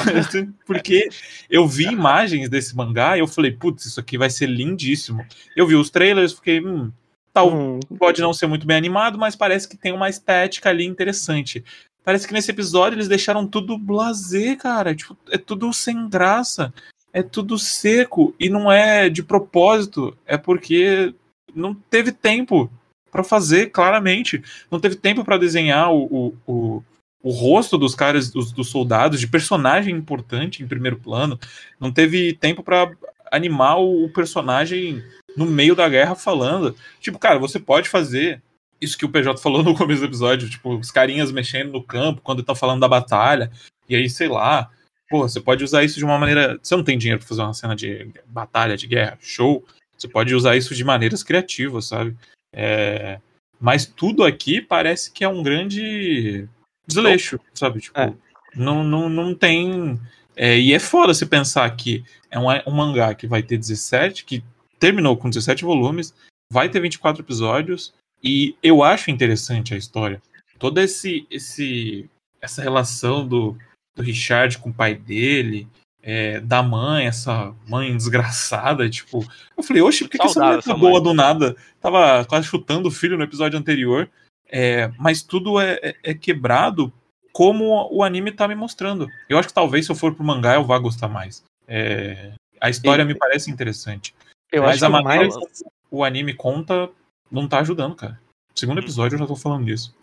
porque 0.66 1.08
eu 1.48 1.66
vi 1.68 1.84
imagens 1.84 2.48
desse 2.48 2.76
mangá 2.76 3.16
e 3.16 3.20
eu 3.20 3.26
falei, 3.28 3.52
putz, 3.52 3.86
isso 3.86 4.00
aqui 4.00 4.18
vai 4.18 4.28
ser 4.28 4.46
lindíssimo. 4.48 5.24
Eu 5.54 5.66
vi 5.66 5.76
os 5.76 5.88
trailers, 5.88 6.32
fiquei, 6.34 6.60
hum, 6.60 6.90
tal, 7.32 7.54
Hum, 7.54 7.80
pode 7.98 8.20
não 8.20 8.32
ser 8.34 8.46
muito 8.46 8.66
bem 8.66 8.76
animado, 8.76 9.16
mas 9.18 9.36
parece 9.36 9.68
que 9.68 9.76
tem 9.76 9.92
uma 9.92 10.08
estética 10.10 10.68
ali 10.70 10.84
interessante. 10.84 11.64
Parece 12.06 12.24
que 12.24 12.32
nesse 12.32 12.52
episódio 12.52 12.94
eles 12.94 13.08
deixaram 13.08 13.48
tudo 13.48 13.76
blasé, 13.76 14.54
cara. 14.54 14.94
Tipo, 14.94 15.18
é 15.28 15.36
tudo 15.36 15.72
sem 15.72 16.08
graça. 16.08 16.72
É 17.12 17.20
tudo 17.20 17.58
seco. 17.58 18.32
E 18.38 18.48
não 18.48 18.70
é 18.70 19.08
de 19.08 19.24
propósito. 19.24 20.16
É 20.24 20.36
porque 20.38 21.12
não 21.52 21.74
teve 21.74 22.12
tempo 22.12 22.70
pra 23.10 23.24
fazer, 23.24 23.70
claramente. 23.70 24.40
Não 24.70 24.78
teve 24.78 24.94
tempo 24.94 25.24
pra 25.24 25.36
desenhar 25.36 25.92
o, 25.92 26.04
o, 26.04 26.34
o, 26.46 26.82
o 27.24 27.30
rosto 27.32 27.76
dos 27.76 27.96
caras, 27.96 28.30
dos, 28.30 28.52
dos 28.52 28.68
soldados, 28.68 29.18
de 29.18 29.26
personagem 29.26 29.92
importante 29.92 30.62
em 30.62 30.68
primeiro 30.68 30.98
plano. 30.98 31.36
Não 31.80 31.90
teve 31.90 32.34
tempo 32.34 32.62
pra 32.62 32.88
animar 33.32 33.80
o 33.80 34.08
personagem 34.10 35.02
no 35.36 35.44
meio 35.44 35.74
da 35.74 35.88
guerra 35.88 36.14
falando. 36.14 36.72
Tipo, 37.00 37.18
cara, 37.18 37.40
você 37.40 37.58
pode 37.58 37.88
fazer 37.88 38.40
isso 38.80 38.96
que 38.98 39.04
o 39.04 39.08
PJ 39.08 39.40
falou 39.40 39.62
no 39.62 39.74
começo 39.74 40.00
do 40.00 40.06
episódio, 40.06 40.48
tipo, 40.48 40.76
os 40.76 40.90
carinhas 40.90 41.32
mexendo 41.32 41.72
no 41.72 41.82
campo 41.82 42.20
quando 42.22 42.40
estão 42.40 42.54
falando 42.54 42.80
da 42.80 42.88
batalha, 42.88 43.50
e 43.88 43.94
aí, 43.96 44.08
sei 44.10 44.28
lá, 44.28 44.70
pô, 45.08 45.22
você 45.28 45.40
pode 45.40 45.62
usar 45.64 45.84
isso 45.84 45.98
de 45.98 46.04
uma 46.04 46.18
maneira. 46.18 46.58
Você 46.62 46.74
não 46.76 46.82
tem 46.84 46.98
dinheiro 46.98 47.20
pra 47.20 47.28
fazer 47.28 47.42
uma 47.42 47.54
cena 47.54 47.74
de 47.76 48.10
batalha, 48.26 48.76
de 48.76 48.86
guerra, 48.86 49.18
show. 49.20 49.64
Você 49.96 50.08
pode 50.08 50.34
usar 50.34 50.56
isso 50.56 50.74
de 50.74 50.84
maneiras 50.84 51.22
criativas, 51.22 51.86
sabe? 51.86 52.16
É, 52.52 53.20
Mas 53.60 53.86
tudo 53.86 54.24
aqui 54.24 54.60
parece 54.60 55.10
que 55.10 55.24
é 55.24 55.28
um 55.28 55.42
grande 55.42 56.46
desleixo, 56.86 57.40
sabe? 57.54 57.80
Tipo, 57.80 57.98
É. 57.98 58.12
não, 58.54 58.84
não, 58.84 59.08
não 59.08 59.34
tem. 59.34 59.98
é, 60.36 60.58
e 60.58 60.74
é 60.74 60.78
foda 60.78 61.14
se 61.14 61.24
pensar 61.24 61.68
que 61.76 62.04
é 62.30 62.38
um, 62.38 62.46
um 62.66 62.74
mangá 62.74 63.14
que 63.14 63.26
vai 63.26 63.42
ter 63.42 63.56
17, 63.56 64.24
que 64.24 64.44
terminou 64.78 65.16
com 65.16 65.30
17 65.30 65.64
volumes, 65.64 66.14
vai 66.52 66.68
ter 66.68 66.80
24 66.80 67.22
episódios, 67.22 67.94
e 68.22 68.56
eu 68.62 68.82
acho 68.82 69.10
interessante 69.10 69.74
a 69.74 69.76
história. 69.76 70.20
Toda 70.58 70.82
esse, 70.82 71.26
esse, 71.30 72.08
essa 72.40 72.62
relação 72.62 73.26
do, 73.26 73.56
do 73.94 74.02
Richard 74.02 74.58
com 74.58 74.70
o 74.70 74.74
pai 74.74 74.94
dele, 74.94 75.68
é, 76.02 76.40
da 76.40 76.62
mãe, 76.62 77.06
essa 77.06 77.54
mãe 77.68 77.94
desgraçada, 77.96 78.88
tipo. 78.88 79.24
Eu 79.56 79.62
falei, 79.62 79.82
oxe, 79.82 80.04
por 80.04 80.10
que, 80.10 80.18
que 80.18 80.26
essa 80.26 80.40
mulher 80.40 80.62
tá 80.62 80.74
boa 80.74 80.92
mãe. 80.94 81.02
do 81.02 81.14
nada? 81.14 81.56
Tava 81.80 82.24
quase 82.24 82.46
chutando 82.46 82.88
o 82.88 82.92
filho 82.92 83.18
no 83.18 83.24
episódio 83.24 83.58
anterior. 83.58 84.08
É, 84.48 84.88
mas 84.98 85.22
tudo 85.22 85.60
é, 85.60 85.78
é- 85.82 85.96
é 86.04 86.14
quebrado 86.14 86.92
como 87.32 87.88
o 87.92 88.02
anime 88.02 88.30
tá 88.32 88.46
me 88.48 88.54
mostrando. 88.54 89.08
Eu 89.28 89.36
acho 89.38 89.48
que 89.48 89.54
talvez 89.54 89.84
se 89.84 89.92
eu 89.92 89.96
for 89.96 90.14
pro 90.14 90.24
mangá 90.24 90.54
eu 90.54 90.64
vá 90.64 90.78
gostar 90.78 91.08
mais. 91.08 91.42
É, 91.66 92.32
a 92.60 92.70
história 92.70 93.02
E- 93.02 93.04
me 93.04 93.14
parece 93.14 93.50
interessante. 93.50 94.14
eu 94.52 94.62
mas 94.62 94.76
acho 94.76 94.86
a 94.86 94.88
maneira 94.88 95.28
mais. 95.28 95.62
o 95.90 96.04
anime 96.04 96.32
conta 96.32 96.88
não 97.30 97.48
tá 97.48 97.60
ajudando, 97.60 97.94
cara. 97.94 98.18
Segundo 98.54 98.78
episódio 98.78 99.16
eu 99.16 99.20
já 99.20 99.26
tô 99.26 99.36
falando 99.36 99.66
disso. 99.66 99.94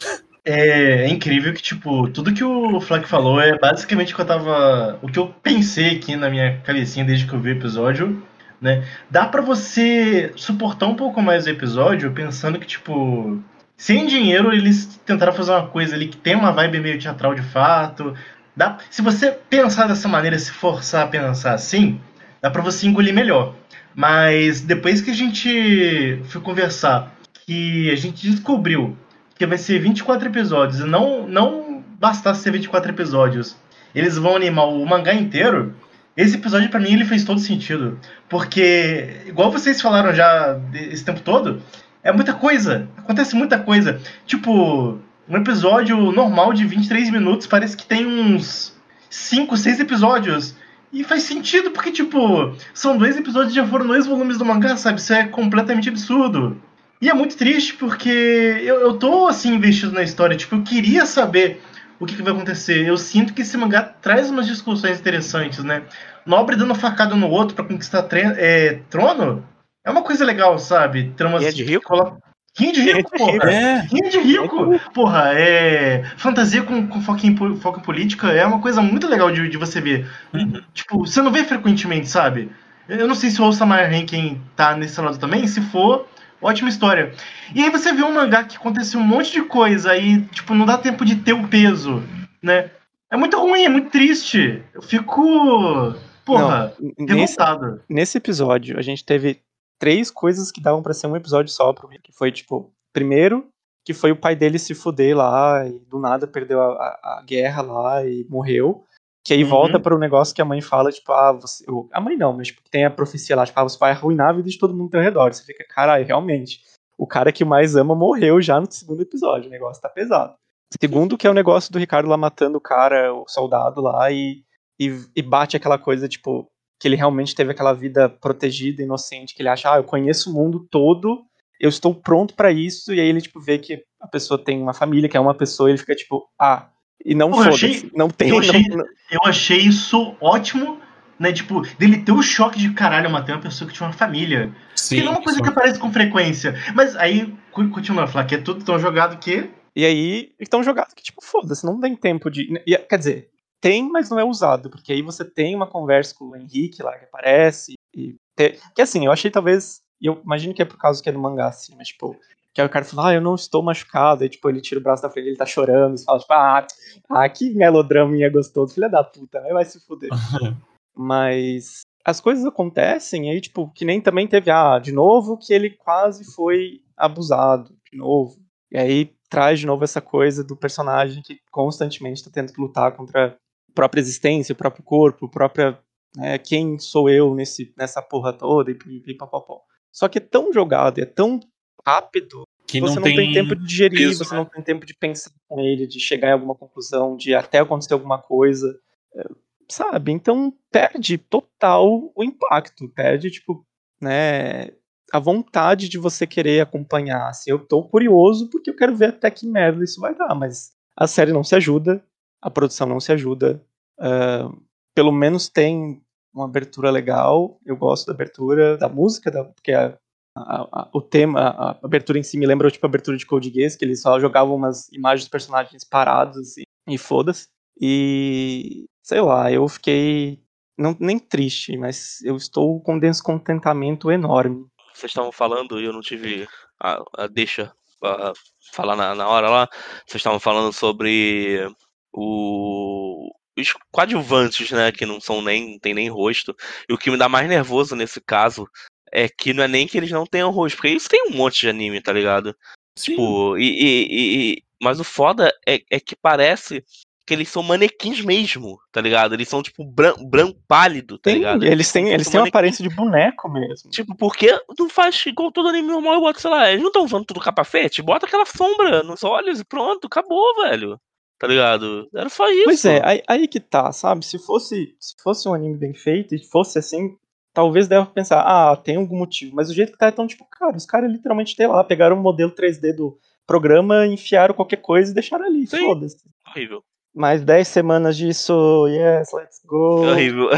É, 0.46 1.06
é 1.06 1.08
incrível 1.08 1.54
que, 1.54 1.62
tipo, 1.62 2.10
tudo 2.10 2.34
que 2.34 2.44
o 2.44 2.82
Flack 2.82 3.08
falou 3.08 3.40
é 3.40 3.58
basicamente 3.58 4.14
o 4.14 4.16
que 4.16 4.22
eu 4.22 4.26
tava. 4.26 5.00
O 5.02 5.08
que 5.08 5.18
eu 5.18 5.28
pensei 5.42 5.96
aqui 5.96 6.16
na 6.16 6.30
minha 6.30 6.60
cabecinha 6.60 7.06
desde 7.06 7.26
que 7.26 7.34
eu 7.34 7.40
vi 7.40 7.52
o 7.52 7.58
episódio, 7.58 8.22
né? 8.60 8.86
Dá 9.10 9.26
pra 9.26 9.42
você 9.42 10.34
suportar 10.36 10.88
um 10.88 10.96
pouco 10.96 11.22
mais 11.22 11.46
o 11.46 11.50
episódio 11.50 12.12
pensando 12.12 12.60
que, 12.60 12.68
tipo, 12.68 13.42
sem 13.78 14.06
dinheiro 14.06 14.54
eles 14.54 15.00
tentaram 15.06 15.34
fazer 15.34 15.52
uma 15.52 15.68
coisa 15.68 15.96
ali 15.96 16.08
que 16.08 16.18
tem 16.18 16.36
uma 16.36 16.52
vibe 16.52 16.82
meio 16.82 17.00
teatral 17.00 17.34
de 17.34 17.42
fato. 17.42 18.14
Dá, 18.56 18.78
se 18.90 19.02
você 19.02 19.32
pensar 19.32 19.88
dessa 19.88 20.08
maneira, 20.08 20.38
se 20.38 20.52
forçar 20.52 21.06
a 21.06 21.08
pensar 21.08 21.54
assim, 21.54 22.00
dá 22.42 22.52
pra 22.52 22.62
você 22.62 22.86
engolir 22.86 23.14
melhor. 23.14 23.56
Mas 23.96 24.62
depois 24.62 25.02
que 25.02 25.12
a 25.12 25.14
gente 25.14 26.22
foi 26.26 26.42
conversar, 26.42 27.13
que 27.46 27.92
a 27.92 27.96
gente 27.96 28.30
descobriu 28.30 28.98
que 29.36 29.46
vai 29.46 29.58
ser 29.58 29.80
24 29.80 30.28
episódios 30.28 30.80
e 30.80 30.86
não, 30.86 31.28
não 31.28 31.84
bastasse 32.00 32.42
ser 32.42 32.52
24 32.52 32.92
episódios, 32.92 33.56
eles 33.94 34.18
vão 34.18 34.36
animar 34.36 34.68
o 34.68 34.86
mangá 34.86 35.14
inteiro. 35.14 35.76
Esse 36.16 36.36
episódio 36.36 36.70
pra 36.70 36.80
mim 36.80 36.94
ele 36.94 37.06
fez 37.06 37.24
todo 37.24 37.40
sentido, 37.40 38.00
porque 38.30 39.22
igual 39.26 39.52
vocês 39.52 39.82
falaram 39.82 40.14
já 40.14 40.60
esse 40.74 41.04
tempo 41.04 41.22
todo, 41.22 41.62
é 42.04 42.12
muita 42.12 42.34
coisa, 42.34 42.88
acontece 42.98 43.36
muita 43.36 43.58
coisa. 43.58 44.00
Tipo, 44.26 45.00
um 45.28 45.38
episódio 45.38 45.98
normal 46.12 46.54
de 46.54 46.66
23 46.66 47.10
minutos 47.10 47.48
parece 47.48 47.76
que 47.76 47.86
tem 47.86 48.06
uns 48.06 48.74
5, 49.10 49.56
6 49.58 49.80
episódios. 49.80 50.56
E 50.92 51.04
faz 51.04 51.24
sentido, 51.24 51.72
porque, 51.72 51.92
tipo, 51.92 52.56
são 52.72 52.96
dois 52.98 53.18
episódios 53.18 53.52
já 53.52 53.66
foram 53.66 53.88
dois 53.88 54.06
volumes 54.06 54.38
do 54.38 54.46
mangá, 54.46 54.78
sabe? 54.78 55.00
Isso 55.00 55.12
é 55.12 55.26
completamente 55.26 55.90
absurdo. 55.90 56.62
E 57.04 57.10
é 57.10 57.14
muito 57.14 57.36
triste 57.36 57.74
porque 57.74 58.08
eu, 58.10 58.76
eu 58.80 58.94
tô, 58.98 59.28
assim, 59.28 59.56
investido 59.56 59.92
na 59.92 60.04
história. 60.04 60.38
Tipo, 60.38 60.56
eu 60.56 60.64
queria 60.64 61.06
saber 61.06 61.62
o 62.00 62.06
que, 62.06 62.16
que 62.16 62.22
vai 62.22 62.32
acontecer. 62.32 62.88
Eu 62.88 62.98
sinto 62.98 63.34
que 63.34 63.42
esse 63.42 63.58
mangá 63.58 63.82
traz 63.82 64.30
umas 64.30 64.48
discussões 64.48 65.02
interessantes, 65.02 65.62
né? 65.66 65.82
Nobre 66.26 66.56
dando 66.56 66.74
facada 66.74 67.14
no 67.14 67.30
outro 67.30 67.56
pra 67.56 67.66
conquistar 67.66 68.04
tre- 68.04 68.34
é, 68.38 68.80
trono 68.90 69.46
é 69.86 69.92
uma 69.92 70.02
coisa 70.02 70.24
legal, 70.24 70.58
sabe? 70.58 71.12
Tramas 71.18 71.44
E 71.44 71.48
é 71.48 71.52
de 71.52 71.66
rico? 71.66 72.18
Rinha 72.58 72.72
de 72.72 72.82
rico, 72.82 73.12
porra! 73.18 73.52
É, 73.52 73.80
Rinha 73.82 74.10
de 74.10 74.20
rico! 74.20 74.80
Porra, 74.94 75.34
é. 75.34 76.06
Fantasia 76.16 76.64
com, 76.64 76.88
com 76.88 77.02
foco, 77.02 77.28
em, 77.28 77.36
foco 77.58 77.80
em 77.82 77.84
política 77.84 78.32
é 78.32 78.46
uma 78.46 78.62
coisa 78.62 78.82
muito 78.82 79.10
legal 79.10 79.30
de, 79.30 79.50
de 79.50 79.58
você 79.58 79.82
ver. 79.82 80.10
Uhum. 80.34 80.62
Tipo, 80.74 81.00
você 81.00 81.22
não 81.22 81.34
vê 81.34 81.44
frequentemente, 81.44 82.08
sabe? 82.08 82.50
Eu 82.88 83.10
não 83.10 83.16
sei 83.16 83.30
se 83.30 83.42
o 83.42 83.46
Osama 83.46 83.76
Rankin 83.76 84.42
tá 84.56 84.74
nesse 84.78 85.02
lado 85.02 85.18
também. 85.18 85.46
Se 85.48 85.60
for, 85.60 86.08
ótima 86.44 86.70
história. 86.70 87.12
E 87.56 87.64
aí 87.64 87.70
você 87.70 87.92
vê 87.94 88.04
um 88.04 88.14
mangá 88.14 88.44
que 88.44 88.58
acontece 88.58 88.96
um 88.98 89.02
monte 89.04 89.32
de 89.32 89.42
coisa 89.44 89.96
e, 89.98 90.22
tipo, 90.26 90.54
não 90.54 90.66
dá 90.66 90.78
tempo 90.78 91.04
de 91.06 91.16
ter 91.18 91.34
o 91.34 91.48
peso, 91.48 92.04
né? 92.42 92.70
É 93.10 93.16
muito 93.18 93.40
ruim, 93.40 93.64
é 93.64 93.70
muito 93.70 93.90
triste. 93.90 94.62
Eu 94.74 94.82
fico. 94.82 95.94
Porra, 96.26 96.74
Não, 96.80 96.92
nesse, 97.16 97.38
revoltado. 97.38 97.82
nesse 97.90 98.18
episódio, 98.18 98.78
a 98.80 98.82
gente 98.82 99.04
teve 99.04 99.42
três 99.78 100.10
coisas 100.10 100.52
que 100.52 100.62
davam 100.62 100.82
pra 100.82 100.94
ser 100.94 101.08
um 101.08 101.16
episódio 101.16 101.52
só 101.52 101.74
pro. 101.74 101.90
Que 102.02 102.12
foi, 102.12 102.32
tipo, 102.32 102.72
primeiro, 102.94 103.48
que 103.86 103.94
foi 103.94 104.12
o 104.12 104.16
pai 104.16 104.36
dele 104.36 104.58
se 104.58 104.74
fuder 104.74 105.18
lá 105.18 105.66
e 105.68 105.78
do 105.90 106.00
nada 106.00 106.26
perdeu 106.26 106.62
a, 106.62 106.68
a- 106.74 107.18
a 107.20 107.24
guerra 107.26 107.62
lá 107.62 108.06
e 108.06 108.26
morreu. 108.30 108.86
Que 109.26 109.34
aí 109.34 109.44
Uhum. 109.44 109.50
volta 109.50 109.80
para 109.80 109.96
o 109.96 110.00
negócio 110.00 110.36
que 110.36 110.42
a 110.42 110.46
mãe 110.46 110.62
fala, 110.62 110.92
tipo, 110.92 111.12
ah, 111.14 111.32
você. 111.32 111.64
A 111.94 112.02
mãe 112.02 112.18
não, 112.18 112.34
mas 112.34 112.48
tipo, 112.48 112.62
tem 112.70 112.84
a 112.86 112.92
profecia 112.92 113.36
lá, 113.36 113.46
tipo, 113.46 113.60
ah, 113.60 113.64
você 113.64 113.78
vai 113.78 113.92
arruinar 113.92 114.30
a 114.30 114.34
vida 114.34 114.50
de 114.50 114.58
todo 114.58 114.74
mundo 114.74 114.86
ao 114.86 114.90
teu 114.92 115.02
redor. 115.02 115.34
Você 115.34 115.44
fica, 115.44 115.64
caralho, 115.70 116.06
realmente. 116.06 116.60
O 116.98 117.08
cara 117.08 117.32
que 117.32 117.46
mais 117.46 117.76
ama 117.76 117.96
morreu 117.96 118.42
já 118.42 118.60
no 118.60 118.70
segundo 118.72 119.02
episódio. 119.02 119.48
O 119.48 119.52
negócio 119.52 119.82
tá 119.82 119.90
pesado. 119.90 120.36
Segundo, 120.82 121.18
que 121.18 121.26
é 121.26 121.30
o 121.30 121.34
negócio 121.34 121.72
do 121.72 121.80
Ricardo 121.80 122.10
lá 122.10 122.18
matando 122.18 122.58
o 122.58 122.62
cara, 122.62 123.14
o 123.14 123.26
soldado 123.28 123.80
lá, 123.82 124.12
e, 124.12 124.44
e, 124.80 124.92
e 125.16 125.22
bate 125.22 125.56
aquela 125.56 125.78
coisa, 125.78 126.08
tipo, 126.08 126.50
que 126.80 126.88
ele 126.88 126.96
realmente 126.96 127.36
teve 127.36 127.52
aquela 127.52 127.74
vida 127.74 128.10
protegida, 128.10 128.82
inocente, 128.82 129.34
que 129.36 129.42
ele 129.42 129.50
acha, 129.50 129.72
ah, 129.72 129.78
eu 129.78 129.84
conheço 129.84 130.30
o 130.32 130.34
mundo 130.34 130.68
todo, 130.70 131.24
eu 131.62 131.70
estou 131.70 131.94
pronto 131.94 132.34
pra 132.34 132.52
isso, 132.52 132.94
e 132.94 133.00
aí 133.00 133.08
ele, 133.08 133.22
tipo, 133.22 133.40
vê 133.40 133.58
que 133.60 133.84
a 134.02 134.08
pessoa 134.08 134.38
tem 134.44 134.62
uma 134.62 134.74
família, 134.74 135.08
que 135.08 135.16
é 135.16 135.20
uma 135.20 135.36
pessoa, 135.36 135.70
e 135.70 135.72
ele 135.74 135.78
fica, 135.78 135.96
tipo, 135.96 136.28
ah, 136.40 136.68
e 137.06 137.14
não 137.16 137.32
foda-se, 137.34 137.66
achei- 137.66 137.92
não 137.96 138.10
tem, 138.10 138.30
eu 138.30 138.40
achei- 138.40 138.62
não- 138.70 138.78
não- 138.78 138.86
Eu 139.12 139.20
achei 139.26 139.58
isso 139.60 140.16
ótimo, 140.22 140.80
né? 141.20 141.32
Tipo, 141.32 141.62
dele 141.78 142.02
ter 142.04 142.12
o 142.12 142.22
choque 142.22 142.58
de 142.60 142.72
caralho, 142.74 143.08
eu 143.08 143.12
matei 143.12 143.34
uma 143.36 143.42
pessoa 143.42 143.68
que 143.70 143.76
tinha 143.76 143.88
uma 143.88 143.94
família. 143.94 144.54
sim. 144.76 144.98
que 144.98 145.04
não 145.04 145.14
é 145.14 145.16
uma 145.16 145.24
coisa 145.24 145.38
só- 145.38 145.44
que 145.44 145.50
aparece 145.50 145.80
com 145.80 145.92
frequência. 145.92 146.56
Mas 146.76 146.96
aí, 146.96 147.34
continua 147.52 148.04
a 148.04 148.08
falar 148.08 148.26
que 148.26 148.36
é 148.36 148.38
tudo 148.40 148.64
tão 148.66 148.78
jogado 148.80 149.18
que. 149.20 149.50
E 149.76 149.86
aí, 149.86 150.32
então 150.40 150.62
jogado 150.64 150.94
que, 150.96 151.02
tipo, 151.04 151.24
foda-se, 151.24 151.66
não 151.66 151.80
tem 151.80 151.96
tempo 151.96 152.30
de. 152.30 152.62
e, 152.66 152.78
Quer 152.78 152.98
dizer, 152.98 153.30
tem, 153.62 153.88
mas 153.90 154.10
não 154.10 154.20
é 154.20 154.24
usado, 154.24 154.70
porque 154.70 154.92
aí 154.92 155.02
você 155.02 155.24
tem 155.24 155.56
uma 155.56 155.66
conversa 155.68 156.14
com 156.18 156.26
o 156.30 156.36
Henrique 156.36 156.82
lá 156.84 156.98
que 156.98 157.06
aparece. 157.06 157.74
E 157.96 158.16
te- 158.36 158.60
Que 158.76 158.82
assim, 158.82 159.06
eu 159.06 159.12
achei 159.12 159.30
talvez. 159.32 159.82
E 160.02 160.06
eu 160.08 160.20
imagino 160.26 160.54
que 160.54 160.62
é 160.62 160.66
por 160.66 160.78
causa 160.78 161.02
que 161.02 161.08
é 161.08 161.12
no 161.12 161.20
mangá, 161.22 161.48
assim, 161.48 161.74
mas 161.78 161.88
tipo. 161.90 162.16
Que 162.54 162.62
aí 162.62 162.68
o 162.68 162.70
cara 162.70 162.86
fala, 162.86 163.10
ah, 163.10 163.14
eu 163.16 163.22
não 163.22 163.36
estou 163.36 163.64
machucado. 163.64 164.24
Aí, 164.24 164.30
tipo, 164.30 164.48
ele 164.48 164.62
tira 164.62 164.80
o 164.80 164.84
braço 164.84 165.02
da 165.02 165.10
frente, 165.10 165.28
ele 165.28 165.38
tá 165.38 165.46
chorando. 165.46 165.96
E 165.96 166.04
fala, 166.04 166.20
tipo, 166.20 166.34
ah, 166.34 166.68
ah 167.10 167.30
que 167.30 167.50
melodraminha 167.52 168.30
gostoso, 168.30 168.76
filha 168.76 168.90
da 168.90 169.04
puta, 169.04 169.40
aí 169.40 169.52
vai 169.52 169.66
se 169.66 169.80
fuder. 169.80 170.10
Mas 170.96 171.82
as 172.06 172.22
coisas 172.22 172.46
acontecem, 172.46 173.32
aí, 173.32 173.42
tipo, 173.42 173.72
que 173.72 173.86
nem 173.86 174.00
também 174.00 174.28
teve, 174.28 174.52
ah, 174.52 174.78
de 174.78 174.92
novo, 174.92 175.38
que 175.38 175.54
ele 175.54 175.72
quase 175.72 176.24
foi 176.34 176.82
abusado, 176.96 177.76
de 177.92 177.98
novo. 177.98 178.38
E 178.72 178.78
aí 178.78 179.14
traz 179.30 179.60
de 179.60 179.66
novo 179.66 179.84
essa 179.84 180.00
coisa 180.00 180.44
do 180.44 180.56
personagem 180.56 181.24
que 181.24 181.40
constantemente 181.52 182.18
está 182.18 182.30
tendo 182.32 182.54
que 182.54 182.62
lutar 182.62 182.96
contra 182.96 183.28
a 183.28 183.74
própria 183.74 184.00
existência, 184.00 184.54
o 184.54 184.56
próprio 184.56 184.84
corpo, 184.84 185.26
a 185.26 185.30
própria. 185.30 185.80
né, 186.16 186.38
quem 186.38 186.78
sou 186.78 187.10
eu 187.10 187.34
nesse, 187.34 187.74
nessa 187.76 188.00
porra 188.00 188.32
toda 188.32 188.70
e 188.70 188.76
pipipipopopó. 188.76 189.62
Só 189.92 190.08
que 190.08 190.18
é 190.18 190.22
tão 190.22 190.54
jogado, 190.54 191.00
é 191.00 191.06
tão 191.06 191.40
rápido, 191.86 192.44
que 192.68 192.80
você 192.80 192.96
não, 192.96 193.08
não 193.08 193.16
tem, 193.16 193.34
tempo 193.34 193.56
de 193.56 193.66
digerir, 193.66 194.18
você 194.18 194.34
né? 194.34 194.40
não 194.40 194.46
tem 194.46 194.64
tempo 194.64 194.86
de 194.86 194.94
pensar 194.96 195.32
com 195.48 195.60
ele, 195.60 195.86
de 195.86 196.00
chegar 196.00 196.30
em 196.30 196.34
alguma 196.34 196.56
conclusão, 196.56 197.16
de 197.16 197.36
até 197.36 197.60
acontecer 197.60 197.94
alguma 197.94 198.18
coisa. 198.18 198.80
é, 199.16 199.24
Sabe? 199.70 200.12
Então 200.12 200.54
perde 200.72 201.18
total 201.18 202.12
o 202.16 202.24
impacto, 202.24 202.88
perde, 202.90 203.32
tipo, 203.32 203.66
né, 204.02 204.72
a 205.12 205.20
vontade 205.20 205.88
de 205.88 205.98
você 205.98 206.26
querer 206.26 206.62
acompanhar. 206.62 207.30
Assim, 207.30 207.52
eu 207.52 207.60
tô 207.60 207.84
curioso 207.84 208.50
porque 208.50 208.70
eu 208.70 208.76
quero 208.76 208.96
ver 208.96 209.10
até 209.10 209.30
que 209.30 209.46
merda 209.46 209.84
isso 209.84 210.02
vai 210.02 210.16
dar, 210.16 210.34
mas 210.36 210.72
a 210.96 211.08
série 211.08 211.32
não 211.32 211.44
se 211.44 211.56
ajuda, 211.56 212.04
a 212.42 212.50
produção 212.50 212.88
não 212.88 213.00
se 213.00 213.12
ajuda. 213.12 213.64
ah, 214.00 214.50
pelo 214.96 215.12
menos 215.12 215.50
tem 215.50 216.04
uma 216.34 216.46
abertura 216.46 216.90
legal, 216.90 217.60
eu 217.66 217.76
gosto 217.76 218.08
da 218.08 218.14
abertura, 218.14 218.78
da 218.78 218.90
música, 218.90 219.30
da, 219.32 219.44
porque 219.44 219.72
a, 219.72 219.98
a- 220.36 220.68
a- 220.72 220.90
o 220.94 221.02
tema, 221.02 221.40
a, 221.40 221.72
a 221.72 221.80
abertura 221.84 222.20
em 222.20 222.24
si 222.24 222.38
me 222.38 222.46
lembra 222.46 222.72
tipo 222.72 222.86
a 222.86 222.90
abertura 222.90 223.18
de 223.18 223.26
Code 223.26 223.52
Geass, 223.54 223.76
que 223.76 223.86
eles 223.86 224.02
só 224.02 224.20
jogavam 224.20 224.56
umas 224.56 224.88
imagens 224.92 225.24
dos 225.26 225.30
personagens 225.32 225.84
parados 225.84 226.38
assim, 226.38 226.64
e 226.88 226.98
foda-se. 226.98 227.48
E 227.80 228.86
sei 229.02 229.22
lá, 229.22 229.52
eu 229.52 229.68
fiquei 229.68 230.40
não, 230.78 230.96
nem 231.00 231.20
triste, 231.20 231.78
mas 231.78 232.22
eu 232.24 232.36
estou 232.36 232.82
com 232.82 232.96
um 232.96 233.00
descontentamento 233.00 234.12
enorme. 234.12 234.66
Vocês 234.94 235.12
estavam 235.12 235.32
falando 235.32 235.80
e 235.80 235.86
eu 235.86 235.94
não 235.94 236.02
tive 236.02 236.48
a, 236.80 237.28
deixa 237.32 237.72
pra 238.00 238.34
falar 238.72 238.96
na, 238.96 239.16
na 239.16 239.28
hora 239.28 239.50
lá. 239.50 239.70
Vocês 240.06 240.20
estavam 240.20 240.40
falando 240.40 240.72
sobre 240.72 241.68
o, 242.12 243.32
os 243.58 243.74
coadjuvantes, 243.92 244.72
né? 244.72 244.92
Que 244.92 245.06
não 245.06 245.20
são 245.20 245.42
nem, 245.42 245.80
tem 245.80 245.94
nem 245.94 246.10
rosto. 246.10 246.56
E 246.88 246.94
o 246.94 246.98
que 246.98 247.10
me 247.10 247.18
dá 247.18 247.28
mais 247.28 247.48
nervoso 247.48 247.96
nesse 247.96 248.22
caso 248.22 248.68
é 249.14 249.30
que 249.30 249.54
não 249.54 249.64
é 249.64 249.68
nem 249.68 249.88
que 249.88 249.98
eles 249.98 250.12
não 250.12 250.26
tenham 250.26 250.50
rosto, 250.52 250.76
porque 250.76 250.90
isso 250.90 251.08
tem 251.10 251.28
um 251.30 251.36
monte 251.36 251.62
de 251.62 251.70
anime, 251.70 252.02
tá 252.02 252.12
ligado? 252.12 252.56
Sim. 252.98 253.12
Tipo, 253.12 253.58
e, 253.58 253.64
e- 253.64 254.08
e- 254.54 254.64
mas 254.82 255.00
o 255.00 255.04
foda 255.04 255.54
é, 255.68 255.82
é 255.90 256.00
que 256.00 256.16
parece 256.16 256.84
que 257.26 257.34
eles 257.34 257.48
são 257.48 257.64
manequins 257.64 258.20
mesmo, 258.20 258.78
tá 258.92 259.00
ligado? 259.00 259.34
Eles 259.34 259.48
são 259.48 259.64
tipo 259.64 259.86
branco, 259.86 260.26
branco 260.26 260.60
pálido, 260.68 261.18
tá 261.18 261.30
Tem- 261.30 261.36
ligado? 261.36 261.64
eles 261.64 261.90
têm, 261.90 262.10
eles 262.10 262.28
têm 262.30 262.40
uma 262.42 262.50
aparência 262.50 262.84
de 262.88 262.94
boneco 262.94 263.48
mesmo. 263.50 263.90
Tipo, 263.90 264.14
por 264.14 264.36
que 264.36 264.52
não 264.78 264.90
faz 264.90 265.24
igual 265.26 265.50
todo 265.52 265.70
anime 265.70 265.88
normal 265.88 266.18
e 266.18 266.20
bota, 266.20 266.40
sei 266.40 266.50
lá, 266.52 266.70
eles 266.70 266.82
não 266.82 266.90
estão 266.90 267.06
usando 267.06 267.24
tudo 267.24 267.40
capafete? 267.40 268.02
Bota 268.02 268.26
aquela 268.26 268.46
sombra 268.46 269.04
nos 269.04 269.24
olhos 269.24 269.60
e 269.62 269.64
pronto, 269.64 270.08
acabou, 270.08 270.54
velho. 270.64 271.00
Tá 271.40 271.48
ligado? 271.48 272.10
Era 272.14 272.28
só 272.30 272.50
isso. 272.50 272.64
Pois 272.66 272.84
é, 272.86 273.02
aí, 273.06 273.22
aí 273.28 273.48
que 273.48 273.60
tá, 273.60 273.92
sabe? 273.94 274.26
Se 274.26 274.38
fosse, 274.38 274.94
se 275.00 275.16
fosse 275.24 275.48
um 275.48 275.54
anime 275.54 275.78
bem 275.78 275.94
feito 275.94 276.36
e 276.36 276.40
fosse 276.40 276.78
assim, 276.80 277.16
talvez 277.54 277.88
deva 277.88 278.06
pensar, 278.06 278.42
ah, 278.42 278.76
tem 278.76 278.96
algum 278.96 279.18
motivo. 279.18 279.56
Mas 279.56 279.70
o 279.70 279.74
jeito 279.74 279.92
que 279.92 279.98
tá 279.98 280.08
é 280.08 280.12
tão 280.12 280.28
tipo, 280.28 280.46
cara, 280.46 280.76
os 280.76 280.86
caras 280.86 281.12
literalmente, 281.12 281.56
sei 281.56 281.68
lá, 281.68 281.84
pegaram 281.84 282.18
um 282.18 282.22
modelo 282.22 282.52
3D 282.52 282.96
do 282.96 283.18
programa, 283.46 284.08
enfiaram 284.08 284.56
qualquer 284.56 284.78
coisa 284.78 285.12
e 285.12 285.14
deixaram 285.14 285.46
ali. 285.46 285.68
Foda-se. 285.68 286.18
Horrível. 286.48 286.84
Mais 287.14 287.44
10 287.44 287.68
semanas 287.68 288.18
disso, 288.18 288.88
yes, 288.88 289.32
let's 289.34 289.62
go. 289.66 290.08
Horrível. 290.08 290.50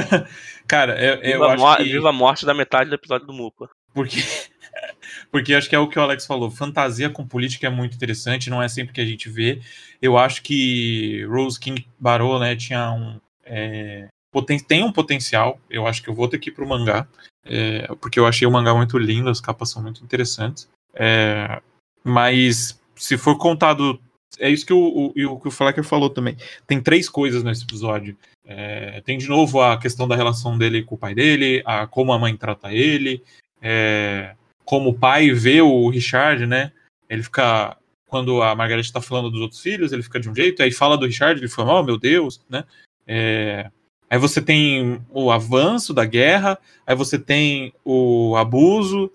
Cara, 0.66 0.98
eu, 0.98 1.16
eu 1.16 1.32
viva, 1.32 1.46
a 1.46 1.52
acho 1.52 1.76
que... 1.76 1.92
viva 1.92 2.08
a 2.08 2.12
morte 2.12 2.46
da 2.46 2.54
metade 2.54 2.88
do 2.88 2.94
episódio 2.94 3.26
do 3.26 3.34
Mupa. 3.34 3.68
Porque, 3.92 4.16
porque 5.30 5.52
acho 5.52 5.68
que 5.68 5.74
é 5.74 5.78
o 5.78 5.88
que 5.88 5.98
o 5.98 6.02
Alex 6.02 6.24
falou. 6.24 6.50
Fantasia 6.50 7.10
com 7.10 7.26
política 7.26 7.66
é 7.66 7.70
muito 7.70 7.96
interessante, 7.96 8.48
não 8.48 8.62
é 8.62 8.68
sempre 8.68 8.94
que 8.94 9.00
a 9.00 9.04
gente 9.04 9.28
vê. 9.28 9.60
Eu 10.00 10.16
acho 10.16 10.42
que 10.42 11.22
Rose 11.26 11.60
King 11.60 11.86
Barô, 11.98 12.38
né, 12.38 12.56
tinha 12.56 12.92
um. 12.92 13.20
é, 13.44 14.08
tem 14.66 14.84
um 14.84 14.92
potencial. 14.92 15.58
Eu 15.68 15.86
acho 15.86 16.02
que 16.02 16.08
eu 16.08 16.14
vou 16.14 16.28
ter 16.28 16.38
que 16.38 16.50
ir 16.50 16.52
pro 16.52 16.68
mangá. 16.68 17.06
é, 17.44 17.86
porque 18.00 18.18
eu 18.18 18.26
achei 18.26 18.46
o 18.46 18.50
mangá 18.50 18.74
muito 18.74 18.98
lindo, 18.98 19.30
as 19.30 19.40
capas 19.40 19.70
são 19.70 19.82
muito 19.82 20.04
interessantes. 20.04 20.68
É, 20.94 21.60
mas 22.04 22.80
se 22.94 23.16
for 23.16 23.36
contado. 23.36 24.00
É 24.38 24.48
isso 24.48 24.64
que 24.64 24.72
o, 24.72 24.78
o, 24.78 25.32
o 25.32 25.40
que 25.40 25.48
o 25.48 25.50
Flecker 25.50 25.82
falou 25.82 26.08
também. 26.08 26.36
Tem 26.66 26.80
três 26.80 27.08
coisas 27.08 27.42
nesse 27.42 27.64
episódio. 27.64 28.16
É, 28.44 29.00
tem 29.02 29.18
de 29.18 29.28
novo 29.28 29.60
a 29.60 29.78
questão 29.78 30.06
da 30.06 30.16
relação 30.16 30.56
dele 30.56 30.82
com 30.82 30.94
o 30.94 30.98
pai 30.98 31.14
dele, 31.14 31.62
a 31.64 31.86
como 31.86 32.12
a 32.12 32.18
mãe 32.18 32.36
trata 32.36 32.72
ele, 32.72 33.22
é, 33.60 34.34
como 34.64 34.90
o 34.90 34.98
pai 34.98 35.30
vê 35.32 35.60
o 35.60 35.88
Richard, 35.88 36.46
né? 36.46 36.72
Ele 37.08 37.22
fica. 37.22 37.76
Quando 38.06 38.42
a 38.42 38.56
Margaret 38.56 38.80
está 38.80 39.00
falando 39.00 39.30
dos 39.30 39.40
outros 39.40 39.60
filhos, 39.60 39.92
ele 39.92 40.02
fica 40.02 40.18
de 40.18 40.28
um 40.28 40.34
jeito, 40.34 40.62
aí 40.62 40.72
fala 40.72 40.98
do 40.98 41.06
Richard, 41.06 41.40
ele 41.40 41.48
fala, 41.48 41.74
oh 41.74 41.82
meu 41.84 41.96
Deus, 41.96 42.40
né? 42.48 42.64
É, 43.06 43.70
aí 44.10 44.18
você 44.18 44.42
tem 44.42 45.00
o 45.08 45.30
avanço 45.30 45.94
da 45.94 46.04
guerra, 46.04 46.58
aí 46.84 46.96
você 46.96 47.18
tem 47.18 47.72
o 47.84 48.34
abuso, 48.36 49.10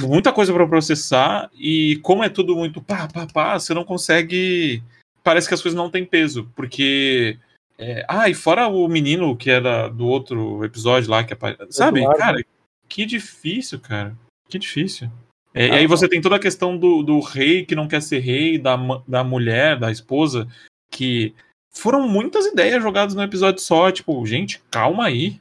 muita 0.00 0.32
coisa 0.32 0.52
para 0.52 0.66
processar, 0.66 1.50
e 1.54 2.00
como 2.02 2.24
é 2.24 2.28
tudo 2.30 2.56
muito 2.56 2.80
pá, 2.80 3.06
pá, 3.06 3.26
pá, 3.26 3.58
você 3.58 3.74
não 3.74 3.84
consegue. 3.84 4.82
Parece 5.22 5.46
que 5.46 5.54
as 5.54 5.60
coisas 5.60 5.76
não 5.76 5.90
têm 5.90 6.04
peso, 6.04 6.50
porque. 6.56 7.38
É, 7.80 8.04
ah, 8.08 8.28
e 8.28 8.34
fora 8.34 8.66
o 8.66 8.88
menino 8.88 9.36
que 9.36 9.50
era 9.50 9.86
do 9.86 10.06
outro 10.06 10.64
episódio 10.64 11.08
lá, 11.08 11.22
que 11.22 11.32
apare... 11.32 11.56
Sabe, 11.70 12.04
cara, 12.16 12.44
que 12.88 13.06
difícil, 13.06 13.78
cara. 13.78 14.16
Que 14.48 14.58
difícil. 14.58 15.08
É, 15.54 15.68
e 15.68 15.70
Ah, 15.70 15.74
aí 15.76 15.86
você 15.86 16.08
tem 16.08 16.20
toda 16.20 16.34
a 16.34 16.40
questão 16.40 16.76
do, 16.76 17.04
do 17.04 17.20
rei 17.20 17.64
que 17.64 17.76
não 17.76 17.86
quer 17.86 18.02
ser 18.02 18.18
rei, 18.18 18.58
da, 18.58 18.76
da 19.06 19.22
mulher, 19.22 19.78
da 19.78 19.92
esposa, 19.92 20.48
que 20.90 21.34
foram 21.78 22.08
muitas 22.08 22.46
ideias 22.46 22.82
jogadas 22.82 23.14
no 23.14 23.22
episódio 23.22 23.60
só. 23.62 23.90
Tipo, 23.90 24.24
gente, 24.26 24.60
calma 24.70 25.06
aí. 25.06 25.40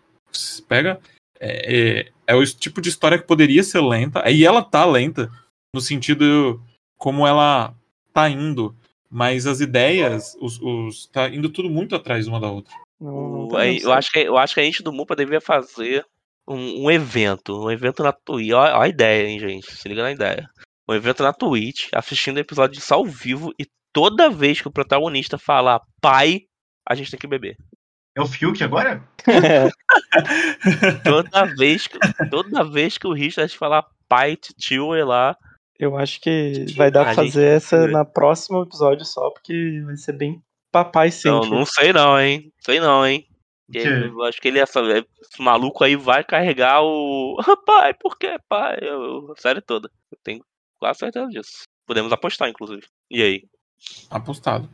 Pega. 0.67 0.99
É, 1.39 1.99
é, 1.99 2.11
é 2.27 2.35
o 2.35 2.45
tipo 2.45 2.81
de 2.81 2.89
história 2.89 3.17
que 3.17 3.27
poderia 3.27 3.63
ser 3.63 3.81
lenta. 3.81 4.29
E 4.29 4.45
ela 4.45 4.61
tá 4.61 4.85
lenta, 4.85 5.31
no 5.73 5.81
sentido 5.81 6.61
como 6.97 7.27
ela 7.27 7.73
tá 8.13 8.29
indo. 8.29 8.75
Mas 9.09 9.47
as 9.47 9.61
ideias, 9.61 10.35
os, 10.41 10.59
os, 10.61 11.07
tá 11.07 11.29
indo 11.29 11.49
tudo 11.49 11.69
muito 11.69 11.95
atrás 11.95 12.27
uma 12.27 12.39
da 12.39 12.49
outra. 12.49 12.73
Não, 12.99 13.29
não 13.29 13.47
tá 13.47 13.65
eu, 13.67 13.93
acho 13.93 14.11
que, 14.11 14.19
eu 14.19 14.37
acho 14.37 14.53
que 14.53 14.59
a 14.59 14.63
gente 14.63 14.83
do 14.83 14.91
Mupa 14.91 15.15
devia 15.15 15.39
fazer 15.39 16.05
um, 16.47 16.85
um 16.85 16.91
evento. 16.91 17.65
Um 17.65 17.71
evento 17.71 18.03
na 18.03 18.11
Twitch. 18.11 18.51
Ó, 18.51 18.59
ó 18.59 18.81
a 18.81 18.87
ideia, 18.87 19.27
hein, 19.27 19.39
gente. 19.39 19.71
Se 19.71 19.87
liga 19.87 20.03
na 20.03 20.11
ideia. 20.11 20.49
Um 20.89 20.93
evento 20.93 21.23
na 21.23 21.33
Twitch, 21.33 21.89
assistindo 21.93 22.37
o 22.37 22.39
episódio 22.39 22.77
disso 22.77 22.93
ao 22.93 23.05
vivo, 23.05 23.53
e 23.59 23.65
toda 23.93 24.29
vez 24.29 24.61
que 24.61 24.67
o 24.67 24.71
protagonista 24.71 25.37
falar 25.37 25.81
pai, 26.01 26.43
a 26.87 26.95
gente 26.95 27.11
tem 27.11 27.19
que 27.19 27.27
beber. 27.27 27.57
É 28.15 28.21
o 28.21 28.25
Fiuk 28.25 28.63
agora? 28.63 29.07
Toda 31.03 31.45
vez 31.55 31.85
que, 31.85 31.99
toda 32.31 32.63
vez 32.63 32.97
que 32.97 33.05
o 33.05 33.13
Richard 33.13 33.55
falar 33.55 33.85
pai, 34.07 34.35
tio, 34.57 34.95
é 34.95 35.03
lá. 35.03 35.37
Eu 35.77 35.95
acho 35.95 36.19
que 36.19 36.65
vai 36.75 36.89
dar 36.89 37.05
pra 37.05 37.13
fazer 37.13 37.45
essa 37.45 37.87
na 37.87 38.03
próximo 38.03 38.63
episódio 38.63 39.05
só, 39.05 39.29
porque 39.29 39.81
vai 39.85 39.95
ser 39.97 40.13
bem 40.13 40.41
papai 40.71 41.07
Não, 41.07 41.43
sempre. 41.43 41.49
não 41.49 41.65
sei 41.65 41.93
não, 41.93 42.19
hein? 42.19 42.51
Sei 42.59 42.79
não, 42.79 43.05
hein? 43.05 43.27
Eu 43.73 44.23
acho 44.23 44.39
que 44.39 44.47
ele 44.47 44.59
essa, 44.59 44.79
esse 44.81 45.41
maluco 45.41 45.83
aí 45.83 45.95
vai 45.95 46.23
carregar 46.23 46.81
o. 46.81 47.37
pai, 47.65 47.93
por 47.93 48.17
que 48.17 48.37
pai? 48.47 48.79
Eu, 48.81 49.31
a 49.31 49.41
série 49.41 49.61
toda. 49.61 49.91
Eu 50.09 50.17
tenho 50.23 50.43
quase 50.79 50.99
certeza 50.99 51.27
disso. 51.27 51.63
Podemos 51.85 52.11
apostar, 52.11 52.49
inclusive. 52.49 52.83
E 53.11 53.21
aí? 53.21 53.43
Apostado. 54.09 54.69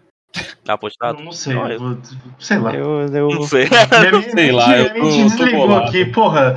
Tá 0.65 0.73
apostado? 0.73 1.21
Não 1.21 1.31
sei, 1.31 1.53
Não, 1.53 1.69
eu- 1.69 1.79
vou- 1.79 1.97
sei 2.39 2.57
lá. 2.57 2.73
Eu, 2.73 3.01
eu, 3.07 3.27
Não 3.29 3.43
sei. 3.43 3.67
Minha, 3.69 4.11
minha, 4.11 4.31
Sei 4.31 4.51
lá, 4.51 4.77
eu 4.77 4.83
minha 4.83 4.93
tô- 4.95 4.99
mente 5.17 5.23
desligou 5.37 5.75
aqui, 5.77 6.05
porra. 6.05 6.55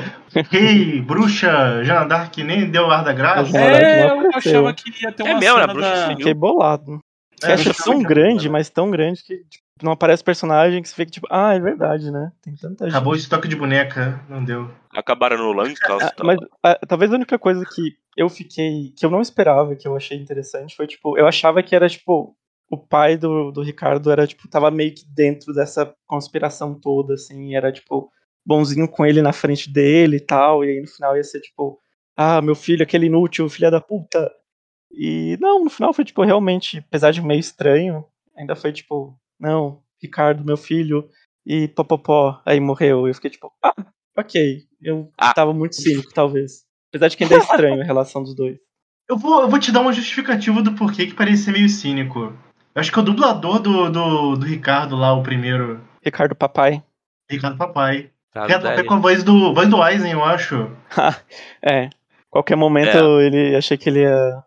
Rei, 0.51 1.01
bruxa, 1.03 1.83
Jean 1.85 2.07
d'Arc 2.07 2.37
nem 2.39 2.71
deu 2.71 2.91
ar 2.91 3.05
da 3.05 3.13
graça. 3.13 3.57
É, 3.59 4.07
não 4.09 4.23
eu 4.23 4.31
achava 4.35 4.73
que 4.73 4.91
ia 5.03 5.13
ter 5.13 5.23
uma 5.25 5.33
É 5.33 5.35
mesmo, 5.35 5.55
cena 5.61 5.67
né? 5.67 5.73
Bruxa 5.75 5.91
da... 5.91 6.07
fiquei 6.09 6.35
bolado. 6.35 7.01
Você 7.39 7.47
É, 7.51 7.53
acha 7.55 7.75
tão 7.85 8.03
grande, 8.03 8.45
cara. 8.45 8.53
mas 8.53 8.71
tão 8.71 8.91
grande 8.91 9.23
que 9.23 9.37
tipo, 9.45 9.65
não 9.83 9.93
aparece 9.93 10.25
personagem 10.25 10.83
que 10.83 10.89
você 10.89 10.95
fica 10.95 11.11
tipo, 11.11 11.27
ah, 11.31 11.55
é 11.55 11.61
verdade, 11.61 12.11
né? 12.11 12.33
Tem 12.41 12.55
tanta 12.55 12.87
gente. 12.87 12.95
Acabou 12.95 13.13
o 13.13 13.17
estoque 13.17 13.49
de 13.49 13.57
boneca, 13.57 14.25
não 14.29 14.43
deu. 14.43 14.71
Acabaram 14.91 15.37
no 15.37 15.53
Lance 15.53 15.75
Ah, 15.85 16.13
mas 16.25 16.39
ah, 16.63 16.79
talvez 16.89 17.13
a 17.13 17.17
única 17.17 17.39
coisa 17.39 17.65
que 17.65 17.95
eu 18.17 18.29
fiquei. 18.29 18.93
que 18.97 19.05
eu 19.05 19.11
não 19.11 19.21
esperava, 19.21 19.77
que 19.77 19.87
eu 19.87 19.95
achei 19.95 20.17
interessante, 20.19 20.75
foi 20.75 20.87
tipo, 20.87 21.19
eu 21.19 21.27
achava 21.27 21.63
que 21.63 21.75
era 21.75 21.89
tipo. 21.89 22.35
O 22.69 22.77
pai 22.77 23.17
do, 23.17 23.53
do 23.53 23.63
Ricardo 23.63 24.11
era, 24.11 24.27
tipo, 24.27 24.49
tava 24.49 24.73
meio 24.73 24.93
que 24.93 25.05
dentro 25.07 25.55
dessa 25.55 25.95
conspiração 26.05 26.75
toda, 26.75 27.15
assim, 27.15 27.55
era, 27.55 27.71
tipo, 27.71 28.11
bonzinho 28.45 28.89
com 28.89 29.07
ele 29.07 29.23
na 29.23 29.33
frente 29.33 29.71
dele 29.73 30.17
e 30.17 30.21
tal, 30.21 30.65
e 30.65 30.71
aí 30.71 30.81
no 30.81 30.89
final 30.89 31.17
ia 31.17 31.23
ser, 31.23 31.41
tipo, 31.43 31.79
ah, 32.17 32.43
meu 32.43 32.57
filho, 32.57 32.83
aquele 32.83 33.07
inútil, 33.07 33.49
filha 33.49 33.71
da 33.71 33.81
puta. 33.81 34.29
E 34.91 35.39
não, 35.41 35.63
no 35.63 35.71
final 35.71 35.93
foi, 35.93 36.05
tipo, 36.05 36.25
realmente, 36.25 36.79
apesar 36.79 37.13
de 37.13 37.23
meio 37.23 37.39
estranho, 37.39 38.05
ainda 38.37 38.57
foi, 38.57 38.73
tipo, 38.73 39.17
não, 39.39 39.83
Ricardo, 40.03 40.45
meu 40.45 40.57
filho, 40.57 41.09
e 41.45 41.69
popopó, 41.69 42.41
aí 42.45 42.59
morreu. 42.61 43.07
Eu 43.07 43.15
fiquei, 43.15 43.31
tipo, 43.31 43.53
ah, 43.63 43.75
ok, 44.17 44.63
eu 44.83 45.11
Ah. 45.19 45.33
tava 45.35 45.53
muito 45.53 45.77
cínico, 45.77 46.13
talvez. 46.13 46.65
Apesar 46.91 47.09
de 47.09 47.17
que 47.17 47.25
ainda 47.25 47.37
é 47.37 47.39
estranho 47.39 47.81
a 47.81 47.85
relação 47.85 48.23
dos 48.23 48.35
dois. 48.35 48.57
Eu 49.09 49.17
vou, 49.17 49.43
eu 49.43 49.49
vou 49.49 49.61
te 49.61 49.71
dar 49.71 49.83
uma 49.83 49.93
justificativa 49.93 50.61
do 50.61 50.73
porquê 50.73 51.07
que 51.07 51.15
parece 51.15 51.45
ser 51.45 51.53
meio 51.53 51.69
cínico. 51.69 52.19
Eu 52.75 52.81
acho 52.81 52.91
que 52.91 52.99
o 52.99 53.03
dublador 53.05 53.61
do, 53.61 53.89
do, 53.89 54.35
do 54.35 54.45
Ricardo 54.45 54.97
lá, 54.97 55.13
o 55.15 55.23
primeiro. 55.23 55.81
Ricardo 56.05 56.35
Papai. 56.35 56.83
Ricardo 57.31 57.57
Papai. 57.57 58.11
Tá, 58.33 58.43
Ricardo 58.43 58.65
Papai 58.65 58.83
com 58.83 58.95
a 58.95 58.99
voz 58.99 59.23
do, 59.23 59.55
voz 59.55 59.69
do 59.69 59.87
Eisen, 59.87 60.11
eu 60.11 60.25
acho. 60.25 60.69
é. 61.63 61.89
Qualquer 62.29 62.57
momento 62.57 62.97
ele 63.21 63.55
achei 63.55 63.79
que 63.79 63.89
ele 63.89 64.01
ia 64.01 64.43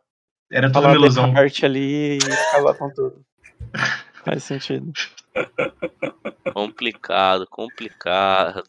Era 0.51 0.69
tudo 0.69 0.85
uma 0.87 0.93
ilusão. 0.95 1.33
parte 1.33 1.65
ali 1.65 2.17
e 2.17 2.19
acabar 2.49 2.73
com 2.73 2.93
tudo. 2.93 3.23
Faz 4.29 4.43
sentido. 4.43 4.91
Complicado, 6.53 7.47
complicado. 7.49 8.63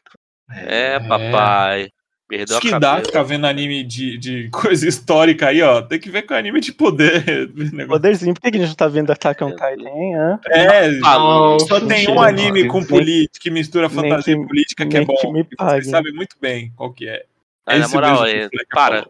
É, 0.51 0.99
papai. 1.01 1.91
Perdeu 2.29 2.59
Isso 2.59 2.69
a 2.69 2.71
que 2.71 2.79
dá 2.79 3.01
ficar 3.03 3.25
vendo 3.25 3.47
anime 3.47 3.83
de, 3.83 4.17
de 4.17 4.49
coisa 4.51 4.87
histórica 4.89 5.49
aí, 5.49 5.61
ó. 5.63 5.83
Tem 5.83 5.99
que 5.99 6.09
ver 6.11 6.23
com 6.23 6.33
anime 6.33 6.61
de 6.61 6.73
poder. 6.73 7.51
Poderzinho, 7.89 8.33
por 8.35 8.41
que 8.41 8.49
a 8.49 8.53
gente 8.53 8.69
não 8.69 8.75
tá 8.75 8.87
vendo 8.87 9.11
Attack 9.11 9.43
on 9.43 9.51
Titan, 9.51 9.89
hein? 9.89 10.13
É, 10.49 11.01
Falou. 11.01 11.59
só 11.61 11.81
tem 11.81 12.09
um 12.09 12.23
anime 12.23 12.69
com 12.69 12.85
política 12.85 13.41
que 13.43 13.51
mistura 13.51 13.91
fantasia 13.91 14.37
que- 14.37 14.43
e 14.43 14.47
política 14.47 14.87
que 14.87 14.97
é 14.97 15.05
bom. 15.05 15.17
que 15.17 15.33
me 15.33 15.45
Você 15.59 15.83
sabe 15.91 16.13
muito 16.13 16.37
bem 16.41 16.73
qual 16.77 16.93
que 16.93 17.09
é. 17.09 17.25
Ah, 17.67 17.77
na 17.77 17.85
Esse 17.85 17.95
moral, 17.95 18.25
é, 18.27 18.49
para. 18.73 19.07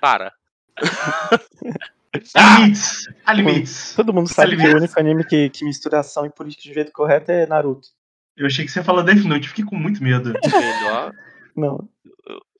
Para. 0.00 0.32
Há 2.34 2.58
limites. 2.60 3.06
Há 3.24 3.32
limites. 3.32 3.94
Todo 3.94 4.12
mundo 4.12 4.28
sabe 4.28 4.56
que 4.56 4.66
o 4.66 4.76
único 4.76 4.98
anime 5.00 5.24
que, 5.24 5.50
que 5.50 5.64
mistura 5.64 6.00
ação 6.00 6.24
e 6.26 6.30
política 6.30 6.62
de 6.68 6.74
jeito 6.74 6.92
correto 6.92 7.30
é 7.30 7.46
Naruto. 7.46 7.88
Eu 8.36 8.46
achei 8.46 8.64
que 8.64 8.70
você 8.70 8.80
ia 8.80 8.84
falar 8.84 9.02
Death 9.02 9.24
Note, 9.24 9.48
fiquei 9.48 9.64
com 9.64 9.76
muito 9.76 10.02
medo. 10.02 10.32
Melhor. 10.44 11.12
Não. 11.56 11.88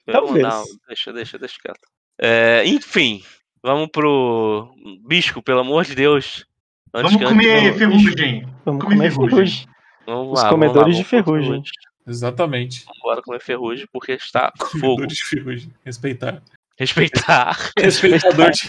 Talvez. 0.07 0.43
Não, 0.47 0.65
deixa, 0.87 1.13
deixa, 1.13 1.39
deixa 1.39 1.57
quieto. 1.61 1.81
É, 2.21 2.63
enfim, 2.67 3.23
vamos 3.63 3.89
pro. 3.91 4.73
Bisco, 5.07 5.43
pelo 5.43 5.61
amor 5.61 5.85
de 5.85 5.95
Deus. 5.95 6.45
Antes 6.93 7.13
Vamos 7.13 7.29
comer 7.29 7.57
antes- 7.69 7.79
ferrugem. 7.79 8.47
Vamos 8.65 8.85
Comer 8.85 8.97
comer 8.97 9.11
ferrugem. 9.11 9.31
ferrugem. 9.37 9.69
Vamos 10.07 10.33
Os 10.39 10.43
lá, 10.45 10.49
comedores 10.51 10.97
vamos 10.97 11.13
lá, 11.13 11.19
de 11.19 11.23
vamos 11.25 11.45
ferrugem. 11.47 11.63
Exatamente. 12.07 12.85
Bora 13.03 13.23
comer 13.23 13.41
ferrugem 13.41 13.89
porque 13.93 14.13
está 14.13 14.53
fogo. 14.57 14.81
Comedor 14.97 15.07
de 15.07 15.25
ferrugem. 15.25 15.73
Respeitar. 15.85 16.43
Respeitar. 16.77 17.57
Respeitador 17.79 18.51
de, 18.51 18.69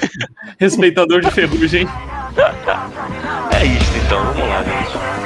respeitador 0.59 1.21
de 1.21 1.31
ferrugem. 1.31 1.87
É 3.51 3.65
isso 3.65 3.97
então, 4.05 4.23
vamos 4.25 4.47
lá, 4.47 4.63
gente. 4.63 5.25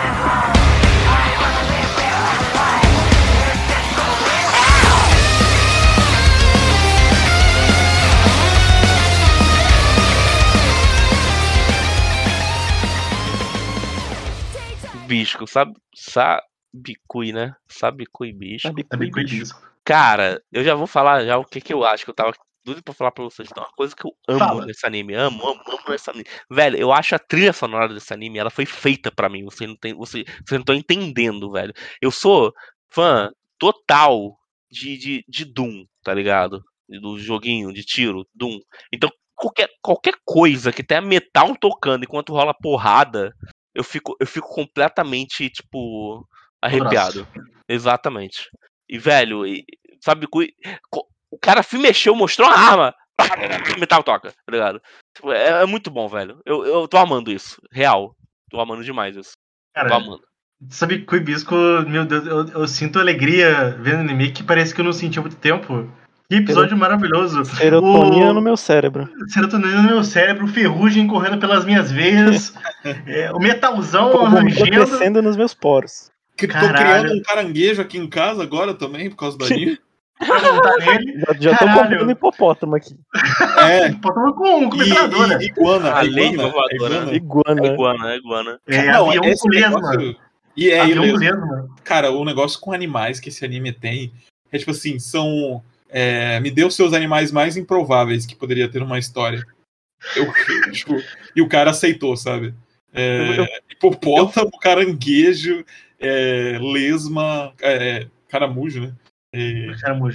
Bisco, 15.05 15.45
sabe, 15.47 15.73
sabe 15.93 16.95
cui, 17.05 17.33
né? 17.33 17.55
Sabe 17.67 18.05
cui 18.05 18.31
bisco. 18.31 18.73
Coisa 19.11 19.27
disso. 19.27 19.69
Cara, 19.83 20.41
eu 20.51 20.63
já 20.63 20.75
vou 20.75 20.87
falar 20.87 21.25
já 21.25 21.37
o 21.37 21.43
que 21.43 21.59
que 21.59 21.73
eu 21.73 21.83
acho, 21.83 22.05
que 22.05 22.11
eu 22.11 22.15
tava 22.15 22.31
tudo 22.69 22.83
pra 22.83 22.93
falar 22.93 23.11
pra 23.11 23.23
vocês. 23.23 23.49
Então, 23.51 23.63
uma 23.63 23.71
coisa 23.73 23.95
que 23.95 24.05
eu 24.05 24.11
amo 24.27 24.39
Fala. 24.39 24.65
nesse 24.65 24.85
anime, 24.85 25.13
amo, 25.15 25.47
amo, 25.47 25.61
amo 25.67 25.83
nesse 25.89 26.09
anime. 26.09 26.25
Velho, 26.49 26.77
eu 26.77 26.91
acho 26.91 27.15
a 27.15 27.19
trilha 27.19 27.51
sonora 27.51 27.93
desse 27.93 28.13
anime, 28.13 28.37
ela 28.37 28.49
foi 28.49 28.65
feita 28.65 29.11
pra 29.11 29.29
mim. 29.29 29.43
Você 29.45 29.65
não 29.65 29.75
tem, 29.75 29.93
você, 29.93 30.23
você 30.45 30.57
não 30.57 30.63
tá 30.63 30.75
entendendo, 30.75 31.51
velho. 31.51 31.73
Eu 32.01 32.11
sou 32.11 32.53
fã 32.91 33.31
total 33.57 34.37
de, 34.71 34.97
de, 34.97 35.25
de 35.27 35.45
Doom, 35.45 35.85
tá 36.03 36.13
ligado? 36.13 36.63
Do 36.87 37.17
joguinho 37.17 37.73
de 37.73 37.83
tiro, 37.83 38.25
Doom. 38.33 38.59
Então, 38.93 39.09
qualquer, 39.35 39.69
qualquer 39.81 40.13
coisa 40.25 40.71
que 40.71 40.83
tenha 40.83 41.01
metal 41.01 41.55
tocando 41.55 42.03
enquanto 42.03 42.33
rola 42.33 42.53
porrada, 42.53 43.33
eu 43.73 43.83
fico, 43.83 44.15
eu 44.19 44.27
fico 44.27 44.47
completamente, 44.47 45.49
tipo, 45.49 46.27
arrepiado. 46.61 47.27
Exatamente. 47.67 48.49
E, 48.87 48.97
velho, 48.97 49.45
e- 49.45 49.63
sabe, 50.01 50.27
o 51.31 51.37
cara 51.37 51.61
se 51.63 51.77
mexeu, 51.77 52.15
mostrou 52.15 52.47
a 52.49 52.53
arma, 52.57 52.95
metal 53.79 54.03
toca, 54.03 54.29
tá 54.31 54.51
ligado? 54.51 54.81
Tipo, 55.15 55.31
é, 55.31 55.61
é 55.61 55.65
muito 55.65 55.89
bom, 55.91 56.07
velho. 56.07 56.39
Eu, 56.45 56.65
eu 56.65 56.87
tô 56.87 56.97
amando 56.97 57.31
isso. 57.31 57.61
Real. 57.71 58.15
Tô 58.49 58.59
amando 58.59 58.83
demais 58.83 59.15
isso. 59.15 59.31
Tô 59.75 59.81
Cara, 59.81 59.95
amando. 59.95 60.21
sabe 60.69 60.99
que 61.05 61.13
o 61.13 61.17
Hibisco, 61.17 61.55
meu 61.87 62.05
Deus, 62.05 62.25
eu, 62.25 62.47
eu 62.61 62.67
sinto 62.67 62.97
alegria 62.99 63.77
vendo 63.79 63.99
anime 63.99 64.31
que 64.31 64.41
parece 64.43 64.73
que 64.73 64.81
eu 64.81 64.85
não 64.85 64.93
senti 64.93 65.19
há 65.19 65.21
muito 65.21 65.37
tempo. 65.37 65.87
Que 66.29 66.35
episódio 66.37 66.77
maravilhoso. 66.77 67.43
Serotonina 67.45 68.29
O- 68.29 68.33
no 68.33 68.41
meu 68.41 68.55
cérebro. 68.55 69.09
Serotonina 69.27 69.81
no 69.81 69.89
meu 69.89 70.03
cérebro, 70.03 70.47
ferrugem 70.47 71.07
correndo 71.07 71.39
pelas 71.39 71.65
minhas 71.65 71.91
veias, 71.91 72.53
é, 73.07 73.31
o 73.31 73.39
metalzão 73.39 74.25
arranjando. 74.25 74.69
crescendo 74.71 75.21
nos 75.23 75.35
meus 75.35 75.53
poros. 75.55 76.11
Que 76.37 76.47
tô 76.47 76.53
criando 76.53 77.13
um 77.13 77.21
caranguejo 77.23 77.81
aqui 77.81 77.97
em 77.97 78.07
casa 78.07 78.41
agora 78.43 78.73
também, 78.73 79.09
por 79.09 79.15
causa 79.17 79.37
do 79.37 79.45
anime. 79.45 79.79
nele. 80.79 81.19
Já, 81.39 81.51
já 81.51 81.57
tô 81.57 81.65
comprando 81.65 82.11
hipopótamo 82.11 82.75
aqui. 82.75 82.95
É. 83.59 83.89
Tomar 84.01 84.33
com, 84.33 84.69
com 84.69 84.75
E, 84.75 84.79
metralhadora. 84.89 85.41
e, 85.41 85.45
iguana. 85.47 85.95
A 85.97 86.05
iguana, 86.05 86.31
iguana. 86.73 87.05
né? 87.05 87.15
Iguana. 87.15 87.61
É 87.61 87.73
iguana, 87.73 88.11
é 88.11 88.17
iguana. 88.17 88.59
É, 88.67 88.85
Não, 88.91 89.09
avião 89.09 89.23
esse 89.25 89.41
com 89.41 89.49
lesma. 89.49 90.15
E 90.57 90.69
é 90.69 90.79
avião 90.81 91.09
com 91.09 91.17
lesma. 91.17 91.69
Cara, 91.83 92.11
o 92.11 92.25
negócio 92.25 92.59
com 92.59 92.71
animais 92.73 93.19
que 93.19 93.29
esse 93.29 93.45
anime 93.45 93.71
tem 93.71 94.11
é 94.51 94.57
tipo 94.57 94.71
assim, 94.71 94.99
são. 94.99 95.63
é, 95.89 96.39
me 96.39 96.51
dê 96.51 96.65
os 96.65 96.75
seus 96.75 96.93
animais 96.93 97.31
mais 97.31 97.55
improváveis 97.57 98.25
que 98.25 98.35
poderia 98.35 98.67
ter 98.69 98.81
uma 98.81 98.99
história. 98.99 99.43
Eu, 100.15 100.31
tipo, 100.73 100.95
e 101.35 101.41
o 101.41 101.47
cara 101.47 101.71
aceitou, 101.71 102.15
sabe? 102.17 102.53
é, 102.93 103.61
hipopótamo, 103.69 104.49
caranguejo, 104.59 105.63
é, 105.99 106.57
lesma, 106.59 107.53
é, 107.61 108.07
caramujo, 108.27 108.81
né? 108.81 108.93
É, 109.33 109.67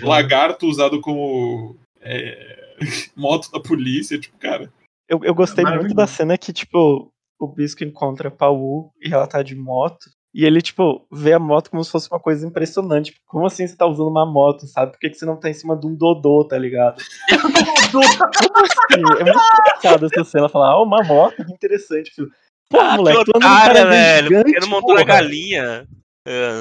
lagarto 0.02 0.66
usado 0.66 1.00
como 1.00 1.76
é, 2.00 2.74
moto 3.16 3.50
da 3.50 3.60
polícia, 3.60 4.18
tipo, 4.18 4.36
cara. 4.38 4.72
Eu, 5.08 5.20
eu 5.22 5.34
gostei 5.34 5.62
muito 5.62 5.72
Maravilhoso. 5.74 5.96
da 5.96 6.06
cena 6.06 6.36
que, 6.38 6.52
tipo, 6.52 7.12
o 7.38 7.46
Bisco 7.46 7.84
encontra 7.84 8.28
a 8.28 8.32
Paul 8.32 8.90
e 9.00 9.12
ela 9.12 9.26
tá 9.26 9.42
de 9.42 9.54
moto. 9.54 10.06
E 10.34 10.44
ele, 10.44 10.60
tipo, 10.60 11.06
vê 11.12 11.32
a 11.32 11.38
moto 11.38 11.70
como 11.70 11.84
se 11.84 11.92
fosse 11.92 12.10
uma 12.10 12.18
coisa 12.18 12.44
impressionante. 12.44 13.12
Tipo, 13.12 13.20
como 13.26 13.46
assim 13.46 13.68
você 13.68 13.76
tá 13.76 13.86
usando 13.86 14.08
uma 14.08 14.26
moto, 14.26 14.66
sabe? 14.66 14.90
Por 14.90 14.98
que, 14.98 15.10
que 15.10 15.16
você 15.16 15.24
não 15.24 15.38
tá 15.38 15.48
em 15.48 15.54
cima 15.54 15.76
de 15.76 15.86
um 15.86 15.94
Dodô, 15.94 16.44
tá 16.44 16.58
ligado? 16.58 17.00
Como 17.92 18.04
assim? 18.04 19.20
É 19.20 19.24
muito 19.24 19.38
engraçado 19.60 20.06
essa 20.06 20.24
cena. 20.24 20.48
Falar, 20.48 20.72
ah, 20.72 20.82
uma 20.82 21.04
moto, 21.04 21.36
que 21.36 21.52
interessante. 21.52 22.10
Filho. 22.10 22.28
Pô, 22.68 22.80
Ah, 22.80 22.96
moleque, 22.96 23.24
que 23.24 23.38
cara 23.38 23.84
velho. 23.86 24.26
gigante, 24.28 24.44
Porque 24.52 24.60
não 24.60 24.68
montou 24.68 24.94
na 24.96 25.02
porra. 25.04 25.14
galinha. 25.14 25.86
É. 26.26 26.60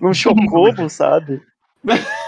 Num 0.00 0.12
chocobo, 0.12 0.88
sabe? 0.88 1.40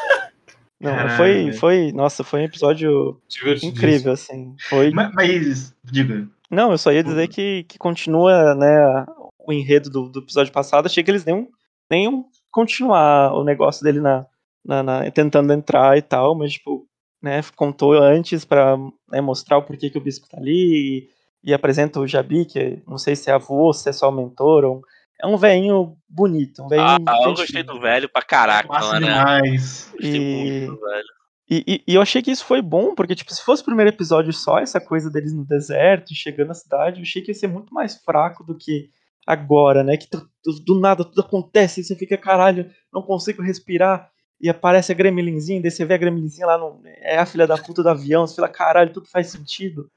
Não, 0.80 0.94
Caralho, 0.94 1.16
foi, 1.16 1.52
foi, 1.52 1.92
nossa, 1.92 2.22
foi 2.22 2.40
um 2.40 2.44
episódio 2.44 3.18
incrível, 3.62 4.12
assim. 4.12 4.54
Foi 4.68 4.90
Mas, 4.90 5.12
mas, 5.14 5.74
diga. 5.82 6.28
Não, 6.50 6.72
eu 6.72 6.78
só 6.78 6.92
ia 6.92 7.02
dizer 7.02 7.28
que, 7.28 7.64
que 7.64 7.78
continua, 7.78 8.54
né, 8.54 9.06
o 9.38 9.52
enredo 9.52 9.88
do, 9.88 10.08
do 10.10 10.18
episódio 10.20 10.52
passado. 10.52 10.86
Achei 10.86 11.02
que 11.02 11.10
eles 11.10 11.24
nem, 11.24 11.48
nem 11.90 12.04
iam 12.04 12.26
continuar 12.50 13.32
o 13.32 13.42
negócio 13.44 13.82
dele 13.82 14.00
na, 14.00 14.26
na, 14.64 14.82
na- 14.82 15.10
tentando 15.10 15.52
entrar 15.52 15.96
e 15.96 16.02
tal, 16.02 16.34
mas, 16.34 16.52
tipo, 16.52 16.86
né, 17.22 17.40
contou 17.56 17.94
antes 17.94 18.44
pra 18.44 18.76
né, 19.10 19.20
mostrar 19.22 19.56
o 19.58 19.62
porquê 19.62 19.88
que 19.88 19.96
o 19.98 20.02
Bisco 20.02 20.28
tá 20.28 20.36
ali 20.36 21.08
e, 21.44 21.50
e 21.50 21.54
apresenta 21.54 21.98
o 21.98 22.06
Jabi, 22.06 22.44
que 22.44 22.82
não 22.86 22.98
sei 22.98 23.16
se 23.16 23.30
é 23.30 23.32
avô, 23.32 23.72
se 23.72 23.88
é 23.88 23.92
só 23.92 24.10
mentor, 24.10 24.64
ou 24.64 24.82
é 25.20 25.26
um 25.26 25.36
velhinho 25.36 25.96
bonito, 26.08 26.62
um 26.62 26.68
velhinho 26.68 27.04
Ah, 27.06 27.18
eu 27.24 27.34
gostei 27.34 27.62
do 27.62 27.80
velho 27.80 28.08
pra 28.08 28.22
caraca, 28.22 28.68
Massa 28.68 28.98
né? 29.00 29.06
demais. 29.06 29.88
Gostei 29.92 30.20
E- 30.20 30.66
muito 30.66 30.74
do 30.74 30.80
velho. 30.80 31.04
E, 31.50 31.64
e- 31.66 31.84
e 31.86 31.94
eu 31.94 32.00
achei 32.00 32.22
que 32.22 32.30
isso 32.30 32.44
foi 32.44 32.62
bom, 32.62 32.94
porque, 32.94 33.14
tipo, 33.14 33.32
se 33.32 33.42
fosse 33.44 33.60
o 33.62 33.66
primeiro 33.66 33.90
episódio 33.90 34.32
só, 34.32 34.58
essa 34.58 34.80
coisa 34.80 35.10
deles 35.10 35.34
no 35.34 35.44
deserto, 35.44 36.10
e 36.12 36.16
chegando 36.16 36.48
na 36.48 36.54
cidade, 36.54 36.98
eu 37.00 37.02
achei 37.02 37.20
que 37.20 37.30
ia 37.30 37.34
ser 37.34 37.48
muito 37.48 37.72
mais 37.74 37.96
fraco 38.02 38.42
do 38.42 38.56
que 38.56 38.88
agora, 39.26 39.84
né? 39.84 39.96
Que 39.98 40.08
tu- 40.08 40.26
tu- 40.42 40.64
do 40.64 40.80
nada 40.80 41.04
tudo 41.04 41.20
acontece 41.20 41.80
e 41.80 41.84
você 41.84 41.94
fica, 41.94 42.16
caralho, 42.16 42.70
não 42.92 43.02
consigo 43.02 43.42
respirar. 43.42 44.10
E 44.40 44.48
aparece 44.48 44.90
a 44.90 44.94
Gremlinzinha, 44.94 45.60
daí 45.60 45.70
você 45.70 45.84
vê 45.84 45.94
a 45.94 45.98
Gremlinzinha 45.98 46.46
lá, 46.46 46.58
no, 46.58 46.80
é 46.84 47.18
a 47.18 47.26
filha 47.26 47.46
da 47.46 47.56
puta 47.58 47.82
do 47.82 47.88
avião, 47.90 48.26
você 48.26 48.36
fala, 48.36 48.48
caralho, 48.48 48.92
tudo 48.92 49.06
faz 49.08 49.28
sentido. 49.28 49.88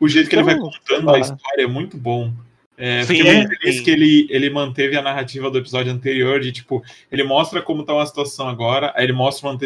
O 0.00 0.08
jeito 0.08 0.28
que 0.28 0.36
ele 0.36 0.42
vai 0.42 0.54
Então, 0.54 0.70
contando 0.70 1.14
a 1.14 1.18
história 1.18 1.62
é 1.62 1.66
muito 1.66 1.96
bom. 1.98 2.32
É, 2.76 3.02
Sim, 3.02 3.16
fiquei 3.16 3.36
muito 3.36 3.56
feliz 3.56 3.76
sim. 3.76 3.84
que 3.84 3.90
ele, 3.90 4.26
ele 4.30 4.50
manteve 4.50 4.96
a 4.96 5.02
narrativa 5.02 5.50
do 5.50 5.58
episódio 5.58 5.92
anterior, 5.92 6.40
de 6.40 6.50
tipo, 6.50 6.82
ele 7.10 7.22
mostra 7.22 7.62
como 7.62 7.84
tá 7.84 7.94
uma 7.94 8.06
situação 8.06 8.48
agora, 8.48 8.92
aí 8.96 9.04
ele 9.04 9.12
mostra 9.12 9.48
uma, 9.48 9.58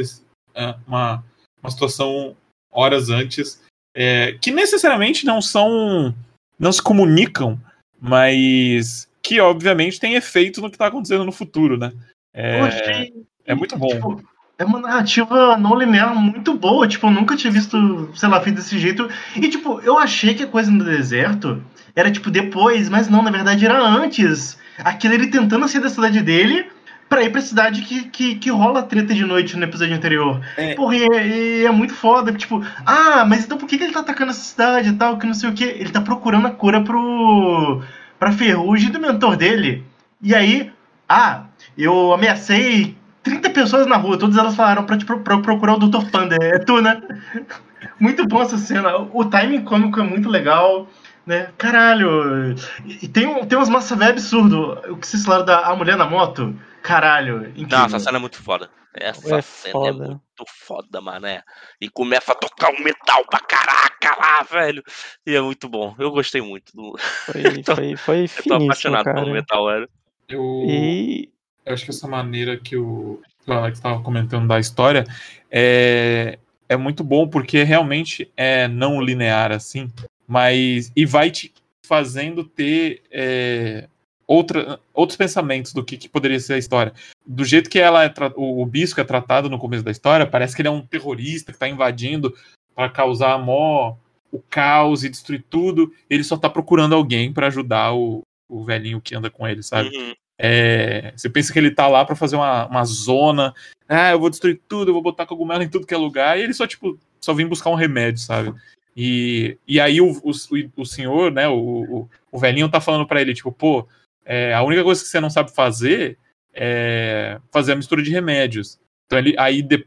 ah, 0.54 0.76
uma, 0.86 1.24
uma 1.62 1.70
situação 1.70 2.36
horas 2.70 3.08
antes, 3.08 3.62
é, 3.94 4.36
que 4.40 4.50
necessariamente 4.50 5.24
não 5.24 5.40
são. 5.40 6.14
não 6.58 6.70
se 6.70 6.82
comunicam, 6.82 7.58
mas 8.00 9.08
que 9.22 9.40
obviamente 9.40 9.98
tem 9.98 10.14
efeito 10.14 10.60
no 10.60 10.70
que 10.70 10.78
tá 10.78 10.86
acontecendo 10.86 11.24
no 11.24 11.32
futuro, 11.32 11.78
né? 11.78 11.92
É, 12.32 12.60
achei, 12.60 13.12
é 13.46 13.54
muito 13.54 13.76
bom. 13.76 13.88
tipo, 13.88 14.22
é 14.58 14.64
uma 14.64 14.80
narrativa 14.80 15.56
não 15.56 15.78
linear 15.78 16.14
muito 16.14 16.54
boa. 16.54 16.86
Tipo, 16.86 17.06
eu 17.06 17.10
nunca 17.12 17.36
tinha 17.36 17.52
visto, 17.52 18.10
sei 18.14 18.28
lá, 18.28 18.40
feito 18.40 18.56
desse 18.56 18.78
jeito. 18.78 19.08
E, 19.36 19.48
tipo, 19.48 19.80
eu 19.80 19.96
achei 19.98 20.34
que 20.34 20.42
a 20.42 20.48
coisa 20.48 20.70
no 20.70 20.84
deserto 20.84 21.62
era, 21.98 22.10
tipo, 22.10 22.30
depois, 22.30 22.88
mas 22.88 23.08
não, 23.08 23.22
na 23.22 23.30
verdade 23.30 23.64
era 23.64 23.78
antes. 23.80 24.58
Aquilo 24.84 25.14
ele 25.14 25.26
tentando 25.28 25.66
sair 25.68 25.80
da 25.80 25.88
cidade 25.88 26.20
dele 26.20 26.66
pra 27.08 27.22
ir 27.22 27.30
pra 27.30 27.40
cidade 27.40 27.82
que, 27.82 28.04
que, 28.04 28.34
que 28.36 28.50
rola 28.50 28.82
treta 28.82 29.14
de 29.14 29.24
noite 29.24 29.56
no 29.56 29.64
episódio 29.64 29.96
anterior. 29.96 30.40
É. 30.56 30.74
Porra, 30.74 30.94
e 30.96 31.02
é, 31.12 31.26
e 31.62 31.66
é 31.66 31.70
muito 31.70 31.94
foda. 31.94 32.32
Tipo, 32.32 32.62
ah, 32.86 33.24
mas 33.26 33.44
então 33.44 33.58
por 33.58 33.66
que, 33.68 33.78
que 33.78 33.84
ele 33.84 33.92
tá 33.92 34.00
atacando 34.00 34.30
essa 34.30 34.40
cidade 34.42 34.90
e 34.90 34.92
tal, 34.92 35.16
que 35.18 35.26
não 35.26 35.34
sei 35.34 35.48
o 35.48 35.52
que? 35.54 35.64
Ele 35.64 35.90
tá 35.90 36.00
procurando 36.00 36.46
a 36.46 36.50
cura 36.50 36.82
pro. 36.82 37.82
pra 38.18 38.30
ferrugem 38.32 38.90
do 38.90 39.00
mentor 39.00 39.36
dele. 39.36 39.84
E 40.22 40.34
aí, 40.34 40.70
ah, 41.08 41.44
eu 41.76 42.12
ameacei 42.12 42.96
30 43.22 43.50
pessoas 43.50 43.86
na 43.86 43.96
rua, 43.96 44.18
todas 44.18 44.36
elas 44.36 44.54
falaram 44.54 44.84
pra, 44.84 44.96
te 44.98 45.04
pro- 45.04 45.20
pra 45.20 45.38
procurar 45.38 45.74
o 45.74 45.78
Dr. 45.88 46.10
Panda. 46.10 46.36
É 46.40 46.58
tu, 46.58 46.80
né? 46.80 47.00
Muito 47.98 48.24
bom 48.26 48.42
essa 48.42 48.58
cena. 48.58 48.96
O 49.12 49.24
timing 49.24 49.62
cômico 49.62 49.98
é 50.00 50.02
muito 50.02 50.28
legal. 50.28 50.88
Né? 51.28 51.52
Caralho. 51.58 52.54
E 53.02 53.06
tem, 53.06 53.26
um, 53.26 53.44
tem 53.44 53.58
umas 53.58 53.68
massa 53.68 53.94
velha 53.94 54.12
absurdo. 54.12 54.80
O 54.90 54.96
que 54.96 55.06
vocês 55.06 55.22
falaram 55.26 55.44
da 55.44 55.58
a 55.66 55.76
mulher 55.76 55.94
na 55.94 56.06
moto? 56.08 56.58
Caralho. 56.82 57.48
Incrível. 57.50 57.68
Não, 57.80 57.84
essa 57.84 57.98
cena 57.98 58.16
é 58.16 58.20
muito 58.20 58.42
foda. 58.42 58.70
Essa 58.94 59.36
É 59.36 59.42
cena 59.42 59.68
é 59.68 59.72
foda. 59.72 59.92
muito 60.08 60.44
foda, 60.46 61.00
mané. 61.02 61.42
E 61.78 61.90
começa 61.90 62.32
a 62.32 62.34
tocar 62.34 62.70
um 62.70 62.82
metal 62.82 63.22
pra 63.26 63.40
caraca 63.40 64.16
lá, 64.18 64.42
velho. 64.42 64.82
E 65.26 65.34
é 65.34 65.40
muito 65.42 65.68
bom. 65.68 65.94
Eu 65.98 66.10
gostei 66.10 66.40
muito. 66.40 66.74
Do... 66.74 66.96
Foi, 66.98 67.42
Tô- 67.62 67.76
foi, 67.76 68.26
foi 68.26 68.26
Eu 68.54 68.58
tô 68.58 68.64
apaixonado 68.64 69.04
pelo 69.12 69.30
metal, 69.30 69.66
velho. 69.66 69.88
Eu, 70.30 70.40
E 70.66 71.28
eu 71.66 71.74
acho 71.74 71.84
que 71.84 71.90
essa 71.90 72.08
maneira 72.08 72.56
que 72.56 72.74
o, 72.74 73.20
que 73.44 73.50
o 73.50 73.54
Alex 73.54 73.76
estava 73.76 74.00
comentando 74.02 74.48
da 74.48 74.58
história 74.58 75.04
é, 75.50 76.38
é 76.70 76.76
muito 76.78 77.04
bom 77.04 77.28
porque 77.28 77.62
realmente 77.64 78.32
é 78.34 78.66
não 78.66 78.98
linear 78.98 79.52
assim, 79.52 79.90
mas 80.28 80.92
e 80.94 81.06
vai 81.06 81.30
te 81.30 81.52
fazendo 81.84 82.44
ter 82.44 83.02
é, 83.10 83.88
outra, 84.26 84.78
outros 84.92 85.16
pensamentos 85.16 85.72
do 85.72 85.82
que, 85.82 85.96
que 85.96 86.08
poderia 86.08 86.38
ser 86.38 86.52
a 86.52 86.58
história. 86.58 86.92
Do 87.26 87.44
jeito 87.44 87.70
que 87.70 87.78
ela 87.78 88.04
é 88.04 88.12
o, 88.36 88.62
o 88.62 88.66
Bisco 88.66 89.00
é 89.00 89.04
tratado 89.04 89.48
no 89.48 89.58
começo 89.58 89.82
da 89.82 89.90
história, 89.90 90.26
parece 90.26 90.54
que 90.54 90.60
ele 90.60 90.68
é 90.68 90.70
um 90.70 90.86
terrorista 90.86 91.50
que 91.50 91.56
está 91.56 91.66
invadindo 91.66 92.34
para 92.74 92.90
causar 92.90 93.38
mó 93.38 93.96
o 94.30 94.38
caos 94.38 95.02
e 95.02 95.08
destruir 95.08 95.42
tudo. 95.48 95.90
Ele 96.10 96.22
só 96.22 96.36
tá 96.36 96.50
procurando 96.50 96.94
alguém 96.94 97.32
para 97.32 97.46
ajudar 97.46 97.94
o, 97.94 98.22
o 98.46 98.62
velhinho 98.62 99.00
que 99.00 99.14
anda 99.14 99.30
com 99.30 99.48
ele, 99.48 99.62
sabe? 99.62 99.88
Uhum. 99.96 100.14
É, 100.38 101.12
você 101.16 101.28
pensa 101.28 101.52
que 101.52 101.58
ele 101.58 101.70
tá 101.70 101.88
lá 101.88 102.04
pra 102.04 102.14
fazer 102.14 102.36
uma, 102.36 102.66
uma 102.66 102.84
zona. 102.84 103.54
Ah, 103.88 104.10
eu 104.10 104.20
vou 104.20 104.30
destruir 104.30 104.60
tudo, 104.68 104.90
eu 104.90 104.92
vou 104.92 105.02
botar 105.02 105.26
cogumelo 105.26 105.62
em 105.62 105.68
tudo 105.68 105.86
que 105.86 105.94
é 105.94 105.96
lugar. 105.96 106.38
E 106.38 106.42
ele 106.42 106.52
só, 106.52 106.66
tipo, 106.66 106.98
só 107.20 107.32
vem 107.32 107.48
buscar 107.48 107.70
um 107.70 107.74
remédio, 107.74 108.20
sabe? 108.20 108.54
E, 109.00 109.56
e 109.64 109.78
aí 109.78 110.00
o, 110.00 110.10
o, 110.10 110.32
o 110.76 110.84
senhor, 110.84 111.30
né, 111.30 111.46
o, 111.48 112.08
o, 112.32 112.38
velhinho 112.40 112.68
tá 112.68 112.80
falando 112.80 113.06
pra 113.06 113.20
ele, 113.20 113.32
tipo, 113.32 113.52
pô, 113.52 113.86
é, 114.24 114.52
a 114.52 114.60
única 114.64 114.82
coisa 114.82 115.00
que 115.00 115.06
você 115.06 115.20
não 115.20 115.30
sabe 115.30 115.54
fazer 115.54 116.18
é 116.52 117.38
fazer 117.52 117.74
a 117.74 117.76
mistura 117.76 118.02
de 118.02 118.10
remédios. 118.10 118.76
Então 119.06 119.16
ele, 119.20 119.36
aí, 119.38 119.62
de- 119.62 119.86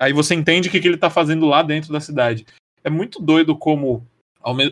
aí 0.00 0.12
você 0.12 0.34
entende 0.34 0.66
o 0.66 0.70
que, 0.72 0.80
que 0.80 0.88
ele 0.88 0.96
tá 0.96 1.08
fazendo 1.08 1.46
lá 1.46 1.62
dentro 1.62 1.92
da 1.92 2.00
cidade. 2.00 2.44
É 2.82 2.90
muito 2.90 3.22
doido 3.22 3.56
como 3.56 4.04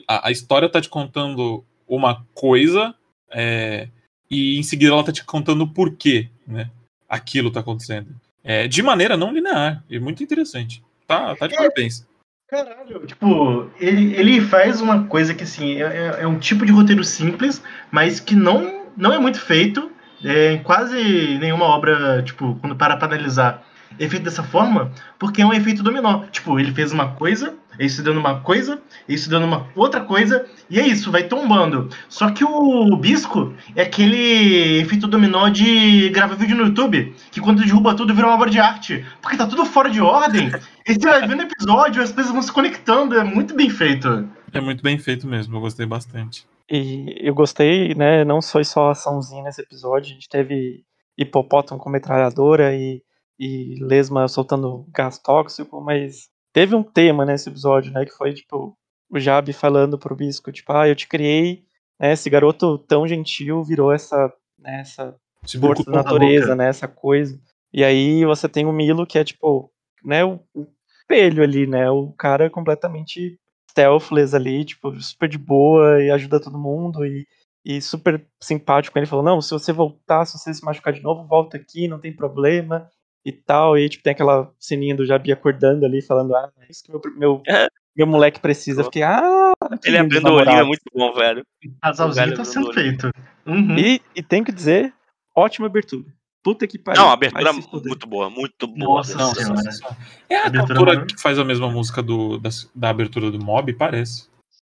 a, 0.08 0.26
a 0.26 0.30
história 0.32 0.68
tá 0.68 0.80
te 0.80 0.88
contando 0.88 1.64
uma 1.86 2.26
coisa 2.34 2.92
é, 3.30 3.86
e 4.28 4.58
em 4.58 4.62
seguida 4.64 4.90
ela 4.92 5.04
tá 5.04 5.12
te 5.12 5.24
contando 5.24 5.62
o 5.62 5.72
porquê, 5.72 6.28
né? 6.44 6.68
Aquilo 7.08 7.52
tá 7.52 7.60
acontecendo. 7.60 8.08
É, 8.42 8.66
de 8.66 8.82
maneira 8.82 9.16
não 9.16 9.32
linear. 9.32 9.84
E 9.88 10.00
muito 10.00 10.20
interessante. 10.20 10.82
Tá, 11.06 11.36
tá 11.36 11.46
de 11.46 11.54
É. 11.54 11.56
parabéns. 11.56 12.04
Caralho, 12.49 13.05
tipo, 13.07 13.70
ele, 13.78 14.14
ele 14.14 14.40
faz 14.40 14.80
uma 14.80 15.05
coisa 15.05 15.34
que, 15.34 15.44
assim, 15.44 15.82
é, 15.82 15.82
é- 15.82 16.22
é 16.22 16.26
um 16.26 16.38
tipo 16.38 16.64
de 16.64 16.72
roteiro 16.72 17.05
simples, 17.05 17.62
mas 17.90 18.20
que 18.20 18.34
não, 18.34 18.86
não 18.96 19.12
é 19.12 19.18
muito 19.18 19.38
feito. 19.40 19.90
É, 20.24 20.55
em 20.55 20.62
quase 20.64 21.38
nenhuma 21.38 21.66
obra, 21.66 22.22
tipo, 22.24 22.57
quando 22.61 22.74
para 22.74 22.96
pra 22.96 23.07
analisar, 23.07 23.62
é 24.01 24.09
feito 24.09 24.24
dessa 24.24 24.42
forma, 24.42 24.90
porque 25.16 25.40
é 25.42 25.46
um 25.46 25.53
efeito 25.53 25.80
dominó. 25.82 26.24
Tipo, 26.32 26.59
ele 26.59 26.72
fez 26.72 26.90
uma 26.90 27.12
coisa, 27.12 27.55
isso 27.78 28.03
dando 28.03 28.18
uma 28.18 28.40
coisa, 28.40 28.80
isso 29.09 29.30
dando 29.30 29.46
uma 29.46 29.66
outra 29.76 30.01
coisa, 30.01 30.44
e 30.68 30.80
é 30.80 30.84
isso, 30.84 31.12
vai 31.12 31.22
tombando. 31.22 31.88
Só 32.09 32.30
que 32.32 32.42
o 32.44 32.96
Bisco 32.96 33.55
é 33.76 33.82
aquele 33.82 34.80
efeito 34.80 35.07
dominó 35.07 35.49
de 35.49 36.09
gravar 36.09 36.34
vídeo 36.34 36.57
no 36.57 36.64
YouTube, 36.64 37.14
que 37.30 37.40
quando 37.40 37.62
derruba 37.62 37.94
tudo 37.94 38.12
vira 38.12 38.26
uma 38.26 38.34
obra 38.34 38.51
de 38.51 38.59
arte, 38.59 39.07
porque 39.22 39.36
tá 39.36 39.46
tudo 39.46 39.64
fora 39.64 39.88
de 39.88 40.01
ordem. 40.01 40.51
E 40.89 40.95
você 40.95 41.07
vai 41.07 41.28
vendo 41.28 41.41
o 41.41 41.43
episódio, 41.43 42.03
as 42.03 42.11
coisas 42.11 42.32
vão 42.32 42.41
se 42.41 42.51
conectando, 42.51 43.14
é 43.14 43.22
muito 43.22 43.55
bem 43.55 43.68
feito. 43.68 44.26
É 44.55 44.59
muito 44.59 44.82
bem 44.82 44.99
feito 44.99 45.26
mesmo, 45.26 45.55
eu 45.55 45.61
gostei 45.61 45.84
bastante. 45.84 46.49
E 46.70 47.14
eu 47.20 47.34
gostei, 47.34 47.95
né? 47.95 48.24
Não 48.24 48.41
foi 48.41 48.64
só 48.64 48.91
açãozinha 48.91 49.43
nesse 49.43 49.61
episódio, 49.61 50.11
a 50.11 50.14
gente 50.14 50.28
teve 50.30 50.86
hipopótamo 51.18 51.78
com 51.78 51.91
metralhadora 51.91 52.74
e, 52.74 53.03
e 53.39 53.76
lesma 53.82 54.26
soltando 54.28 54.86
gás 54.91 55.18
tóxico, 55.18 55.78
mas 55.78 56.30
teve 56.55 56.74
um 56.74 56.82
tema 56.82 57.26
nesse 57.26 57.51
episódio, 57.51 57.93
né? 57.93 58.07
Que 58.07 58.12
foi 58.12 58.32
tipo 58.32 58.74
o 59.11 59.20
Jab 59.20 59.53
falando 59.53 59.99
pro 59.99 60.16
Bisco, 60.16 60.51
tipo, 60.51 60.72
ah, 60.72 60.89
eu 60.89 60.97
te 60.97 61.07
criei, 61.07 61.64
né? 62.01 62.14
Esse 62.14 62.30
garoto 62.30 62.78
tão 62.78 63.07
gentil 63.07 63.62
virou 63.62 63.93
essa, 63.93 64.32
né, 64.59 64.80
essa 64.80 65.14
Se 65.45 65.59
força 65.59 65.84
da 65.84 66.03
natureza, 66.03 66.57
né? 66.57 66.68
Essa 66.68 66.89
coisa. 66.89 67.39
E 67.74 67.84
aí 67.84 68.24
você 68.24 68.49
tem 68.49 68.64
o 68.64 68.72
Milo, 68.72 69.07
que 69.07 69.18
é 69.18 69.24
tipo, 69.24 69.70
né, 70.03 70.24
o 70.24 70.41
espelho 71.09 71.42
ali, 71.42 71.66
né? 71.66 71.90
O 71.90 72.12
cara 72.12 72.50
completamente 72.50 73.38
stealthless 73.70 74.34
ali, 74.34 74.64
tipo, 74.64 74.94
super 75.00 75.28
de 75.28 75.38
boa 75.38 76.02
e 76.02 76.11
ajuda 76.11 76.40
todo 76.40 76.59
mundo. 76.59 77.04
E, 77.04 77.26
e 77.64 77.80
super 77.80 78.24
simpático. 78.40 78.98
Ele 78.98 79.06
falou: 79.06 79.24
Não, 79.24 79.40
se 79.40 79.50
você 79.50 79.72
voltar, 79.72 80.26
se 80.26 80.38
você 80.38 80.52
se 80.52 80.64
machucar 80.64 80.92
de 80.92 81.02
novo, 81.02 81.26
volta 81.26 81.56
aqui, 81.56 81.88
não 81.88 81.98
tem 81.98 82.14
problema 82.14 82.88
e 83.24 83.32
tal. 83.32 83.76
E 83.76 83.82
aí, 83.82 83.88
tipo, 83.88 84.04
tem 84.04 84.12
aquela 84.12 84.52
ceninha 84.59 84.94
do 84.94 85.06
Jabi 85.06 85.32
acordando 85.32 85.86
ali, 85.86 86.02
falando: 86.02 86.36
Ah, 86.36 86.50
é 86.61 86.66
isso 86.70 86.84
que 86.84 86.90
meu, 86.90 87.00
meu, 87.16 87.42
É. 87.48 87.68
meu 87.96 88.06
moleque 88.06 88.40
precisa. 88.40 88.82
Eu 88.82 88.84
fiquei: 88.84 89.02
Ah, 89.02 89.52
que 89.82 89.88
Ele 89.88 89.98
abrindo 89.98 90.28
o 90.28 90.34
olhinho 90.34 90.42
é 90.42 90.44
namorado." 90.44 90.68
muito 90.68 90.82
bom, 90.94 91.12
velho. 91.14 91.44
Casalzinho 91.82 92.36
tá 92.36 92.42
do 92.42 92.44
sendo 92.44 92.72
feito. 92.72 93.11
Uhum. 93.46 93.78
E, 93.78 94.00
e 94.14 94.22
tenho 94.22 94.44
que 94.44 94.52
dizer: 94.52 94.92
ótima 95.34 95.66
abertura. 95.66 96.17
Puta 96.49 96.66
que 96.66 96.78
pariu. 96.78 97.03
Não, 97.03 97.11
a 97.11 97.12
abertura 97.12 97.51
é 97.51 97.53
muito 97.53 98.07
boa, 98.07 98.30
muito 98.30 98.66
boa. 98.66 98.96
Nossa 98.96 99.18
Não, 99.18 99.34
Senhora. 99.34 99.70
É 100.30 100.36
a 100.36 100.46
Abertura 100.46 100.92
cantora 100.92 101.07
que 101.07 101.20
faz 101.20 101.38
a 101.38 101.44
mesma 101.44 101.70
música 101.70 102.03
do, 102.03 102.38
da, 102.38 102.49
da 102.74 102.88
abertura 102.88 103.30
do 103.30 103.38
Mob? 103.38 103.70
Parece. 103.74 104.28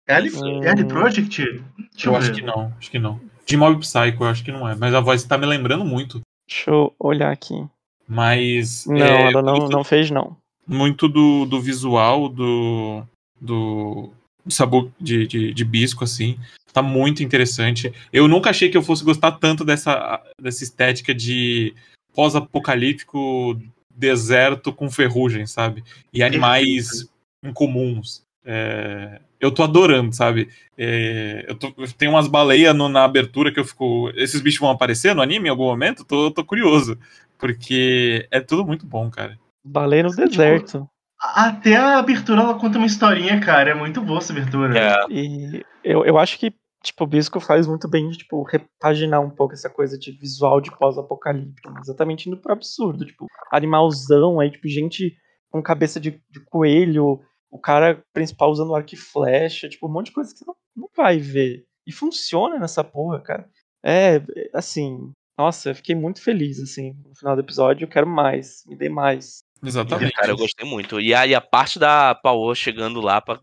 É 0.08 0.14
Ali, 0.14 0.30
Hum. 0.36 0.64
é 0.64 0.70
Ali 0.70 0.86
Project? 0.86 1.42
Deixa 1.42 2.08
Eu 2.08 2.12
eu 2.12 2.16
acho 2.16 2.32
que 2.32 2.44
não, 2.44 2.72
acho 2.78 2.92
que 2.92 3.00
não. 3.00 3.20
De 3.44 3.58
Mob 3.58 3.80
Psycho, 3.80 4.24
eu 4.24 4.28
acho 4.28 4.44
que 4.44 4.52
não 4.52 4.70
é. 4.70 4.76
Mas 4.76 4.94
a 4.94 5.00
voz 5.00 5.24
tá 5.24 5.36
me 5.36 5.48
lembrando 5.48 5.84
muito. 5.84 6.22
Deixa 6.48 6.70
eu 6.70 6.94
olhar 7.00 7.32
aqui. 7.32 7.66
Mas. 8.08 8.86
Não, 8.86 8.98
é, 8.98 9.32
ela 9.32 9.42
não, 9.42 9.56
muito, 9.56 9.72
não 9.72 9.84
fez, 9.84 10.12
não. 10.12 10.38
muito 10.68 11.10
do, 11.10 11.46
do 11.48 11.60
visual 11.60 12.30
do. 12.30 13.02
do. 13.42 14.12
do 14.46 14.52
sabor 14.54 14.92
de, 15.02 15.26
de, 15.26 15.52
de 15.56 15.66
bisco, 15.66 16.04
assim. 16.04 16.38
Tá 16.74 16.82
muito 16.82 17.22
interessante. 17.24 17.94
Eu 18.12 18.28
nunca 18.28 18.50
achei 18.50 18.68
que 18.70 18.76
eu 18.76 18.82
fosse 18.82 19.04
gostar 19.04 19.34
tanto 19.34 19.64
dessa, 19.64 20.20
dessa 20.42 20.64
estética 20.64 21.14
de 21.14 21.74
pós-apocalíptico 22.16 23.60
deserto 23.96 24.74
com 24.74 24.90
ferrugem, 24.90 25.46
sabe? 25.46 25.84
E 26.12 26.24
animais 26.24 27.08
incomuns. 27.44 28.24
É, 28.46 29.22
eu 29.40 29.52
tô 29.52 29.64
adorando, 29.64 30.14
sabe? 30.14 30.50
É, 30.78 31.46
eu, 31.48 31.56
tô, 31.56 31.72
tenho 31.98 32.12
umas 32.12 32.28
baleias 32.28 32.76
no- 32.76 32.90
na 32.90 33.04
abertura 33.04 33.52
que 33.52 33.60
eu 33.60 33.66
fico. 33.66 34.10
Esses 34.16 34.42
bichos 34.42 34.60
vão 34.60 34.70
aparecer 34.70 35.14
no 35.16 35.22
anime 35.22 35.48
em 35.48 35.52
algum 35.52 35.66
momento? 35.66 36.04
Tô, 36.04 36.32
tô 36.32 36.44
curioso. 36.44 36.98
Porque 37.38 38.28
é 38.32 38.40
tudo 38.40 38.66
muito 38.66 38.86
bom, 38.86 39.10
cara. 39.10 39.38
Baleia 39.66 40.04
no 40.04 40.10
Tipo, 40.10 40.26
deserto. 40.28 40.90
Até 41.20 41.76
a 41.76 41.98
abertura 42.00 42.42
ela 42.42 42.56
conta 42.56 42.78
uma 42.78 42.88
historinha, 42.88 43.40
cara. 43.40 43.72
É 43.72 43.74
muito 43.74 44.02
boa 44.02 44.20
essa 44.20 44.34
abertura. 44.34 44.78
É, 44.78 44.96
E 45.10 45.64
eu, 45.84 46.06
eu 46.06 46.18
acho 46.18 46.38
que, 46.40 46.54
tipo, 46.84 47.04
o 47.06 47.08
Bisco 47.08 47.40
faz 47.40 47.66
muito 47.66 47.90
bem 47.90 48.10
de, 48.10 48.18
tipo, 48.20 48.44
repaginar 48.44 49.22
um 49.22 49.30
pouco 49.30 49.54
essa 49.54 49.70
coisa 49.70 49.98
de 49.98 50.12
visual 50.12 50.60
de 50.62 50.70
pós-apocalíptico. 50.78 51.74
Exatamente 51.80 52.28
indo 52.28 52.38
pro 52.38 52.52
absurdo. 52.52 53.06
Tipo, 53.06 53.26
animalzão, 53.52 54.40
aí, 54.40 54.52
tipo, 54.52 54.68
gente 54.68 55.16
com 55.50 55.62
cabeça 55.62 56.00
de, 56.00 56.20
de 56.30 56.40
coelho, 56.46 57.22
o 57.50 57.60
cara 57.60 58.04
principal 58.12 58.50
usando 58.50 58.74
arco 58.76 58.94
e 58.94 58.98
flecha, 58.98 59.70
tipo, 59.70 59.88
um 59.88 59.92
monte 59.92 60.08
de 60.08 60.14
coisa 60.14 60.34
que 60.34 60.40
você 60.40 60.46
não, 60.46 60.56
não 60.76 60.90
vai 60.96 61.18
ver. 61.20 61.64
E 61.86 61.92
funciona 61.92 62.58
nessa 62.60 62.84
porra, 62.84 63.22
cara. 63.22 63.48
É, 63.86 64.22
assim, 64.54 65.12
nossa, 65.38 65.70
eu 65.70 65.76
fiquei 65.76 65.94
muito 65.96 66.22
feliz, 66.22 66.60
assim, 66.60 66.94
no 67.06 67.16
final 67.16 67.36
do 67.36 67.42
episódio. 67.42 67.86
Eu 67.86 67.90
quero 67.90 68.08
mais, 68.08 68.64
me 68.66 68.76
dê 68.76 68.90
mais. 68.90 69.44
Exatamente. 69.64 70.14
cara, 70.14 70.32
eu 70.32 70.38
gostei 70.38 70.68
muito. 70.68 71.00
E 71.00 71.14
aí 71.14 71.36
a 71.36 71.42
parte 71.42 71.78
da 71.80 72.16
Paola 72.16 72.56
chegando 72.56 73.00
lá 73.00 73.22
pra 73.22 73.40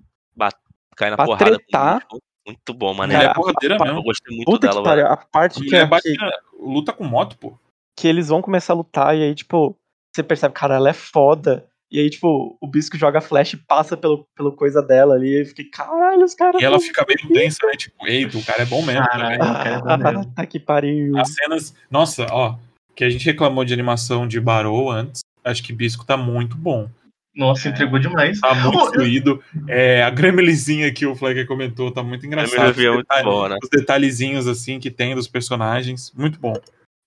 cair 0.96 1.10
na 1.10 1.16
Pra 1.16 1.26
porrada. 1.26 1.44
tretar. 1.56 2.06
Muito 2.46 2.74
bom, 2.74 2.94
mano. 2.94 3.12
Ela 3.12 3.22
Cara, 3.22 3.32
é 3.32 3.34
porradeira 3.34 3.74
a- 3.74 3.78
Eu 3.78 3.84
mesmo. 3.84 4.02
gostei 4.02 4.34
muito 4.36 4.50
Puta 4.50 4.66
dela, 4.68 4.80
que 4.80 4.88
pariu, 4.88 5.04
velho. 5.04 5.12
a 5.14 5.16
parte 5.16 5.60
que, 5.60 5.64
mulher 5.66 5.88
que, 6.00 6.16
luta 6.58 6.92
com 6.92 7.04
moto, 7.04 7.36
pô. 7.38 7.52
que 7.96 8.08
eles 8.08 8.28
vão 8.28 8.40
começar 8.40 8.72
a 8.72 8.76
lutar 8.76 9.16
e 9.16 9.22
aí, 9.22 9.34
tipo, 9.34 9.76
você 10.14 10.22
percebe, 10.22 10.54
cara, 10.54 10.76
ela 10.76 10.88
é 10.90 10.94
foda. 10.94 11.66
E 11.92 11.98
aí, 11.98 12.08
tipo, 12.08 12.56
o 12.60 12.66
Bisco 12.68 12.96
joga 12.96 13.20
flash 13.20 13.54
e 13.54 13.56
passa 13.56 13.96
pelo, 13.96 14.24
pelo 14.36 14.52
coisa 14.52 14.80
dela 14.80 15.14
ali. 15.16 15.28
E 15.28 15.40
eu 15.40 15.46
fiquei, 15.46 15.64
caralho, 15.66 16.24
os 16.24 16.34
caras. 16.34 16.62
E 16.62 16.64
ela 16.64 16.78
fica 16.78 17.04
meio 17.06 17.28
tensa, 17.32 17.66
né? 17.66 17.72
Tipo, 17.72 18.06
eita, 18.06 18.38
o 18.38 18.44
cara 18.44 18.62
é 18.62 18.64
bom 18.64 18.80
mesmo. 18.80 19.04
Caralho. 19.04 19.38
né? 19.42 19.52
cara, 19.52 19.68
é 19.70 19.78
bom 19.80 19.96
mesmo. 19.98 20.20
Ah, 20.20 20.32
tá 20.36 20.46
que 20.46 20.60
pariu. 20.60 21.18
As 21.18 21.34
cenas. 21.34 21.74
Nossa, 21.90 22.26
ó. 22.30 22.56
Que 22.94 23.04
a 23.04 23.10
gente 23.10 23.24
reclamou 23.26 23.64
de 23.64 23.74
animação 23.74 24.26
de 24.26 24.40
Barou 24.40 24.90
antes. 24.90 25.20
Acho 25.44 25.62
que 25.64 25.72
Bisco 25.72 26.04
tá 26.06 26.16
muito 26.16 26.56
bom. 26.56 26.88
Nossa, 27.34 27.68
entregou 27.68 27.98
demais. 27.98 28.40
Tá 28.40 28.54
muito 28.54 28.76
Oh, 28.78 28.92
fluido. 28.92 29.42
É, 29.68 30.02
a 30.02 30.10
Gremlinzinha 30.10 30.92
que 30.92 31.06
o 31.06 31.14
Flecker 31.14 31.46
comentou 31.46 31.90
tá 31.92 32.02
muito 32.02 32.26
engraçado. 32.26 32.66
É 32.66 32.70
Os 32.70 32.76
muito 32.76 32.98
detalhes- 33.02 33.24
boa, 33.24 33.48
né? 33.50 33.56
Os 33.62 33.68
detalhezinhos 33.70 34.48
assim 34.48 34.80
que 34.80 34.90
tem 34.90 35.14
dos 35.14 35.28
personagens. 35.28 36.12
Muito 36.16 36.38
bom. 36.40 36.54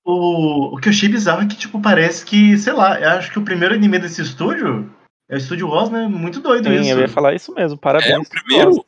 O, 0.06 0.76
o 0.76 0.78
que 0.80 0.90
eu 0.90 0.92
achei 0.94 1.08
bizarro 1.10 1.44
é 1.44 1.46
que, 1.48 1.56
tipo, 1.56 1.80
parece 1.82 2.26
que, 2.26 2.58
sei 2.58 2.74
lá, 2.74 3.00
eu 3.00 3.10
acho 3.12 3.32
que 3.32 3.40
o 3.40 3.44
primeiro 3.44 3.74
anime 3.74 4.00
desse 4.00 4.22
estúdio 4.22 4.90
é 5.30 5.36
o 5.36 5.38
Estúdio 5.38 5.70
Oz, 5.70 5.90
né? 5.90 6.08
Muito 6.08 6.40
doido 6.42 6.68
Sim, 6.70 6.76
isso. 6.82 6.90
eu 6.92 7.00
ia 7.00 7.08
falar 7.08 7.34
isso 7.34 7.54
mesmo. 7.54 7.76
É 7.78 7.80
Parabéns. 7.82 8.28
o 8.28 8.30
primeiro. 8.30 8.86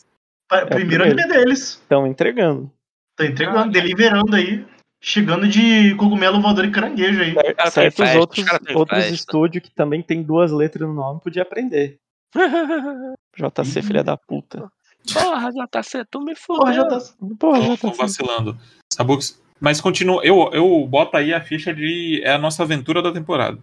Pa- 0.49 0.63
o 0.63 0.67
primeiro 0.67 1.03
primeiro. 1.05 1.21
anime 1.21 1.27
deles. 1.45 1.59
Estão 1.81 2.05
entregando. 2.07 2.71
Tá 3.17 3.25
entregando, 3.25 3.71
deliverando 3.71 4.35
aí. 4.35 4.65
Chegando 5.07 5.47
de 5.47 5.93
cogumelo 5.97 6.41
voador 6.41 6.65
e 6.65 6.71
caranguejo 6.71 7.21
aí. 7.21 7.35
Cara 7.35 7.69
Certos 7.69 7.97
festa, 7.99 8.19
outros, 8.19 8.43
outros 8.73 9.05
estúdios 9.05 9.63
que 9.63 9.69
também 9.69 10.01
tem 10.01 10.23
duas 10.23 10.51
letras 10.51 10.89
no 10.89 10.95
nome 10.95 11.21
podia 11.21 11.43
aprender. 11.43 11.99
JC, 13.37 13.83
filha 13.83 14.03
da 14.03 14.17
puta. 14.17 14.67
Porra, 15.13 15.51
JC, 15.51 16.03
tu 16.09 16.21
me 16.21 16.33
Porra, 16.47 16.87
tá. 16.87 16.99
Porra, 17.39 17.61
Tão, 17.61 17.77
tão 17.77 17.91
JC. 17.91 17.97
vacilando. 18.01 18.57
Sabucos. 18.91 19.39
Mas 19.61 19.79
continua. 19.79 20.25
Eu, 20.25 20.49
eu 20.51 20.87
boto 20.87 21.15
aí 21.15 21.35
a 21.35 21.39
ficha 21.39 21.71
de. 21.71 22.21
É 22.23 22.31
a 22.33 22.39
nossa 22.39 22.63
aventura 22.63 22.99
da 22.99 23.11
temporada. 23.11 23.59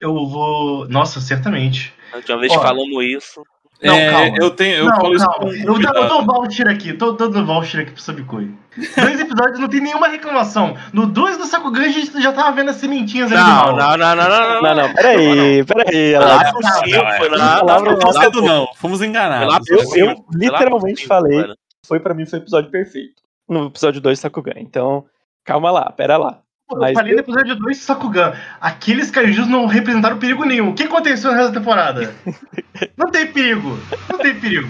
Eu 0.00 0.12
vou. 0.26 0.88
Nossa, 0.88 1.20
certamente. 1.20 1.94
A 2.12 2.16
última 2.16 2.40
vez 2.40 2.52
Ó. 2.52 2.60
falamos 2.60 3.04
isso. 3.04 3.44
Não, 3.82 3.94
É, 3.94 4.10
calma. 4.10 4.36
Eu 4.38 4.50
tenho. 4.50 4.76
Eu 4.76 4.84
não, 4.86 4.96
falo 4.96 5.14
isso 5.14 5.24
calma. 5.26 5.40
com 5.40 5.52
Eu, 5.54 5.78
dou- 5.80 6.18
eu 6.18 6.24
voucher 6.24 6.68
aqui. 6.68 6.92
Tô 6.92 7.12
dando 7.12 7.46
voucher 7.46 7.80
aqui 7.82 7.92
pro 7.92 8.02
Subcoi. 8.02 8.50
Dois 8.96 9.20
episódios 9.20 9.58
não 9.58 9.68
tem 9.68 9.80
nenhuma 9.80 10.06
reclamação. 10.08 10.76
No 10.92 11.06
2 11.06 11.38
do 11.38 11.44
Sakugan 11.46 11.82
a 11.82 11.88
gente 11.88 12.20
já 12.22 12.32
tava 12.32 12.52
vendo 12.52 12.70
as 12.70 12.76
sementinhas 12.76 13.32
ali 13.32 13.40
Não, 13.40 13.76
não, 13.76 13.96
não, 13.96 14.16
não, 14.16 14.28
não. 14.28 14.62
Não, 14.62 14.74
não, 14.74 14.94
peraí, 14.94 15.64
peraí. 15.64 16.12
Lá 16.18 16.42
não, 16.52 16.62
5, 16.62 16.90
não, 16.90 17.08
é. 17.08 17.18
foi 17.18 17.28
lá. 17.30 17.58
Palavra 17.60 17.90
lá 17.92 18.30
pro- 18.30 18.68
Fomos 18.76 19.00
enganados. 19.02 19.66
eu, 19.96 20.14
literalmente 20.34 21.06
falei, 21.06 21.46
foi 21.86 21.98
pra 22.00 22.14
mim 22.14 22.26
foi 22.26 22.38
o 22.38 22.42
episódio 22.42 22.70
perfeito. 22.70 23.14
No 23.48 23.66
episódio 23.66 24.00
2 24.00 24.18
Sakugan. 24.20 24.52
Então, 24.56 25.04
calma 25.44 25.70
lá, 25.70 25.90
pera 25.90 26.16
lá. 26.16 26.38
Eu 26.70 26.94
falei 26.94 27.12
eu- 27.12 27.16
no 27.16 27.22
episódio 27.22 27.56
2 27.56 27.78
do 27.78 27.82
Sakugan. 27.82 28.34
Aqueles 28.60 29.10
kaijus 29.10 29.46
não 29.48 29.66
representaram 29.66 30.18
perigo 30.18 30.44
nenhum. 30.44 30.70
O 30.70 30.74
que 30.74 30.84
aconteceu 30.84 31.30
no 31.30 31.36
resto 31.36 31.52
da 31.52 31.60
temporada? 31.60 32.14
não 32.96 33.10
tem 33.10 33.32
perigo. 33.32 33.70
Não 34.10 34.18
tem 34.18 34.38
perigo. 34.38 34.68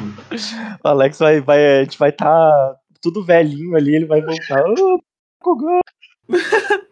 O 0.85 0.89
Alex 0.89 1.19
vai, 1.19 1.41
vai, 1.41 1.81
a 1.81 1.85
gente 1.85 1.99
vai 1.99 2.11
estar 2.11 2.75
tudo 3.03 3.25
velhinho 3.25 3.77
ali, 3.77 3.95
ele 3.95 4.07
vai 4.07 4.21
voltar. 4.23 4.63
"Ô, 4.65 5.01
Sakugan." 5.39 5.81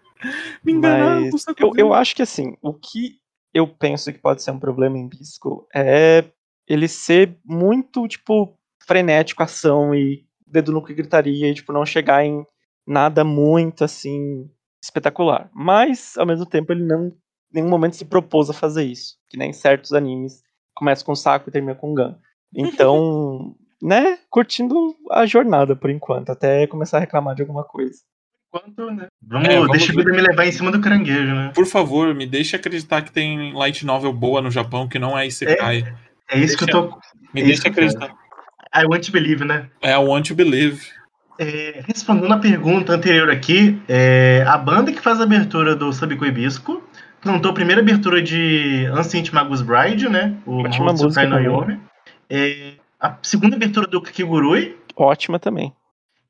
Me 0.65 0.73
enganaram, 0.73 1.29
Mas 1.31 1.43
Sakugan. 1.43 1.79
eu, 1.81 1.87
eu 1.89 1.95
acho 1.95 2.15
que 2.15 2.23
assim, 2.23 2.57
o 2.61 2.73
que 2.75 3.17
eu 3.55 3.67
penso 3.67 4.13
que 4.13 4.19
pode 4.19 4.43
ser 4.43 4.51
um 4.51 4.59
problema 4.59 4.99
em 4.99 5.09
Bisco 5.09 5.67
é 5.75 6.25
ele 6.67 6.89
ser 6.89 7.37
muito, 7.45 8.07
tipo, 8.09 8.59
frenético, 8.87 9.43
ação 9.43 9.95
e 9.95 10.25
dedo 10.47 10.73
no 10.73 10.85
que 10.85 10.93
gritaria 10.95 11.49
e, 11.49 11.55
tipo, 11.55 11.73
não 11.73 11.85
chegar 11.87 12.25
em 12.25 12.45
nada 12.87 13.23
muito, 13.25 13.85
assim, 13.85 14.51
espetacular. 14.83 15.51
Mas, 15.55 16.17
ao 16.17 16.27
mesmo 16.27 16.47
tempo, 16.47 16.73
ele 16.73 16.85
não, 16.85 17.07
em 17.07 17.13
nenhum 17.55 17.69
momento 17.69 17.97
se 17.97 18.05
propôs 18.05 18.51
a 18.51 18.55
fazer 18.55 18.85
isso. 18.85 19.17
Que 19.29 19.37
nem 19.37 19.53
certos 19.53 19.93
animes 19.93 20.43
começa 20.75 21.05
com 21.05 21.15
saco 21.15 21.49
e 21.49 21.53
termina 21.53 21.75
com 21.75 21.95
gun. 21.95 22.15
Então, 22.55 23.55
né, 23.83 24.19
curtindo 24.31 24.95
a 25.11 25.27
jornada 25.27 25.75
por 25.75 25.91
enquanto, 25.91 26.31
até 26.31 26.67
começar 26.67 26.99
a 26.99 27.01
reclamar 27.01 27.35
de 27.35 27.43
alguma 27.43 27.65
coisa. 27.65 27.99
Quanto, 28.51 28.91
né? 28.91 29.09
Vamos, 29.23 29.49
É, 29.49 29.57
vamos 29.57 29.73
deixa 29.73 29.93
a 29.93 29.97
vida 29.97 30.11
me 30.11 30.23
levar 30.23 30.47
em 30.47 30.53
cima 30.53 30.73
do 30.73 30.81
caranguejo, 30.81 31.35
né? 31.35 31.53
Por 31.55 31.67
favor, 31.67 32.15
me 32.15 32.27
deixe 32.27 32.57
acreditar 32.57 33.03
que 33.03 33.13
tem 33.13 33.53
light 33.53 33.85
novel 33.85 34.13
boa 34.13 34.41
no 34.41 34.51
Japão 34.51 34.89
que 34.89 34.99
não 34.99 35.19
é 35.19 35.27
Isekai. 35.27 35.85
É 36.31 36.39
isso 36.39 36.57
que 36.57 36.65
eu 36.65 36.69
tô. 36.69 36.99
Me 37.35 37.43
é 37.43 37.57
cara. 37.57 37.69
acreditar. 37.69 38.15
I 38.75 38.85
want 38.85 39.05
to 39.05 39.13
believe, 39.13 39.45
né? 39.45 39.71
É 39.83 39.93
I 39.93 39.99
want 39.99 40.29
to 40.29 40.35
believe. 40.35 40.87
É, 41.39 41.83
respondendo 41.87 42.33
a 42.33 42.39
pergunta 42.39 42.93
anterior 42.93 43.31
aqui, 43.31 43.81
é, 43.89 44.45
a 44.47 44.59
banda 44.59 44.93
que 44.93 45.01
faz 45.01 45.21
a 45.21 45.25
abertura 45.25 45.77
do 45.77 45.93
Sabico 45.93 46.27
Hibisco 46.27 46.83
cantou 47.21 47.51
a 47.53 47.55
primeira 47.55 47.81
abertura 47.81 48.21
de 48.21 48.87
Ancient 48.93 49.31
Magus 49.33 49.63
Bride, 49.63 50.09
né? 50.09 50.37
O 50.45 50.59
Ótima 50.61 50.87
Mahou 50.87 51.05
música. 51.05 51.81
É, 52.29 52.73
a 53.01 53.17
segunda 53.23 53.57
abertura 53.57 53.87
do 53.87 54.03
Kakigurui 54.03 54.77
Ótima 54.97 55.39
também. 55.39 55.73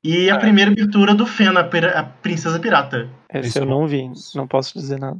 e 0.03 0.29
a 0.29 0.35
É. 0.35 0.39
primeira 0.39 0.71
abertura 0.71 1.15
do 1.15 1.25
Fena, 1.25 1.61
a 1.61 2.03
Princesa 2.03 2.59
Pirata. 2.59 3.09
Essa 3.29 3.59
eu 3.59 3.63
é 3.63 3.65
não 3.65 3.87
vi, 3.87 4.09
não 4.35 4.47
posso 4.47 4.77
dizer 4.77 4.99
nada. 4.99 5.19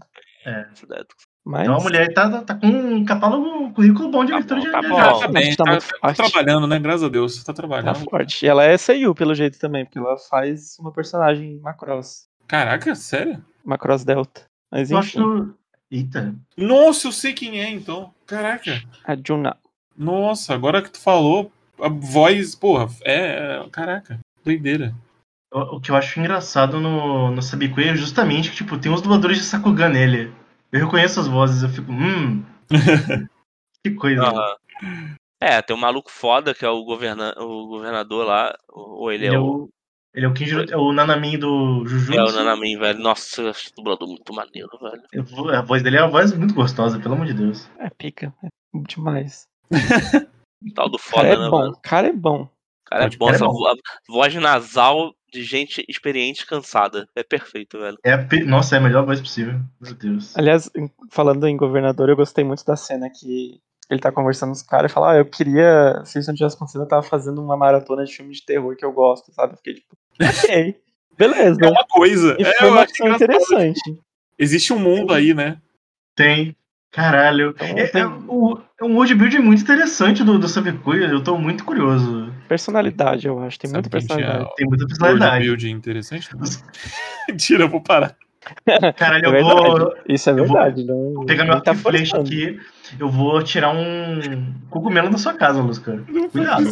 Mas 1.45 1.63
Então 1.63 1.77
a 1.77 1.81
mulher 1.81 2.13
tá, 2.13 2.41
tá 2.43 2.53
com 2.55 2.67
um 2.67 3.05
catálogo, 3.05 3.45
um 3.47 3.73
currículo 3.73 4.11
bom 4.11 4.23
de 4.25 4.31
Tá 4.31 4.37
abertura 4.37 4.59
bom, 4.59 4.65
de 4.65 4.71
tá 4.71 4.81
bom. 4.81 4.87
de- 5.13 5.19
Tá 5.21 5.27
bem, 5.27 5.55
tá 5.55 5.63
tá, 5.65 5.79
tá 6.01 6.13
trabalhando, 6.13 6.67
né? 6.67 6.77
Graças 6.79 7.03
a 7.03 7.09
Deus, 7.09 7.37
tá 7.39 7.45
tá 7.45 7.53
trabalhando. 7.53 7.95
forte. 8.09 8.45
E 8.45 8.49
ela 8.49 8.63
é 8.63 8.77
Seiyu, 8.77 9.15
pelo 9.15 9.33
jeito 9.33 9.57
também, 9.59 9.85
porque 9.85 9.97
ela 9.99 10.17
faz 10.17 10.77
uma 10.79 10.91
personagem 10.91 11.59
Macross. 11.59 12.27
Caraca, 12.47 12.93
sério? 12.95 13.43
Macross 13.63 14.03
Delta. 14.03 14.41
Mas 14.71 14.91
Eu 14.91 14.99
enfim, 14.99 15.19
acho. 15.19 15.53
Eita. 15.91 16.35
Nossa, 16.55 17.07
eu 17.07 17.11
sei 17.11 17.33
quem 17.33 17.59
é, 17.61 17.69
então. 17.71 18.13
Caraca. 18.27 18.81
a 19.03 19.15
Juna. 19.15 19.57
Nossa, 19.97 20.53
agora 20.53 20.81
que 20.83 20.91
tu 20.91 20.99
falou, 21.01 21.51
a 21.81 21.89
voz, 21.89 22.53
porra, 22.53 22.87
é. 23.03 23.65
Caraca, 23.71 24.19
doideira. 24.45 24.93
O, 25.51 25.77
o 25.77 25.81
que 25.81 25.89
eu 25.89 25.95
acho 25.95 26.19
engraçado 26.19 26.79
no, 26.79 27.31
no 27.31 27.41
Sabikui 27.41 27.85
é 27.89 27.95
justamente 27.95 28.51
que, 28.51 28.57
tipo, 28.57 28.77
tem 28.77 28.91
os 28.91 29.01
dubladores 29.01 29.37
de 29.39 29.43
Sakugan 29.45 29.89
nele. 29.89 30.31
Eu 30.71 30.85
reconheço 30.85 31.19
as 31.19 31.27
vozes, 31.27 31.63
eu 31.63 31.69
fico, 31.69 31.91
hum. 31.91 32.43
que 33.83 33.91
coisa. 33.95 34.23
É, 35.41 35.61
tem 35.61 35.75
um 35.75 35.79
maluco 35.79 36.11
foda 36.11 36.53
que 36.53 36.65
é 36.65 36.69
o, 36.69 36.83
governa 36.83 37.33
o 37.37 37.67
governador 37.67 38.25
lá, 38.25 38.55
ou 38.69 39.11
ele, 39.11 39.25
Ele 39.25 39.35
é 39.35 39.37
é 39.37 39.39
o. 39.39 39.69
ele 40.13 40.25
é 40.25 40.29
o 40.29 40.33
Kinjiro, 40.33 40.69
é 40.69 40.77
o 40.77 40.91
Nanamin 40.91 41.39
do 41.39 41.85
Jujutsu. 41.87 42.19
É 42.19 42.23
o 42.23 42.31
Nanamin, 42.31 42.77
velho. 42.77 42.99
Nossa, 42.99 43.41
eu 43.41 43.49
acho 43.49 43.71
dublador 43.75 44.07
muito 44.07 44.33
maneiro, 44.33 44.69
velho. 44.79 45.55
A 45.55 45.61
voz 45.61 45.81
dele 45.81 45.97
é 45.97 46.01
uma 46.01 46.11
voz 46.11 46.33
muito 46.33 46.53
gostosa, 46.53 46.99
pelo 46.99 47.15
amor 47.15 47.25
de 47.25 47.33
Deus. 47.33 47.69
É 47.79 47.89
pica. 47.89 48.33
É 48.43 48.49
demais. 48.87 49.47
Tal 50.75 50.89
do 50.89 50.95
O 50.97 50.99
foda, 50.99 51.23
cara 51.23 51.33
é 51.33 51.37
né, 51.37 51.49
bom. 51.49 51.57
mano? 51.57 51.79
Cara 51.81 52.07
é 52.07 52.13
bom. 52.13 52.41
O 52.43 52.49
cara 52.85 53.05
é 53.05 53.09
bom, 53.09 53.25
crer, 53.27 53.35
essa 53.35 53.45
é 53.45 53.47
bom. 53.47 53.75
voz 54.07 54.35
nasal 54.35 55.13
de 55.31 55.43
gente 55.43 55.83
experiente 55.87 56.43
e 56.43 56.45
cansada. 56.45 57.07
É 57.15 57.23
perfeito, 57.23 57.79
velho. 57.79 57.97
É 58.03 58.17
pe- 58.17 58.43
Nossa, 58.43 58.75
é 58.75 58.79
a 58.79 58.81
melhor 58.81 59.05
voz 59.05 59.19
possível. 59.19 59.59
Meu 59.79 59.93
Deus. 59.93 60.35
Aliás, 60.37 60.69
falando 61.09 61.47
em 61.47 61.55
governador, 61.57 62.09
eu 62.09 62.15
gostei 62.15 62.43
muito 62.43 62.65
da 62.65 62.75
cena 62.75 63.09
que 63.09 63.59
ele 63.89 63.99
tá 63.99 64.11
conversando 64.11 64.49
com 64.49 64.55
os 64.55 64.61
caras 64.61 64.91
e 64.91 64.93
fala, 64.93 65.13
ah, 65.13 65.17
eu 65.17 65.25
queria, 65.25 66.01
se 66.05 66.19
isso 66.19 66.27
não 66.29 66.35
tivesse 66.35 66.55
acontecido, 66.55 66.83
eu 66.83 66.87
tava 66.87 67.01
fazendo 67.03 67.41
uma 67.43 67.57
maratona 67.57 68.05
de 68.05 68.15
filme 68.15 68.33
de 68.33 68.45
terror 68.45 68.75
que 68.75 68.85
eu 68.85 68.91
gosto, 68.91 69.31
sabe? 69.33 69.53
Eu 69.53 69.57
Fiquei 69.57 69.73
tipo, 69.75 69.97
ok, 70.21 70.75
beleza. 71.17 71.59
É 71.63 71.67
uma 71.67 71.85
coisa. 71.89 72.33
É, 72.39 72.63
eu 72.65 72.73
acho 72.77 72.91
Informação 72.93 73.07
engraçado. 73.07 73.23
interessante. 73.23 73.99
Existe 74.37 74.73
um 74.73 74.79
mundo 74.79 75.13
aí, 75.13 75.33
né? 75.33 75.59
Tem. 76.15 76.55
Caralho. 76.91 77.51
Então, 77.55 77.67
É, 77.67 77.87
tem 77.87 78.01
é, 78.01 78.05
o- 78.07 78.59
é 78.81 78.83
um 78.83 78.95
world 78.95 79.13
building 79.15 79.39
muito 79.39 79.61
interessante 79.61 80.23
do, 80.23 80.39
do 80.39 80.47
Sabikuya. 80.47 81.05
Eu 81.07 81.23
tô 81.23 81.37
muito 81.37 81.63
curioso. 81.63 82.33
personalidade, 82.47 83.27
eu 83.27 83.39
acho. 83.39 83.59
Tem 83.59 83.71
muita 83.71 83.89
Sabe 83.89 84.05
tinha 84.05 84.17
personalidade. 84.17 84.55
Tem 84.55 84.67
muita 84.67 84.83
World 84.83 84.97
personalidade. 84.99 85.45
building 85.45 85.69
interessante? 85.71 86.29
Não. 86.35 86.41
Mentira, 87.29 87.63
eu 87.63 87.69
vou 87.69 87.81
parar. 87.81 88.15
Caralho, 88.95 89.25
É 89.35 89.39
eu 89.39 89.43
vou, 89.43 89.75
verdade. 89.77 90.01
Isso 90.07 90.29
é 90.29 90.33
eu 90.33 90.45
vou 90.45 90.55
verdade. 90.55 90.83
não, 90.85 91.13
vou 91.13 91.25
pegar 91.25 91.43
meu 91.45 91.61
tá 91.61 91.75
flecha 91.75 92.17
aqui. 92.17 92.57
Eu 92.97 93.09
vou 93.09 93.43
tirar 93.43 93.69
um 93.69 94.55
cogumelo 94.69 95.09
da 95.09 95.17
sua 95.17 95.33
casa, 95.33 95.61
Luz, 95.61 95.77
cara. 95.77 96.03
Cuidado. 96.31 96.63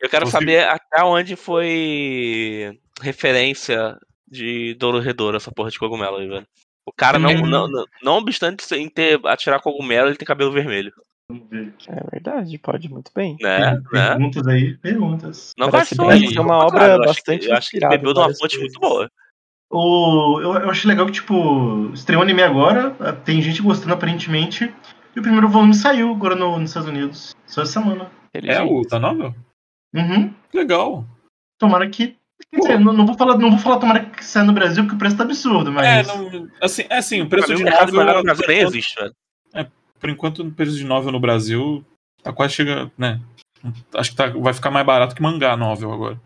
Eu 0.00 0.08
quero 0.08 0.26
Você- 0.26 0.32
saber 0.32 0.68
até 0.68 1.02
onde 1.02 1.34
foi 1.34 2.78
referência 3.02 3.96
de 4.30 4.74
Dororedor, 4.78 5.34
essa 5.34 5.50
porra 5.50 5.70
de 5.70 5.78
cogumelo 5.78 6.18
aí, 6.18 6.28
velho. 6.28 6.46
O 6.86 6.92
cara, 6.92 7.18
não, 7.18 7.30
Hum. 7.30 7.46
não, 7.46 7.68
não, 7.68 7.84
não 8.02 8.12
obstante 8.18 8.64
em 8.74 8.88
ter 8.88 9.20
atirar 9.26 9.60
cogumelo, 9.60 10.08
ele 10.08 10.16
tem 10.16 10.26
cabelo 10.26 10.52
vermelho. 10.52 10.92
Vamos 11.28 11.48
ver. 11.50 11.74
É 11.88 12.10
verdade, 12.10 12.56
pode 12.58 12.88
muito 12.88 13.10
bem. 13.14 13.36
Né? 13.40 13.72
né? 13.72 13.82
Perguntas 13.90 14.46
aí, 14.46 14.76
perguntas. 14.78 15.52
Não 15.58 15.68
Parece 15.68 15.96
vai 15.96 16.20
ser 16.20 16.38
uma 16.38 16.64
obra 16.64 16.96
bastante 16.98 17.48
Eu 17.48 17.56
acho 17.56 17.70
que 17.70 17.76
inspirada 17.78 17.96
em 17.96 17.98
bebeu 17.98 18.14
de 18.14 18.20
uma 18.20 18.34
fonte 18.34 18.58
muito 18.60 18.78
boa. 18.78 19.10
O, 19.68 20.40
eu, 20.40 20.54
eu 20.54 20.70
acho 20.70 20.86
legal 20.86 21.06
que, 21.06 21.12
tipo, 21.12 21.90
estreou 21.92 22.20
o 22.20 22.22
anime 22.22 22.42
agora, 22.42 22.92
tem 23.24 23.42
gente 23.42 23.60
gostando 23.60 23.94
aparentemente, 23.94 24.72
e 25.14 25.18
o 25.18 25.22
primeiro 25.22 25.48
volume 25.48 25.74
saiu 25.74 26.12
agora 26.12 26.36
no- 26.36 26.56
nos 26.60 26.70
Estados 26.70 26.88
Unidos. 26.88 27.34
Só 27.46 27.62
essa 27.62 27.72
semana. 27.80 28.08
É 28.32 28.62
o 28.62 28.84
novel? 29.00 29.34
Uhum. 29.92 30.32
Legal. 30.54 31.04
Tomara 31.58 31.88
que. 31.90 32.16
Quer 32.50 32.60
dizer, 32.60 32.80
não, 32.80 32.92
não 32.92 33.06
vou 33.06 33.16
falar, 33.16 33.36
não 33.38 33.50
vou 33.50 33.58
falar 33.58 33.78
tomara 33.78 34.04
que 34.04 34.24
saia 34.24 34.44
no 34.44 34.52
Brasil, 34.52 34.82
porque 34.84 34.96
o 34.96 34.98
preço 34.98 35.16
tá 35.16 35.24
absurdo, 35.24 35.70
É, 35.70 35.72
mas. 35.72 36.06
não, 36.08 36.48
assim, 36.60 36.84
é 36.88 36.98
assim, 36.98 37.20
o 37.22 37.28
preço 37.28 37.54
de 37.54 37.62
o 37.62 37.64
mercado 37.64 37.92
novel. 37.92 38.14
no 38.16 38.22
Brasil 38.22 38.44
nem 38.46 38.60
por, 38.62 38.68
existe, 38.68 38.94
velho. 38.96 39.14
enquanto, 39.54 39.72
por 40.00 40.10
enquanto, 40.10 40.42
o 40.42 40.50
preço 40.52 40.76
de 40.76 40.84
novel 40.84 41.12
no 41.12 41.20
Brasil 41.20 41.84
tá 42.22 42.32
quase 42.32 42.54
chegando, 42.54 42.90
né? 42.96 43.20
Acho 43.94 44.10
que 44.10 44.16
tá- 44.16 44.28
vai 44.28 44.52
ficar 44.54 44.70
mais 44.70 44.86
barato 44.86 45.14
que 45.14 45.22
mangá 45.22 45.56
novel 45.56 45.92
agora. 45.92 46.20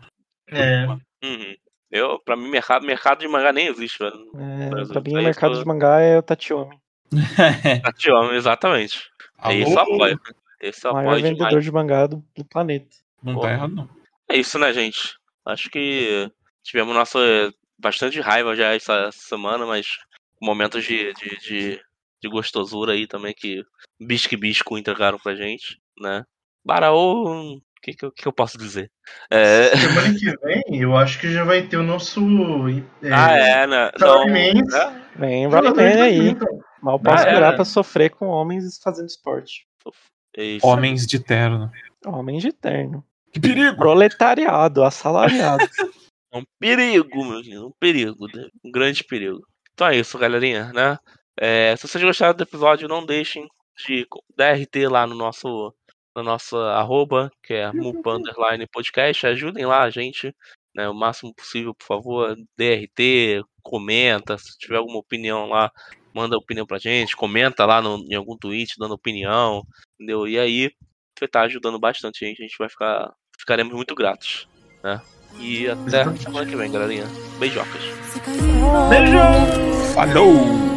É. 0.49 0.85
Uhum. 1.23 1.55
Eu, 1.89 2.19
pra 2.19 2.35
mim, 2.35 2.49
mercado, 2.49 2.85
mercado 2.85 3.19
de 3.19 3.27
mangá 3.27 3.51
nem 3.51 3.67
existe, 3.67 3.99
velho. 3.99 4.31
É, 4.35 4.69
Brasil, 4.69 4.93
pra 4.93 5.01
mim, 5.01 5.15
é 5.15 5.19
o 5.19 5.23
mercado 5.23 5.51
isso. 5.53 5.61
de 5.61 5.67
mangá 5.67 5.99
é 5.99 6.17
o 6.17 6.21
Tatiomi. 6.23 6.77
Amo, 8.15 8.31
exatamente. 8.33 8.99
É 9.43 9.53
isso 9.55 9.77
Alô? 9.77 9.95
apoia. 9.95 10.19
Esse 10.61 10.87
O 10.87 10.93
maior 10.93 11.07
apoia 11.09 11.23
vendedor 11.23 11.47
demais. 11.49 11.65
de 11.65 11.71
mangá 11.71 12.07
do, 12.07 12.23
do 12.37 12.45
planeta. 12.45 12.95
Não 13.23 13.33
Porra. 13.33 13.47
tá 13.47 13.53
errado, 13.53 13.75
não. 13.75 13.89
É 14.29 14.37
isso, 14.37 14.57
né, 14.59 14.71
gente? 14.71 15.15
Acho 15.45 15.69
que 15.69 16.31
tivemos 16.63 16.93
nossa 16.93 17.19
bastante 17.79 18.19
raiva 18.21 18.55
já 18.55 18.73
essa 18.75 19.09
semana, 19.11 19.65
mas 19.65 19.87
momentos 20.41 20.83
de, 20.85 21.11
de, 21.13 21.37
de, 21.39 21.81
de 22.21 22.29
gostosura 22.29 22.93
aí 22.93 23.07
também 23.07 23.33
que 23.35 23.63
Bisque 23.99 24.35
e 24.35 24.37
Bisco 24.37 24.77
entregaram 24.77 25.17
pra 25.17 25.35
gente, 25.35 25.79
né? 25.99 26.23
Baraô, 26.63 27.55
o 27.55 27.61
que, 27.81 27.93
que, 27.93 28.05
eu- 28.05 28.11
que 28.11 28.27
eu 28.27 28.31
posso 28.31 28.55
dizer? 28.57 28.91
É... 29.31 29.75
Semana 29.75 30.13
que 30.17 30.37
vem, 30.45 30.63
eu 30.79 30.95
acho 30.95 31.19
que 31.19 31.31
já 31.31 31.43
vai 31.43 31.63
ter 31.63 31.77
o 31.77 31.83
nosso. 31.83 32.19
É, 33.01 33.11
Ah, 33.11 33.31
é, 33.31 33.67
né? 33.67 33.91
Não, 33.99 34.07
Salaryman. 34.07 34.61
é? 34.75 35.01
Vem 35.15 35.47
de 35.95 36.01
aí. 36.01 36.17
badminton. 36.33 36.61
Mal 36.83 36.99
posso 36.99 37.23
Ah, 37.23 37.27
é, 37.27 37.29
esperar 37.29 37.49
né? 37.51 37.55
pra 37.55 37.65
sofrer 37.65 38.09
com 38.11 38.27
homens 38.27 38.79
fazendo 38.83 39.07
esporte. 39.07 39.65
É 40.37 40.43
isso. 40.43 40.65
Homens 40.67 41.05
de 41.07 41.19
terno. 41.19 41.71
Homens 42.05 42.41
de 42.43 42.51
terno. 42.51 43.03
Que 43.31 43.39
perigo! 43.39 43.77
Proletariado, 43.77 44.83
assalariado. 44.83 45.67
É 46.33 46.37
um 46.37 46.43
perigo, 46.59 47.25
meu 47.25 47.41
querido, 47.41 47.67
um 47.67 47.73
perigo, 47.79 48.27
né? 48.33 48.47
um 48.63 48.71
grande 48.71 49.03
perigo. 49.03 49.45
Então 49.73 49.87
é 49.87 49.97
isso, 49.97 50.17
galerinha, 50.17 50.71
né? 50.73 50.97
É, 51.37 51.75
se 51.75 51.87
vocês 51.87 52.03
gostaram 52.03 52.35
do 52.35 52.43
episódio, 52.43 52.87
não 52.87 53.05
deixem 53.05 53.47
de 53.85 54.05
dar 54.35 54.53
RT 54.53 54.87
lá 54.89 55.07
no 55.07 55.15
nosso 55.15 55.73
na 56.15 56.23
nossa 56.23 56.57
arroba, 56.73 57.31
que 57.43 57.53
é 57.53 57.71
Mupa 57.71 58.11
Underline 58.11 58.67
Podcast. 58.67 59.25
Ajudem 59.27 59.65
lá 59.65 59.83
a 59.83 59.89
gente, 59.89 60.35
né? 60.75 60.89
O 60.89 60.93
máximo 60.93 61.33
possível, 61.33 61.73
por 61.73 61.85
favor. 61.85 62.35
DRT, 62.57 63.43
comenta. 63.63 64.37
Se 64.37 64.57
tiver 64.57 64.77
alguma 64.77 64.99
opinião 64.99 65.47
lá, 65.47 65.71
manda 66.13 66.37
opinião 66.37 66.65
pra 66.65 66.79
gente. 66.79 67.15
Comenta 67.15 67.65
lá 67.65 67.81
no, 67.81 67.97
em 68.09 68.15
algum 68.15 68.37
tweet 68.37 68.75
dando 68.77 68.93
opinião. 68.93 69.63
Entendeu? 69.95 70.27
E 70.27 70.37
aí, 70.39 70.71
vai 71.19 71.27
estar 71.27 71.41
ajudando 71.43 71.79
bastante 71.79 72.23
a 72.23 72.27
gente. 72.27 72.41
A 72.41 72.45
gente 72.45 72.57
vai 72.57 72.69
ficar. 72.69 73.13
Ficaremos 73.41 73.73
muito 73.73 73.95
gratos. 73.95 74.47
Né? 74.83 75.01
E 75.39 75.67
até 75.67 76.03
semana 76.17 76.45
que 76.45 76.55
vem, 76.55 76.71
galerinha. 76.71 77.07
Beijocas. 77.39 77.81
Beijo! 78.87 79.17
Falou! 79.95 80.70